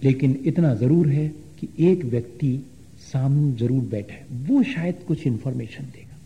लेकिन 0.03 0.43
इतना 0.47 0.75
ज़रूर 0.75 1.09
है 1.09 1.29
कि 1.29 1.69
एक 1.81 2.05
व्यक्ति 2.05 2.67
सामने 3.13 3.53
ज़रूर 3.53 3.83
बैठा 3.83 4.15
है। 4.15 4.27
वो 4.47 4.63
शायद 4.63 4.95
कुछ 5.09 5.27
इंफॉर्मेशन 5.27 5.85
देगा। 5.85 6.17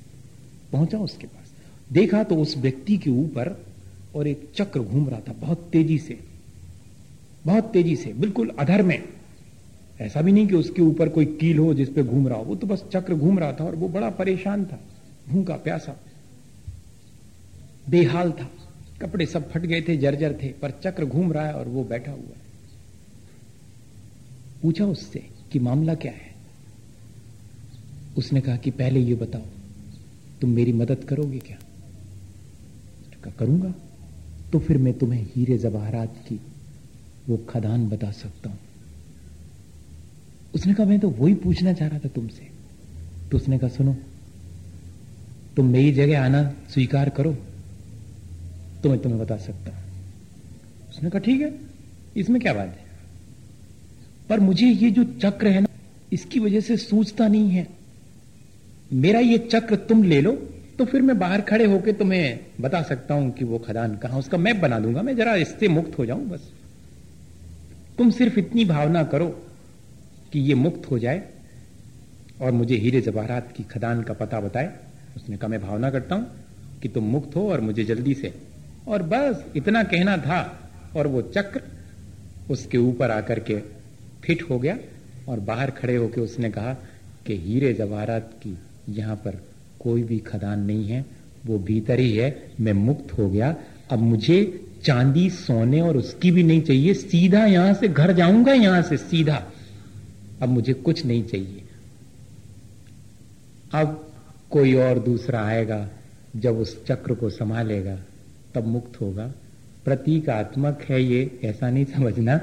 पहुँचा 0.73 0.99
उसके 0.99 1.27
पास। 1.27 1.53
देखा 1.93 2.23
तो 2.23 2.37
उस 2.37 2.57
व्यक्ति 2.57 2.97
के 2.99 3.11
ऊपर 3.11 3.65
और 4.15 4.27
एक 4.27 4.49
चक्र 4.57 4.81
घूम 4.81 5.09
रहा 5.09 5.21
था 5.21 5.33
बहुत 5.33 5.69
तेज़ी 5.73 5.99
से। 5.99 6.19
बहुत 7.47 7.65
तेज़ी 7.65 7.97
से, 7.97 8.13
बिल्कुल 8.13 8.49
अधर 8.59 8.83
में। 8.83 9.03
ऐसा 10.01 10.23
भी 10.23 10.33
नहीं 10.33 10.47
कि 10.47 10.55
उसके 10.55 10.83
ऊपर 10.83 11.09
कोई 11.09 11.25
कील 11.25 11.59
हो 11.59 11.75
जिसपे 11.75 12.03
घूम 12.03 12.29
रहा 12.29 12.39
हो। 12.39 12.45
वो 12.45 12.55
तो 12.55 12.67
बस 12.67 12.85
चक्र 12.93 13.15
घूम 13.15 13.39
रहा 13.39 13.53
था 13.53 13.65
और 13.65 13.75
वो 13.75 13.89
बड़ा 13.89 14.11
परेशान 14.11 14.65
था। 14.65 14.81
भूखा 15.29 15.55
प्यासा। 15.55 15.97
बेहाल 17.89 18.33
था। 18.33 18.51
कपड़े 19.01 19.27
सब 19.27 19.51
फट 19.51 19.61
गए 19.61 19.81
थे, 19.81 19.97
जर्जर 19.97 20.39
थे, 20.43 20.49
पर 20.49 20.71
चक्र 20.71 21.05
घूम 21.05 21.33
रहा 21.33 21.47
है 21.47 21.53
और 21.53 21.69
वो 21.69 21.85
बैठा 21.85 22.13
हुआ 22.13 22.21
है। 22.21 22.51
पूछा 24.63 24.85
उससे 24.85 25.29
कि 25.53 25.59
मामला 25.59 25.95
क्या 25.95 26.13
है? 26.13 26.35
उसने 28.19 28.41
कहा 28.41 28.57
कि 28.57 28.71
पहले 28.71 29.01
ये 29.01 29.15
बताओ, 29.15 29.43
तुम 30.41 30.51
मेरी 30.51 30.73
मदद 30.73 31.05
करोगे 31.05 31.39
क्या? 31.39 31.59
कहा, 33.25 33.33
करूँगा। 33.39 33.75
तो 34.53 34.59
फिर 34.59 34.79
मैं 34.79 34.99
तुम्हें 34.99 35.27
हीरे 35.35 35.59
जवाहरात 35.59 36.25
की 36.29 36.41
वो 37.29 37.37
खदान 37.37 37.89
बता 37.89 38.11
सकता 38.11 38.51
हूँ। 38.51 38.59
उसने 40.55 40.75
कहा, 40.75 40.87
मैं 40.87 41.01
तो 41.01 41.11
वही 41.11 41.35
पूछना 41.35 41.73
चाह 41.73 41.89
रहा 41.89 41.99
था 41.99 42.09
तुमसे। 42.09 42.51
तो 43.31 43.37
उसने 43.37 43.59
कहा, 43.59 43.69
सुनो, 43.69 43.97
तुम 45.57 45.67
मेरी 45.67 45.93
जगह 45.93 46.25
आना 46.25 46.55
स्वीकार 46.69 47.09
करो। 47.09 47.37
तो 48.83 48.91
मैं 48.91 48.99
तुम्हें 48.99 49.21
बता 49.21 49.37
सकता 49.39 49.73
उसने 50.91 51.11
कहा, 51.11 51.21
ठीक 51.21 51.41
है, 51.41 51.53
इसमें 52.17 52.41
क्या 52.43 52.53
बात 52.55 52.69
है? 52.69 52.89
पर 54.29 54.41
मुझे 54.41 54.67
ये 54.67 54.91
जो 54.91 55.05
चक्र 55.17 55.49
है 55.49 55.61
ना, 55.61 55.69
इसकी 56.13 56.41
वजह 56.41 56.61
से 56.61 56.77
सूझता 56.79 57.29
नहीं 57.29 57.51
है। 57.51 57.67
मेरा 58.95 59.21
ये 59.21 59.39
चक्र 59.41 59.77
तुम 59.89 60.03
ले 60.05 60.21
लो 60.21 60.33
तो 60.79 60.85
फिर 60.85 61.03
मैं 61.03 61.19
बाहर 61.19 61.41
खड़े 61.43 61.65
होकर 61.65 61.93
तुम्हें 61.93 62.41
बता 62.61 62.81
सकता 62.83 63.15
हूँ 63.15 63.31
कि 63.33 63.45
वो 63.45 63.59
खदान 63.59 63.97
कहाँ 63.97 64.19
उसका 64.19 64.39
मैप 64.39 64.57
बना 64.57 64.79
दूँगा 64.79 65.03
मैं, 65.03 65.17
जरा 65.17 65.35
इससे 65.37 65.69
मुक्त 65.69 65.99
हो 65.99 66.07
जाऊँ 66.07 66.27
बस। 66.29 66.51
तुम 67.99 68.11
सिर्फ़ 68.11 68.39
इतनी 68.39 68.65
भावना 68.65 69.03
करो 69.05 69.27
कि 70.33 70.41
ये 70.41 70.55
मुक्त 70.57 70.91
हो 70.91 70.99
जाए 70.99 71.23
और 72.41 72.53
मुझे 72.53 72.77
हीरे 72.77 73.01
जवाहरात 73.01 73.53
की 73.57 73.63
खदान 73.71 74.03
का 74.03 74.15
पता 74.15 74.41
बताए। 74.41 74.73
उसने 75.17 75.37
कहा, 75.37 75.49
मैं 75.49 75.61
भावना 75.63 75.91
करता 75.91 76.15
हूँ 76.15 76.79
कि 76.83 76.89
तुम 76.89 77.05
मुक्त 77.07 77.37
हो 77.37 77.51
और 77.51 77.61
मुझे 77.61 77.85
जल्दी 77.85 78.15
से 78.15 78.33
और 78.89 79.03
बस 79.03 79.45
इतना 79.57 79.83
कहना 79.83 80.17
था 80.17 80.71
और 80.97 81.07
वो 81.07 81.23
चक्र 81.23 81.61
उसके 82.51 82.79
ऊपर 82.79 83.11
आकर 83.11 83.39
के 83.39 83.59
फिट 84.25 84.43
हो 84.51 84.59
गया 84.59 84.79
और 85.29 85.41
बाहर 85.41 85.71
खड़े 85.71 85.97
होकर 85.97 86.21
उसने 86.21 86.51
कहा 86.51 86.73
कि 87.27 87.37
हीरे 87.37 87.73
जवाहरात 87.73 88.31
की 88.43 88.59
यहाँ 88.89 89.17
पर 89.17 89.43
कोई 89.81 90.03
भी 90.03 90.19
खदान 90.19 90.61
नहीं 90.61 90.89
है, 90.89 91.05
वो 91.47 91.59
भीतर 91.59 92.01
ही 92.01 92.17
है, 92.17 92.53
मैं 92.61 92.73
मुक्त 92.73 93.19
हो 93.19 93.31
गया। 93.31 93.57
अब 93.91 93.99
मुझे 93.99 94.67
चांदी, 94.85 95.31
सोने 95.31 95.81
और 95.81 95.97
उसकी 95.97 96.31
भी 96.31 96.43
नहीं 96.43 96.63
चाहिए, 96.63 96.95
सीधा 96.95 97.45
यहाँ 97.45 97.75
से 97.75 97.89
घर 97.89 98.13
जाऊँगा, 98.13 98.53
यहाँ 98.53 98.83
से 98.83 98.97
सीधा। 98.97 99.43
अब 100.43 100.49
मुझे 100.49 100.73
कुछ 100.73 101.07
नहीं 101.07 101.25
चाहिए। 101.25 101.63
अब 103.75 104.13
कोई 104.51 104.75
और 104.75 104.99
दूसरा 104.99 105.45
आएगा 105.45 105.89
जब 106.37 106.59
उस 106.59 106.87
चक्र 106.87 107.15
को 107.15 107.31
संभालेगा। 107.31 107.99
तब 108.55 108.67
मुक्त 108.67 109.01
होगा। 109.01 109.33
प्रतीकात्मक 109.85 110.83
है 110.89 111.03
ये, 111.03 111.41
ऐसा 111.45 111.71
नहीं 111.71 111.85
समझना 111.85 112.37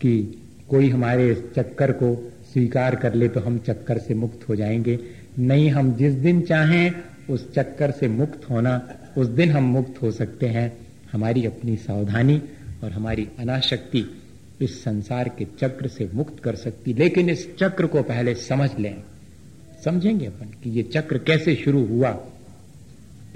कि 0.00 0.42
कोई 0.70 0.90
हमारे 0.90 1.34
चक्कर 1.56 1.92
को 1.92 2.32
स्वीकार 2.52 2.96
कर 2.96 3.14
ले 3.14 3.28
तो 3.28 3.40
हम 3.40 3.58
चक्कर 3.58 3.98
से 3.98 4.14
मुक्त 4.14 4.48
हो 4.48 4.56
जाएँगे। 4.56 4.98
नहीं, 5.38 5.70
हम 5.70 5.94
जिस 5.94 6.12
दिन 6.12 6.40
चाहें 6.40 6.92
उस 7.30 7.54
चक्कर 7.54 7.90
से 7.90 8.08
मुक्त 8.08 8.50
होना, 8.50 8.88
उस 9.18 9.26
दिन 9.26 9.50
हम 9.50 9.64
मुक्त 9.64 10.02
हो 10.02 10.10
सकते 10.10 10.46
हैं। 10.46 10.76
हमारी 11.12 11.46
अपनी 11.46 11.76
सावधानी 11.76 12.42
और 12.84 12.92
हमारी 12.92 13.28
अनाशक्ति 13.38 14.22
इस 14.60 14.84
संसार 14.84 15.28
के 15.28 15.46
चक्र 15.60 15.88
से 15.88 16.10
मुक्त 16.14 16.42
कर 16.42 16.54
सकती, 16.54 16.94
लेकिन 16.94 17.30
इस 17.30 17.56
चक्र 17.56 17.86
को 17.86 18.02
पहले 18.02 18.34
समझ 18.34 18.70
लें। 18.78 19.02
समझेंगे 19.84 20.26
अपन 20.26 20.46
कि 20.62 20.70
ये 20.70 20.82
चक्र 20.82 21.18
कैसे 21.18 21.54
शुरू 21.54 21.86
हुआ? 21.86 22.28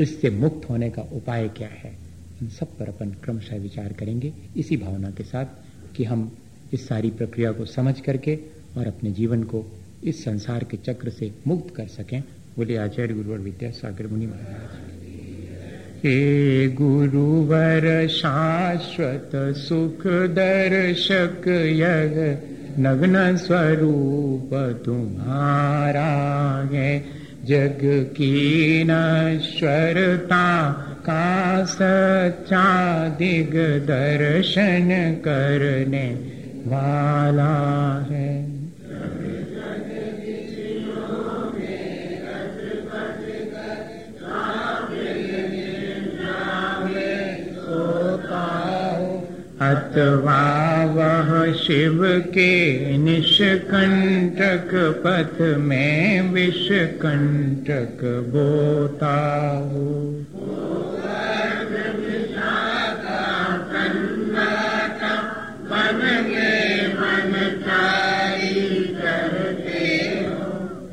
इससे 0.01 0.31
मुक्त 0.31 0.71
होने 0.71 0.91
का 0.91 1.03
उपाय 1.03 1.49
क्या 1.49 1.69
है? 1.69 1.99
इन 2.43 2.49
सब 2.49 2.67
पर 2.67 2.89
अपन 2.89 3.11
क्रमशः 3.11 3.57
विचार 3.57 3.93
करेंगे। 3.93 4.33
इसी 4.57 4.77
भावना 4.77 5.11
के 5.11 5.23
साथ 5.23 5.47
कि 5.97 6.05
हम 6.05 6.37
इस 6.73 6.89
सारी 6.89 7.11
प्रक्रिया 7.11 7.53
को 7.53 7.65
समझ 7.65 8.01
करके 8.01 8.39
और 8.77 8.87
अपने 8.87 9.11
जीवन 9.11 9.43
को 9.43 9.65
इस 10.05 10.25
संसार 10.25 10.65
के 10.65 10.77
चक्र 10.77 11.11
से 11.11 11.33
मुक्त 11.47 11.75
कर 11.75 11.87
सकें। 11.87 12.23
बोले 12.57 12.77
आचार्य 12.77 13.15
गुरुवर 13.15 13.39
विद्यासागर 13.39 14.07
मुनि 14.07 14.27
महाराज। 14.27 14.99
हे 16.05 16.69
गुरुवर 16.69 18.09
शाश्वत 18.09 19.31
सुख 19.57 20.07
दर्शक 20.07 21.43
यग 21.49 22.43
नग्न 22.79 23.37
स्वरूप 23.37 24.83
तुम्हारा 24.85 26.07
है। 26.73 27.05
जग 27.49 27.79
की 27.85 28.85
नश्वरता 28.85 30.73
का 31.01 31.65
सच्चा 31.65 33.09
दिग 33.09 33.55
दर्शन 33.87 35.17
करने 35.25 36.15
वाला 36.67 38.07
है। 38.11 38.48
अथवा 49.63 50.43
वह 50.95 51.53
शिव 51.53 52.03
के 52.35 52.53
निष्कंटक 52.99 54.71
पथ 55.07 55.41
में 55.59 56.31
विषकंटक 56.33 58.05
बोता 58.35 59.17
हो 59.73 59.89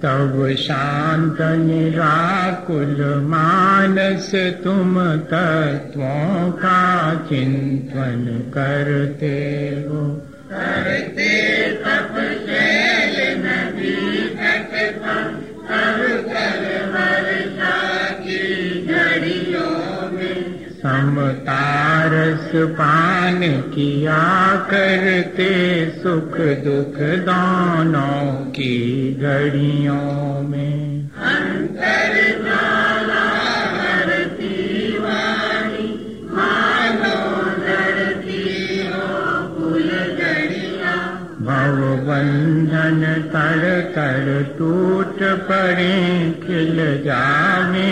तब 0.05 0.35
शांत 0.57 1.37
निराकुल 1.59 3.03
मानस 3.25 4.29
तुम 4.63 4.99
तत्वों 5.31 6.51
का 6.61 6.83
चिंतन 7.29 8.23
करते 8.53 9.35
हो 9.87 10.05
करते 10.51 11.31
तप 11.83 12.15
शैल 12.47 12.84
समतारस 21.15 22.51
पान 22.55 23.39
किया 23.61 24.55
करते 24.55 25.89
सुख 26.03 26.37
दुख 26.37 27.01
दानों 27.01 28.45
की 28.45 29.13
घड़ियों 29.21 30.41
में। 30.49 30.94
बंधन 42.85 43.21
तर 43.33 43.61
तर 43.95 44.25
टूट 44.57 45.21
पड़े 45.47 45.93
खिल 46.41 46.77
जावे 47.05 47.89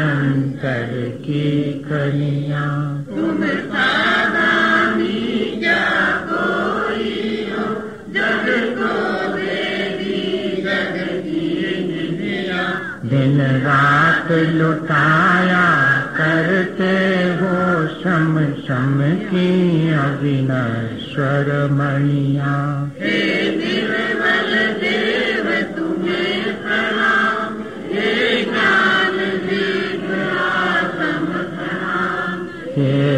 अंतर 0.00 0.92
की 1.24 1.48
कलिया। 1.88 2.66
तुम 3.08 3.42
हो 3.42 3.74
दिन 13.10 13.40
रात 13.64 14.30
लुटाया 14.30 15.66
करते 16.16 16.94
हो 17.40 17.56
शम 17.96 18.32
शम 18.66 18.98
की 19.28 19.48
अविनश्वर 19.96 21.52
मणिया। 21.72 22.54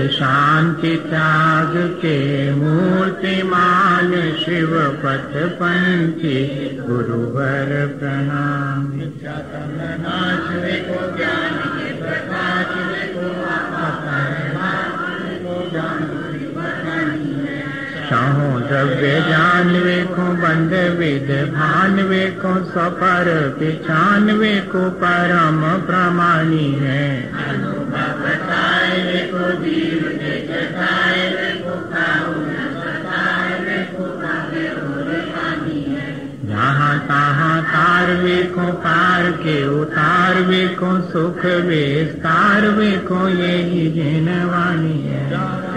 शान्ति 0.08 0.96
त्याग 0.96 1.72
के 1.76 2.50
मूर्तिमान 2.54 4.10
शिव 4.44 4.78
पथ 5.04 5.32
पञ्चे 5.34 6.70
गुरुवर 6.88 7.96
प्रणाम। 8.00 9.00
शाहो 18.08 18.60
द्रव्य 18.60 19.20
जान 19.20 19.68
वेखो 19.68 20.22
बंद 20.22 20.72
विद 20.98 21.52
भान 21.54 21.96
भानवे 21.96 22.26
को 22.26 22.64
स्वपर 22.64 23.56
पिचानवेो 23.58 24.90
परम 24.90 25.86
प्रमाणी 25.86 26.72
है। 26.72 27.38
भानवे 29.08 29.20
को 29.20 29.38
को 33.96 34.08
जहाँ 36.48 36.98
तहाँ 36.98 37.62
तारवे 37.62 38.42
को 38.42 38.72
पार 38.72 39.30
के 39.30 39.80
उतारवे 39.80 40.68
को 40.68 41.00
सुख 41.00 41.44
विस्तारवे 41.44 42.92
को 42.92 43.28
यही 43.28 43.90
जनवाणी 43.90 45.02
है। 45.02 45.67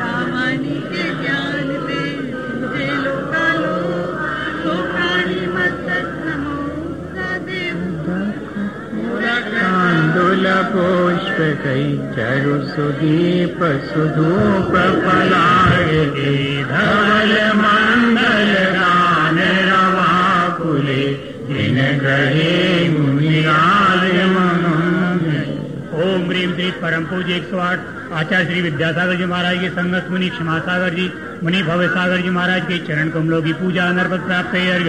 ओम 26.04 26.22
श्री 26.56 26.72
परम 26.72 27.04
पूज्य 27.04 27.34
एक 27.34 27.44
सौ 27.52 27.58
आठ। 27.58 27.80
आचार्य 28.14 28.46
श्री 28.46 28.62
विद्यासागर 28.62 29.16
जी 29.16 29.26
महाराज 29.26 29.58
के 29.60 29.70
संगत 29.70 30.08
मुनि 30.12 30.30
क्षमा 30.30 30.60
सागर 30.60 30.90
जी 30.90 31.14
मुनि 31.44 31.64
भव्य 31.64 31.88
सागर 31.88 32.18
जी 32.18 32.30
महाराज 32.30 32.62
के 32.62 32.78
चरण 32.78 33.10
कमलों 33.10 33.42
की 33.42 33.54
पूजा 33.54 33.92
नर्पद 33.92 34.20
प्राप्त 34.20 34.56
है 34.56 34.80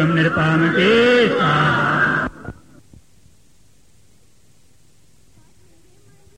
के 0.71 1.29
साथ 1.29 1.92